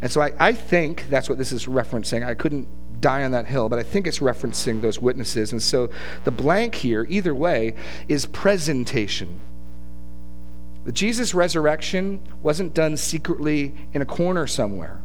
And 0.00 0.10
so 0.10 0.22
I, 0.22 0.32
I 0.40 0.52
think 0.52 1.08
that's 1.10 1.28
what 1.28 1.36
this 1.36 1.52
is 1.52 1.66
referencing. 1.66 2.26
I 2.26 2.34
couldn't 2.34 2.66
die 3.02 3.22
on 3.22 3.32
that 3.32 3.46
hill, 3.46 3.68
but 3.68 3.78
I 3.78 3.82
think 3.82 4.06
it's 4.06 4.20
referencing 4.20 4.80
those 4.80 4.98
witnesses. 4.98 5.52
And 5.52 5.62
so 5.62 5.90
the 6.24 6.30
blank 6.30 6.74
here, 6.74 7.06
either 7.10 7.34
way, 7.34 7.74
is 8.08 8.24
presentation. 8.24 9.40
The 10.86 10.92
Jesus' 10.92 11.34
resurrection 11.34 12.20
wasn't 12.42 12.72
done 12.72 12.96
secretly 12.96 13.74
in 13.92 14.00
a 14.00 14.06
corner 14.06 14.46
somewhere. 14.46 15.02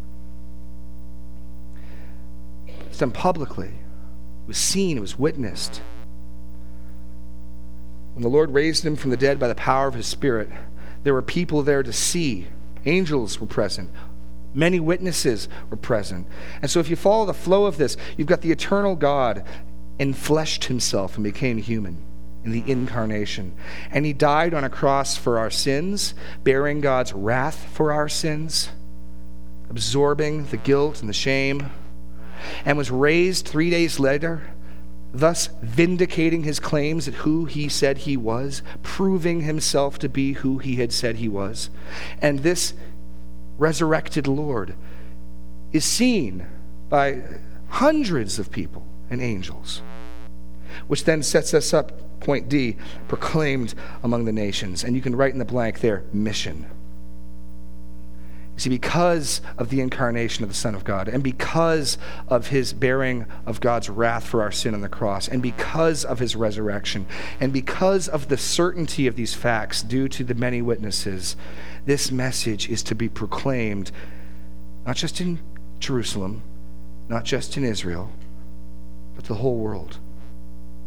It's 2.88 3.00
done 3.00 3.12
publicly. 3.12 3.68
It 3.68 4.48
was 4.48 4.58
seen, 4.58 4.98
it 4.98 5.02
was 5.02 5.20
witnessed. 5.20 5.82
When 8.14 8.24
the 8.24 8.30
Lord 8.30 8.52
raised 8.52 8.86
him 8.86 8.96
from 8.96 9.12
the 9.12 9.18
dead 9.18 9.40
by 9.40 9.48
the 9.48 9.56
power 9.56 9.88
of 9.88 9.94
his 9.94 10.08
Spirit, 10.08 10.50
there 11.04 11.14
were 11.14 11.22
people 11.22 11.64
there 11.64 11.84
to 11.84 11.93
see. 11.93 12.47
Angels 12.86 13.39
were 13.39 13.47
present. 13.47 13.89
Many 14.54 14.80
witnesses 14.80 15.47
were 15.70 15.78
present. 15.78 16.28
And 16.62 16.72
so, 16.72 16.80
if 16.80 16.89
you 16.89 16.95
follow 16.95 17.26
the 17.26 17.34
flow 17.34 17.66
of 17.66 17.78
this, 17.78 17.97
you've 18.18 18.28
got 18.28 18.41
the 18.41 18.52
eternal 18.52 18.95
God 18.95 19.43
enfleshed 20.00 20.66
himself 20.66 21.16
and 21.16 21.24
became 21.24 21.58
human 21.58 22.04
in 22.43 22.52
the 22.52 22.64
incarnation. 22.70 23.54
And 23.91 24.06
he 24.06 24.14
died 24.14 24.54
on 24.54 24.64
a 24.64 24.70
cross 24.70 25.18
for 25.18 25.38
our 25.38 25.50
sins, 25.50 26.14
bearing 26.43 26.82
God's 26.82 27.14
wrath 27.14 27.68
for 27.74 27.91
our 27.91 28.10
sins, 28.10 28.70
absorbing 29.70 30.45
the 30.45 30.58
guilt 30.58 31.02
and 31.02 31.10
the 31.10 31.14
shame, 31.14 31.70
and 32.66 32.78
was 32.78 32.89
raised 32.89 33.45
three 33.45 33.70
days 33.70 34.00
later, 34.00 34.41
thus 35.14 35.49
vindicating 35.62 36.43
his 36.43 36.60
claims 36.60 37.07
at 37.07 37.16
who 37.16 37.45
he 37.45 37.68
said 37.68 37.99
he 37.99 38.16
was, 38.16 38.62
proving 38.84 39.41
himself 39.41 39.97
to 39.99 40.10
be 40.10 40.34
who 40.34 40.60
he 40.60 40.76
had 40.76 40.91
said 40.91 41.16
he 41.16 41.28
was. 41.28 41.70
And 42.22 42.39
this 42.39 42.74
resurrected 43.57 44.28
Lord 44.28 44.76
is 45.72 45.86
seen 45.86 46.45
by 46.89 47.22
hundreds 47.70 48.39
of 48.39 48.51
people 48.51 48.86
and 49.10 49.22
angels, 49.22 49.82
which 50.88 51.03
then 51.05 51.24
sets 51.24 51.53
us 51.53 51.74
up, 51.74 52.20
point 52.20 52.49
D, 52.49 52.78
proclaimed 53.07 53.74
among 54.03 54.26
the 54.26 54.32
nations. 54.32 54.84
And 54.84 54.95
you 54.95 55.01
can 55.01 55.16
write 55.16 55.34
in 55.34 55.39
the 55.39 55.45
blank 55.45 55.80
there, 55.80 56.03
mission. 56.14 56.66
See, 58.60 58.70
because 58.70 59.39
of 59.57 59.70
the 59.70 59.80
incarnation 59.80 60.43
of 60.43 60.49
the 60.49 60.55
Son 60.55 60.76
of 60.76 60.84
God, 60.84 61.07
and 61.07 61.24
because 61.24 61.97
of 62.28 62.47
his 62.47 62.74
bearing 62.74 63.26
of 63.45 63.62
God's 63.62 63.89
wrath 63.89 64.26
for 64.26 64.41
our 64.41 64.51
sin 64.51 64.74
on 64.74 64.82
the 64.82 64.89
cross, 64.89 65.30
and 65.30 65.41
because 65.41 66.03
of 66.03 66.20
his 66.20 66.36
resurrection, 66.36 67.07
and 67.39 67.53
because 67.53 68.10
of 68.10 68.28
the 68.28 68.36
certainty 68.36 69.07
of 69.07 69.16
these 69.16 69.34
facts 69.34 69.82
due 69.82 70.10
to 70.10 70.26
the 70.26 70.34
many 70.34 70.62
witnesses, 70.62 71.38
this 71.86 72.12
message 72.12 72.70
is 72.70 72.84
to 72.84 72.95
be 72.95 73.07
proclaimed 73.07 73.93
not 74.86 74.97
just 74.97 75.22
in 75.22 75.39
Jerusalem, 75.80 76.41
not 77.07 77.24
just 77.24 77.55
in 77.55 77.64
Israel, 77.64 78.12
but 79.16 79.24
to 79.24 79.30
the 79.30 79.39
whole 79.39 79.55
world, 79.55 79.99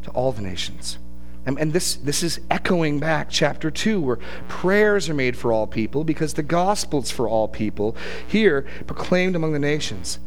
to 0.02 0.10
all 0.10 0.32
the 0.32 0.42
nations. 0.42 0.98
And, 1.44 1.58
and, 1.58 1.72
this, 1.72 1.96
this 1.96 2.22
is 2.22 2.40
echoing 2.50 3.00
back 3.00 3.28
chapter 3.28 3.70
2, 3.70 4.00
where 4.00 4.18
prayers 4.48 5.08
are 5.08 5.14
made 5.14 5.36
for 5.36 5.52
all 5.52 5.66
people 5.66 6.04
because 6.04 6.34
the 6.34 6.42
gospel's 6.42 7.10
for 7.10 7.28
all 7.28 7.48
people, 7.48 7.96
here 8.26 8.64
proclaimed 8.86 9.34
among 9.34 9.52
the 9.52 9.58
nations. 9.58 10.20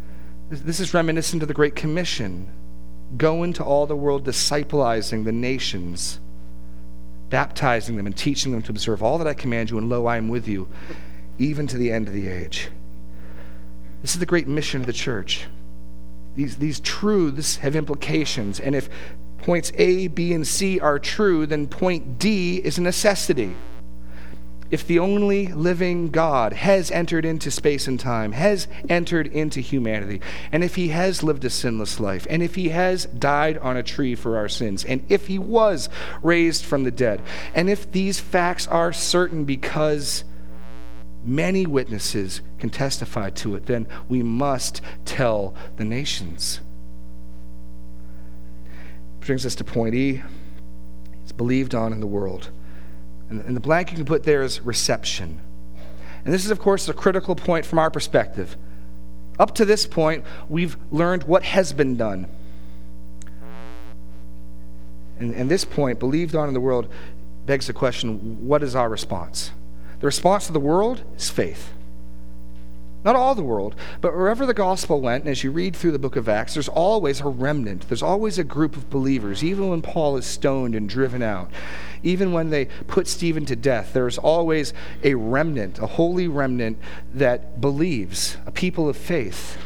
This, 0.49 0.79
is 0.79 0.93
reminiscent 0.93 1.41
of 1.41 1.47
the 1.47 1.53
Great 1.53 1.75
Commission 1.75 2.49
go 3.17 3.43
into 3.43 3.63
all 3.63 3.85
the 3.85 3.95
world, 3.95 4.25
disciplizing 4.25 5.23
the 5.23 5.31
nations, 5.31 6.19
baptizing 7.29 7.95
them, 7.95 8.07
and 8.07 8.17
teaching 8.17 8.51
them 8.51 8.61
to 8.63 8.71
observe 8.71 9.01
all 9.01 9.17
that 9.17 9.27
I 9.27 9.33
command 9.33 9.69
you, 9.69 9.77
and 9.77 9.87
lo, 9.87 10.05
I 10.07 10.17
am 10.17 10.27
with 10.27 10.47
you, 10.47 10.67
even 11.37 11.65
to 11.67 11.77
the 11.77 11.91
end 11.91 12.07
of 12.07 12.13
the 12.13 12.27
age. 12.27 12.69
This 14.01 14.13
is 14.13 14.19
the 14.19 14.25
great 14.25 14.47
mission 14.47 14.81
of 14.81 14.87
the 14.87 14.93
church 14.93 15.47
these, 16.35 16.57
these 16.57 16.79
truths 16.81 17.57
have 17.57 17.75
implications. 17.75 18.59
And 18.59 18.75
if 18.75 18.89
points 19.45 19.71
A, 19.75 20.07
B, 20.07 20.33
and 20.33 20.45
C 20.45 20.79
are 20.79 20.97
true, 20.97 21.45
then 21.45 21.67
point 21.67 22.17
D 22.17 22.57
is 22.57 22.79
a 22.79 22.81
necessity. 22.81 23.55
If 24.71 24.87
the 24.87 24.97
only 24.97 25.45
living 25.45 26.09
God 26.09 26.51
has 26.53 26.89
entered 26.89 27.25
into 27.25 27.51
space 27.51 27.87
and 27.87 27.99
time, 27.99 28.31
has 28.31 28.67
entered 28.89 29.27
into 29.27 29.61
humanity, 29.61 30.19
and 30.51 30.63
if 30.63 30.73
he 30.73 30.87
has 30.87 31.21
lived 31.21 31.45
a 31.45 31.51
sinless 31.51 31.99
life, 31.99 32.25
and 32.27 32.41
if 32.41 32.55
he 32.55 32.69
has 32.69 33.05
died 33.05 33.59
on 33.59 33.77
a 33.77 33.83
tree 33.83 34.15
for 34.15 34.35
our 34.35 34.49
sins, 34.49 34.83
and 34.83 35.05
if 35.09 35.27
he 35.27 35.37
was 35.37 35.89
raised 36.23 36.65
from 36.65 36.83
the 36.83 36.89
dead, 36.89 37.21
and 37.53 37.69
if 37.69 37.91
these 37.91 38.19
facts 38.19 38.67
are 38.67 38.91
certain 38.91 39.45
because 39.45 40.23
many 41.23 41.67
witnesses 41.67 42.41
can 42.57 42.71
testify 42.71 43.29
to 43.29 43.53
it, 43.53 43.67
then 43.67 43.85
we 44.09 44.23
must 44.23 44.81
tell 45.05 45.53
the 45.77 45.85
nations. 45.85 46.61
Brings 49.25 49.45
us 49.45 49.55
to 49.55 49.63
point 49.63 49.95
E. 49.95 50.21
It's 51.23 51.31
believed 51.31 51.73
on 51.73 51.91
in 51.91 51.99
the 51.99 52.07
world. 52.07 52.51
And, 53.29 53.55
the 53.55 53.61
blank 53.61 53.89
you 53.89 53.97
can 53.97 54.05
put 54.05 54.23
there 54.23 54.43
is 54.43 54.61
reception. 54.61 55.41
And 56.23 56.33
this 56.33 56.45
is, 56.45 56.51
of 56.51 56.59
course, 56.59 56.87
a 56.87 56.93
critical 56.93 57.35
point 57.35 57.65
from 57.65 57.79
our 57.79 57.89
perspective. 57.89 58.55
Up 59.39 59.55
to 59.55 59.65
this 59.65 59.87
point, 59.87 60.23
we've 60.47 60.77
learned 60.91 61.23
what 61.23 61.43
has 61.43 61.73
been 61.73 61.97
done. 61.97 62.27
And, 65.19 65.33
and 65.33 65.49
this 65.49 65.65
point, 65.65 65.99
believed 65.99 66.35
on 66.35 66.47
in 66.47 66.53
the 66.53 66.59
world, 66.59 66.87
begs 67.47 67.65
the 67.65 67.73
question 67.73 68.47
what 68.47 68.61
is 68.61 68.75
our 68.75 68.89
response? 68.89 69.51
The 69.99 70.05
response 70.05 70.47
of 70.47 70.53
the 70.53 70.59
world 70.59 71.03
is 71.17 71.31
faith. 71.31 71.73
Not 73.05 73.15
all 73.15 73.35
the 73.35 73.43
world, 73.43 73.75
but 74.01 74.15
wherever 74.15 74.47
the 74.47 74.53
gospel 74.55 74.99
went, 74.99 75.23
and 75.23 75.31
as 75.31 75.43
you 75.43 75.51
read 75.51 75.75
through 75.75 75.91
the 75.91 75.99
book 75.99 76.15
of 76.15 76.27
Acts, 76.27 76.55
there's 76.55 76.67
always 76.67 77.21
a 77.21 77.27
remnant. 77.27 77.87
There's 77.87 78.01
always 78.01 78.39
a 78.39 78.43
group 78.43 78.75
of 78.75 78.89
believers, 78.89 79.43
even 79.43 79.69
when 79.69 79.83
Paul 79.83 80.17
is 80.17 80.25
stoned 80.25 80.73
and 80.73 80.89
driven 80.89 81.21
out. 81.21 81.51
Even 82.01 82.33
when 82.33 82.49
they 82.49 82.65
put 82.87 83.07
Stephen 83.07 83.45
to 83.45 83.55
death, 83.55 83.93
there's 83.93 84.17
always 84.17 84.73
a 85.03 85.13
remnant, 85.13 85.77
a 85.77 85.85
holy 85.85 86.27
remnant 86.27 86.79
that 87.13 87.61
believes, 87.61 88.37
a 88.47 88.51
people 88.51 88.89
of 88.89 88.97
faith. 88.97 89.59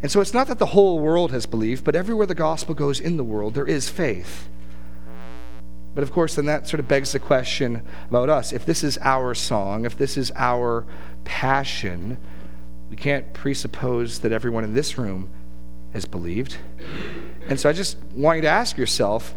And 0.00 0.10
so 0.10 0.20
it's 0.20 0.32
not 0.32 0.46
that 0.46 0.60
the 0.60 0.66
whole 0.66 1.00
world 1.00 1.32
has 1.32 1.46
believed, 1.46 1.82
but 1.82 1.96
everywhere 1.96 2.26
the 2.26 2.36
gospel 2.36 2.76
goes 2.76 3.00
in 3.00 3.16
the 3.16 3.24
world, 3.24 3.54
there 3.54 3.66
is 3.66 3.88
faith. 3.88 4.48
But 5.92 6.04
of 6.04 6.12
course, 6.12 6.36
then 6.36 6.46
that 6.46 6.68
sort 6.68 6.78
of 6.78 6.86
begs 6.86 7.10
the 7.10 7.18
question 7.18 7.82
about 8.08 8.30
us. 8.30 8.52
If 8.52 8.64
this 8.64 8.84
is 8.84 8.96
our 9.02 9.34
song, 9.34 9.84
if 9.84 9.98
this 9.98 10.16
is 10.16 10.30
our 10.36 10.86
passion, 11.24 12.16
we 12.90 12.96
can't 12.96 13.32
presuppose 13.32 14.18
that 14.18 14.32
everyone 14.32 14.64
in 14.64 14.74
this 14.74 14.98
room 14.98 15.30
has 15.92 16.04
believed. 16.04 16.56
And 17.48 17.58
so 17.58 17.68
I 17.68 17.72
just 17.72 17.96
want 18.14 18.36
you 18.36 18.42
to 18.42 18.48
ask 18.48 18.76
yourself 18.76 19.34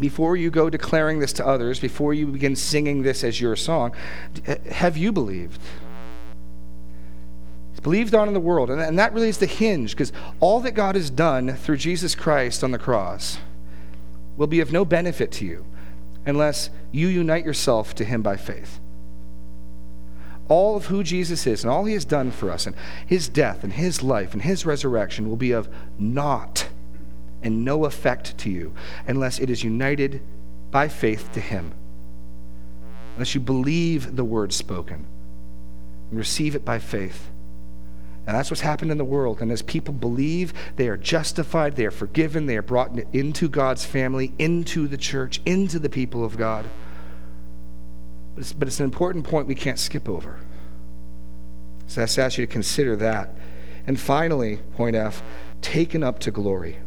before 0.00 0.36
you 0.36 0.50
go 0.50 0.70
declaring 0.70 1.18
this 1.18 1.34
to 1.34 1.46
others, 1.46 1.78
before 1.78 2.14
you 2.14 2.26
begin 2.26 2.56
singing 2.56 3.02
this 3.02 3.22
as 3.22 3.40
your 3.40 3.56
song, 3.56 3.92
have 4.70 4.96
you 4.96 5.12
believed? 5.12 5.60
It's 7.72 7.80
believed 7.80 8.14
on 8.14 8.26
in 8.26 8.34
the 8.34 8.40
world. 8.40 8.70
And 8.70 8.98
that 8.98 9.12
really 9.12 9.28
is 9.28 9.38
the 9.38 9.46
hinge, 9.46 9.92
because 9.92 10.12
all 10.40 10.60
that 10.60 10.72
God 10.72 10.94
has 10.94 11.10
done 11.10 11.54
through 11.56 11.76
Jesus 11.76 12.14
Christ 12.14 12.64
on 12.64 12.70
the 12.70 12.78
cross 12.78 13.38
will 14.38 14.46
be 14.46 14.60
of 14.60 14.72
no 14.72 14.86
benefit 14.86 15.30
to 15.32 15.44
you 15.44 15.66
unless 16.24 16.70
you 16.90 17.08
unite 17.08 17.44
yourself 17.44 17.94
to 17.96 18.04
him 18.04 18.22
by 18.22 18.36
faith. 18.36 18.80
All 20.48 20.76
of 20.76 20.86
who 20.86 21.02
Jesus 21.02 21.46
is 21.46 21.64
and 21.64 21.70
all 21.70 21.84
he 21.84 21.94
has 21.94 22.04
done 22.04 22.30
for 22.30 22.50
us, 22.50 22.66
and 22.66 22.76
his 23.06 23.28
death 23.28 23.64
and 23.64 23.72
his 23.72 24.02
life 24.02 24.32
and 24.32 24.42
his 24.42 24.66
resurrection 24.66 25.28
will 25.28 25.36
be 25.36 25.52
of 25.52 25.68
naught 25.98 26.68
and 27.42 27.64
no 27.64 27.84
effect 27.84 28.36
to 28.38 28.50
you 28.50 28.72
unless 29.06 29.38
it 29.38 29.50
is 29.50 29.64
united 29.64 30.22
by 30.70 30.88
faith 30.88 31.30
to 31.32 31.40
him. 31.40 31.72
Unless 33.14 33.34
you 33.34 33.40
believe 33.40 34.16
the 34.16 34.24
word 34.24 34.52
spoken 34.52 35.06
and 36.10 36.18
receive 36.18 36.54
it 36.54 36.64
by 36.64 36.78
faith. 36.78 37.30
And 38.26 38.36
that's 38.36 38.50
what's 38.50 38.60
happened 38.60 38.92
in 38.92 38.98
the 38.98 39.04
world. 39.04 39.40
And 39.40 39.50
as 39.50 39.62
people 39.62 39.92
believe, 39.92 40.54
they 40.76 40.88
are 40.88 40.96
justified, 40.96 41.74
they 41.74 41.86
are 41.86 41.90
forgiven, 41.90 42.46
they 42.46 42.56
are 42.56 42.62
brought 42.62 42.96
into 43.12 43.48
God's 43.48 43.84
family, 43.84 44.32
into 44.38 44.86
the 44.86 44.96
church, 44.96 45.40
into 45.44 45.78
the 45.78 45.90
people 45.90 46.24
of 46.24 46.36
God. 46.36 46.66
But 48.34 48.40
it's, 48.40 48.52
but 48.52 48.68
it's 48.68 48.80
an 48.80 48.84
important 48.84 49.24
point 49.24 49.46
we 49.46 49.54
can't 49.54 49.78
skip 49.78 50.08
over. 50.08 50.38
So 51.86 52.00
I 52.00 52.04
ask 52.04 52.38
you 52.38 52.46
to 52.46 52.52
consider 52.52 52.96
that. 52.96 53.34
And 53.86 54.00
finally, 54.00 54.58
point 54.74 54.96
F, 54.96 55.22
taken 55.60 56.02
up 56.02 56.18
to 56.20 56.30
glory. 56.30 56.78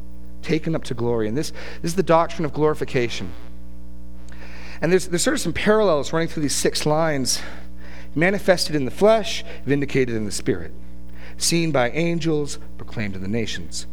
Taken 0.41 0.75
up 0.75 0.83
to 0.85 0.93
glory. 0.93 1.27
And 1.27 1.37
this, 1.37 1.51
this 1.81 1.91
is 1.91 1.95
the 1.95 2.03
doctrine 2.03 2.45
of 2.45 2.53
glorification. 2.53 3.31
And 4.81 4.91
there's, 4.91 5.07
there's 5.07 5.23
sort 5.23 5.35
of 5.35 5.41
some 5.41 5.53
parallels 5.53 6.11
running 6.11 6.27
through 6.27 6.43
these 6.43 6.55
six 6.55 6.85
lines 6.85 7.41
manifested 8.15 8.75
in 8.75 8.85
the 8.85 8.91
flesh, 8.91 9.43
vindicated 9.65 10.15
in 10.15 10.25
the 10.25 10.31
spirit 10.31 10.73
seen 11.37 11.71
by 11.71 11.89
angels, 11.91 12.59
proclaimed 12.77 13.13
to 13.13 13.19
the 13.19 13.27
nations, 13.27 13.87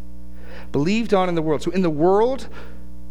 believed 0.70 1.12
on 1.14 1.28
in 1.28 1.34
the 1.34 1.42
world. 1.42 1.62
So 1.62 1.70
in 1.70 1.82
the 1.82 1.90
world, 1.90 2.48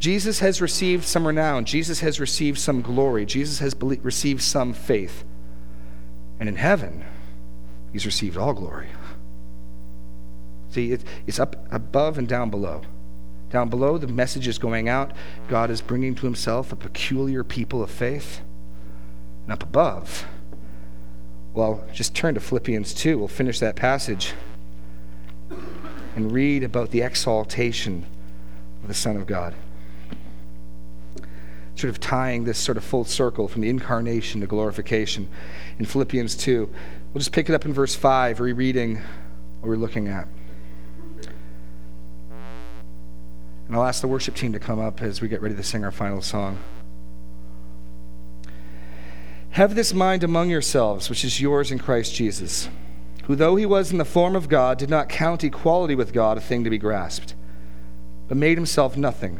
Jesus 0.01 0.39
has 0.39 0.61
received 0.61 1.05
some 1.05 1.27
renown, 1.27 1.63
Jesus 1.63 1.99
has 1.99 2.19
received 2.19 2.57
some 2.57 2.81
glory, 2.81 3.23
Jesus 3.23 3.59
has 3.59 3.75
received 3.79 4.41
some 4.41 4.73
faith. 4.73 5.23
And 6.39 6.49
in 6.49 6.55
heaven, 6.55 7.05
he's 7.93 8.07
received 8.07 8.35
all 8.35 8.53
glory. 8.53 8.87
See, 10.69 10.91
it, 10.93 11.03
it's 11.27 11.39
up 11.39 11.67
above 11.71 12.17
and 12.17 12.27
down 12.27 12.49
below. 12.49 12.81
Down 13.51 13.69
below, 13.69 13.99
the 13.99 14.07
message 14.07 14.47
is 14.47 14.57
going 14.57 14.89
out. 14.89 15.11
God 15.47 15.69
is 15.69 15.81
bringing 15.81 16.15
to 16.15 16.25
himself 16.25 16.71
a 16.71 16.75
peculiar 16.75 17.43
people 17.43 17.83
of 17.83 17.91
faith. 17.91 18.41
and 19.43 19.53
up 19.53 19.61
above. 19.61 20.25
Well, 21.53 21.83
just 21.93 22.15
turn 22.15 22.33
to 22.33 22.39
Philippians 22.39 22.95
2. 22.95 23.19
We'll 23.19 23.27
finish 23.27 23.59
that 23.59 23.75
passage 23.75 24.33
and 26.15 26.31
read 26.31 26.63
about 26.63 26.89
the 26.89 27.01
exaltation 27.01 28.07
of 28.81 28.87
the 28.87 28.95
Son 28.95 29.15
of 29.15 29.27
God. 29.27 29.53
Sort 31.81 31.89
of 31.89 31.99
tying 31.99 32.43
this 32.43 32.59
sort 32.59 32.77
of 32.77 32.83
full 32.83 33.05
circle 33.05 33.47
from 33.47 33.63
the 33.63 33.69
incarnation 33.69 34.41
to 34.41 34.45
glorification 34.45 35.27
in 35.79 35.85
Philippians 35.85 36.35
2. 36.35 36.69
We'll 37.11 37.17
just 37.19 37.31
pick 37.31 37.49
it 37.49 37.55
up 37.55 37.65
in 37.65 37.73
verse 37.73 37.95
5, 37.95 38.39
rereading 38.39 38.97
what 38.97 39.67
we're 39.67 39.77
looking 39.77 40.07
at. 40.07 40.27
And 43.65 43.75
I'll 43.75 43.83
ask 43.83 43.99
the 43.99 44.07
worship 44.07 44.35
team 44.35 44.53
to 44.53 44.59
come 44.59 44.79
up 44.79 45.01
as 45.01 45.21
we 45.21 45.27
get 45.27 45.41
ready 45.41 45.55
to 45.55 45.63
sing 45.63 45.83
our 45.83 45.89
final 45.89 46.21
song. 46.21 46.59
Have 49.49 49.73
this 49.73 49.91
mind 49.91 50.23
among 50.23 50.51
yourselves, 50.51 51.09
which 51.09 51.25
is 51.25 51.41
yours 51.41 51.71
in 51.71 51.79
Christ 51.79 52.13
Jesus, 52.13 52.69
who, 53.23 53.35
though 53.35 53.55
he 53.55 53.65
was 53.65 53.91
in 53.91 53.97
the 53.97 54.05
form 54.05 54.35
of 54.35 54.49
God, 54.49 54.77
did 54.77 54.91
not 54.91 55.09
count 55.09 55.43
equality 55.43 55.95
with 55.95 56.13
God 56.13 56.37
a 56.37 56.41
thing 56.41 56.63
to 56.63 56.69
be 56.69 56.77
grasped, 56.77 57.33
but 58.27 58.37
made 58.37 58.59
himself 58.59 58.95
nothing, 58.95 59.39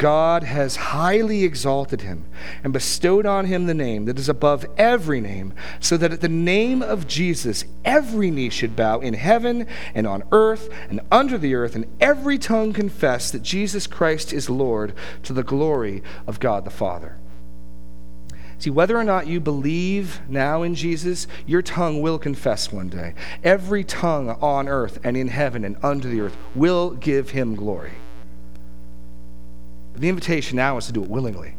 God 0.00 0.44
has 0.44 0.76
highly 0.76 1.44
exalted 1.44 2.00
him 2.00 2.24
and 2.64 2.72
bestowed 2.72 3.26
on 3.26 3.44
him 3.44 3.66
the 3.66 3.74
name 3.74 4.06
that 4.06 4.18
is 4.18 4.30
above 4.30 4.64
every 4.78 5.20
name, 5.20 5.52
so 5.78 5.98
that 5.98 6.10
at 6.10 6.22
the 6.22 6.28
name 6.28 6.80
of 6.80 7.06
Jesus 7.06 7.66
every 7.84 8.30
knee 8.30 8.48
should 8.48 8.74
bow 8.74 9.00
in 9.00 9.12
heaven 9.12 9.66
and 9.94 10.06
on 10.06 10.22
earth 10.32 10.70
and 10.88 11.02
under 11.12 11.36
the 11.36 11.54
earth, 11.54 11.74
and 11.74 11.84
every 12.00 12.38
tongue 12.38 12.72
confess 12.72 13.30
that 13.30 13.42
Jesus 13.42 13.86
Christ 13.86 14.32
is 14.32 14.48
Lord 14.48 14.94
to 15.22 15.34
the 15.34 15.42
glory 15.42 16.02
of 16.26 16.40
God 16.40 16.64
the 16.64 16.70
Father. 16.70 17.18
See, 18.56 18.70
whether 18.70 18.96
or 18.96 19.04
not 19.04 19.26
you 19.26 19.38
believe 19.38 20.22
now 20.30 20.62
in 20.62 20.74
Jesus, 20.74 21.26
your 21.46 21.60
tongue 21.60 22.00
will 22.00 22.18
confess 22.18 22.72
one 22.72 22.88
day. 22.88 23.12
Every 23.44 23.84
tongue 23.84 24.30
on 24.30 24.66
earth 24.66 24.98
and 25.04 25.14
in 25.14 25.28
heaven 25.28 25.62
and 25.62 25.76
under 25.82 26.08
the 26.08 26.22
earth 26.22 26.38
will 26.54 26.92
give 26.92 27.28
him 27.28 27.54
glory. 27.54 27.92
The 30.00 30.08
invitation 30.08 30.56
now 30.56 30.78
is 30.78 30.86
to 30.86 30.92
do 30.92 31.02
it 31.02 31.10
willingly. 31.10 31.56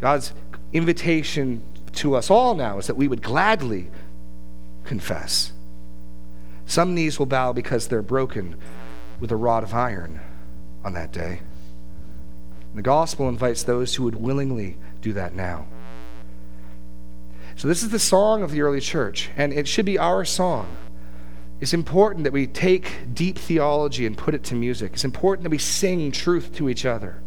God's 0.00 0.32
invitation 0.72 1.62
to 1.94 2.14
us 2.14 2.30
all 2.30 2.54
now 2.54 2.78
is 2.78 2.86
that 2.86 2.96
we 2.96 3.08
would 3.08 3.22
gladly 3.22 3.90
confess. 4.84 5.52
Some 6.64 6.94
knees 6.94 7.18
will 7.18 7.26
bow 7.26 7.52
because 7.52 7.88
they're 7.88 8.02
broken 8.02 8.56
with 9.18 9.32
a 9.32 9.36
rod 9.36 9.64
of 9.64 9.74
iron 9.74 10.20
on 10.84 10.92
that 10.94 11.12
day. 11.12 11.40
The 12.74 12.82
gospel 12.82 13.28
invites 13.28 13.64
those 13.64 13.96
who 13.96 14.04
would 14.04 14.16
willingly 14.16 14.76
do 15.00 15.12
that 15.14 15.34
now. 15.34 15.66
So, 17.56 17.66
this 17.66 17.82
is 17.82 17.88
the 17.88 17.98
song 17.98 18.42
of 18.42 18.52
the 18.52 18.60
early 18.60 18.80
church, 18.80 19.30
and 19.36 19.52
it 19.52 19.66
should 19.66 19.86
be 19.86 19.98
our 19.98 20.24
song. 20.24 20.76
It's 21.60 21.72
important 21.72 22.24
that 22.24 22.34
we 22.34 22.46
take 22.46 23.14
deep 23.14 23.38
theology 23.38 24.06
and 24.06 24.16
put 24.16 24.34
it 24.34 24.44
to 24.44 24.54
music. 24.54 24.92
It's 24.92 25.06
important 25.06 25.44
that 25.44 25.50
we 25.50 25.58
sing 25.58 26.12
truth 26.12 26.54
to 26.56 26.68
each 26.68 26.84
other. 26.84 27.22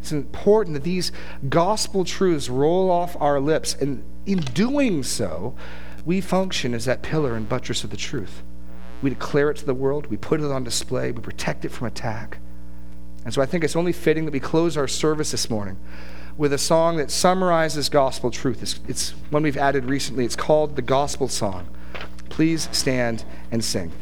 It's 0.00 0.12
important 0.12 0.74
that 0.74 0.82
these 0.82 1.12
gospel 1.48 2.04
truths 2.04 2.48
roll 2.48 2.90
off 2.90 3.16
our 3.20 3.38
lips, 3.38 3.74
and 3.74 4.02
in 4.24 4.38
doing 4.38 5.02
so, 5.02 5.54
we 6.06 6.22
function 6.22 6.72
as 6.72 6.86
that 6.86 7.02
pillar 7.02 7.34
and 7.36 7.46
buttress 7.46 7.84
of 7.84 7.90
the 7.90 7.96
truth. 7.96 8.42
We 9.02 9.10
declare 9.10 9.50
it 9.50 9.58
to 9.58 9.66
the 9.66 9.74
world, 9.74 10.06
we 10.06 10.16
put 10.16 10.40
it 10.40 10.50
on 10.50 10.64
display, 10.64 11.12
we 11.12 11.20
protect 11.20 11.64
it 11.64 11.70
from 11.70 11.86
attack. 11.86 12.38
And 13.24 13.34
so 13.34 13.42
I 13.42 13.46
think 13.46 13.62
it's 13.62 13.76
only 13.76 13.92
fitting 13.92 14.24
that 14.24 14.32
we 14.32 14.40
close 14.40 14.76
our 14.78 14.88
service 14.88 15.30
this 15.30 15.50
morning 15.50 15.76
with 16.38 16.54
a 16.54 16.58
song 16.58 16.96
that 16.96 17.10
summarizes 17.10 17.90
gospel 17.90 18.30
truth. 18.30 18.62
It's, 18.62 18.80
it's 18.88 19.10
one 19.28 19.42
we've 19.42 19.58
added 19.58 19.84
recently. 19.84 20.24
It's 20.24 20.36
called 20.36 20.76
the 20.76 20.82
Gospel 20.82 21.28
Song. 21.28 21.68
Please 22.30 22.70
stand 22.72 23.24
and 23.50 23.62
sing. 23.62 23.92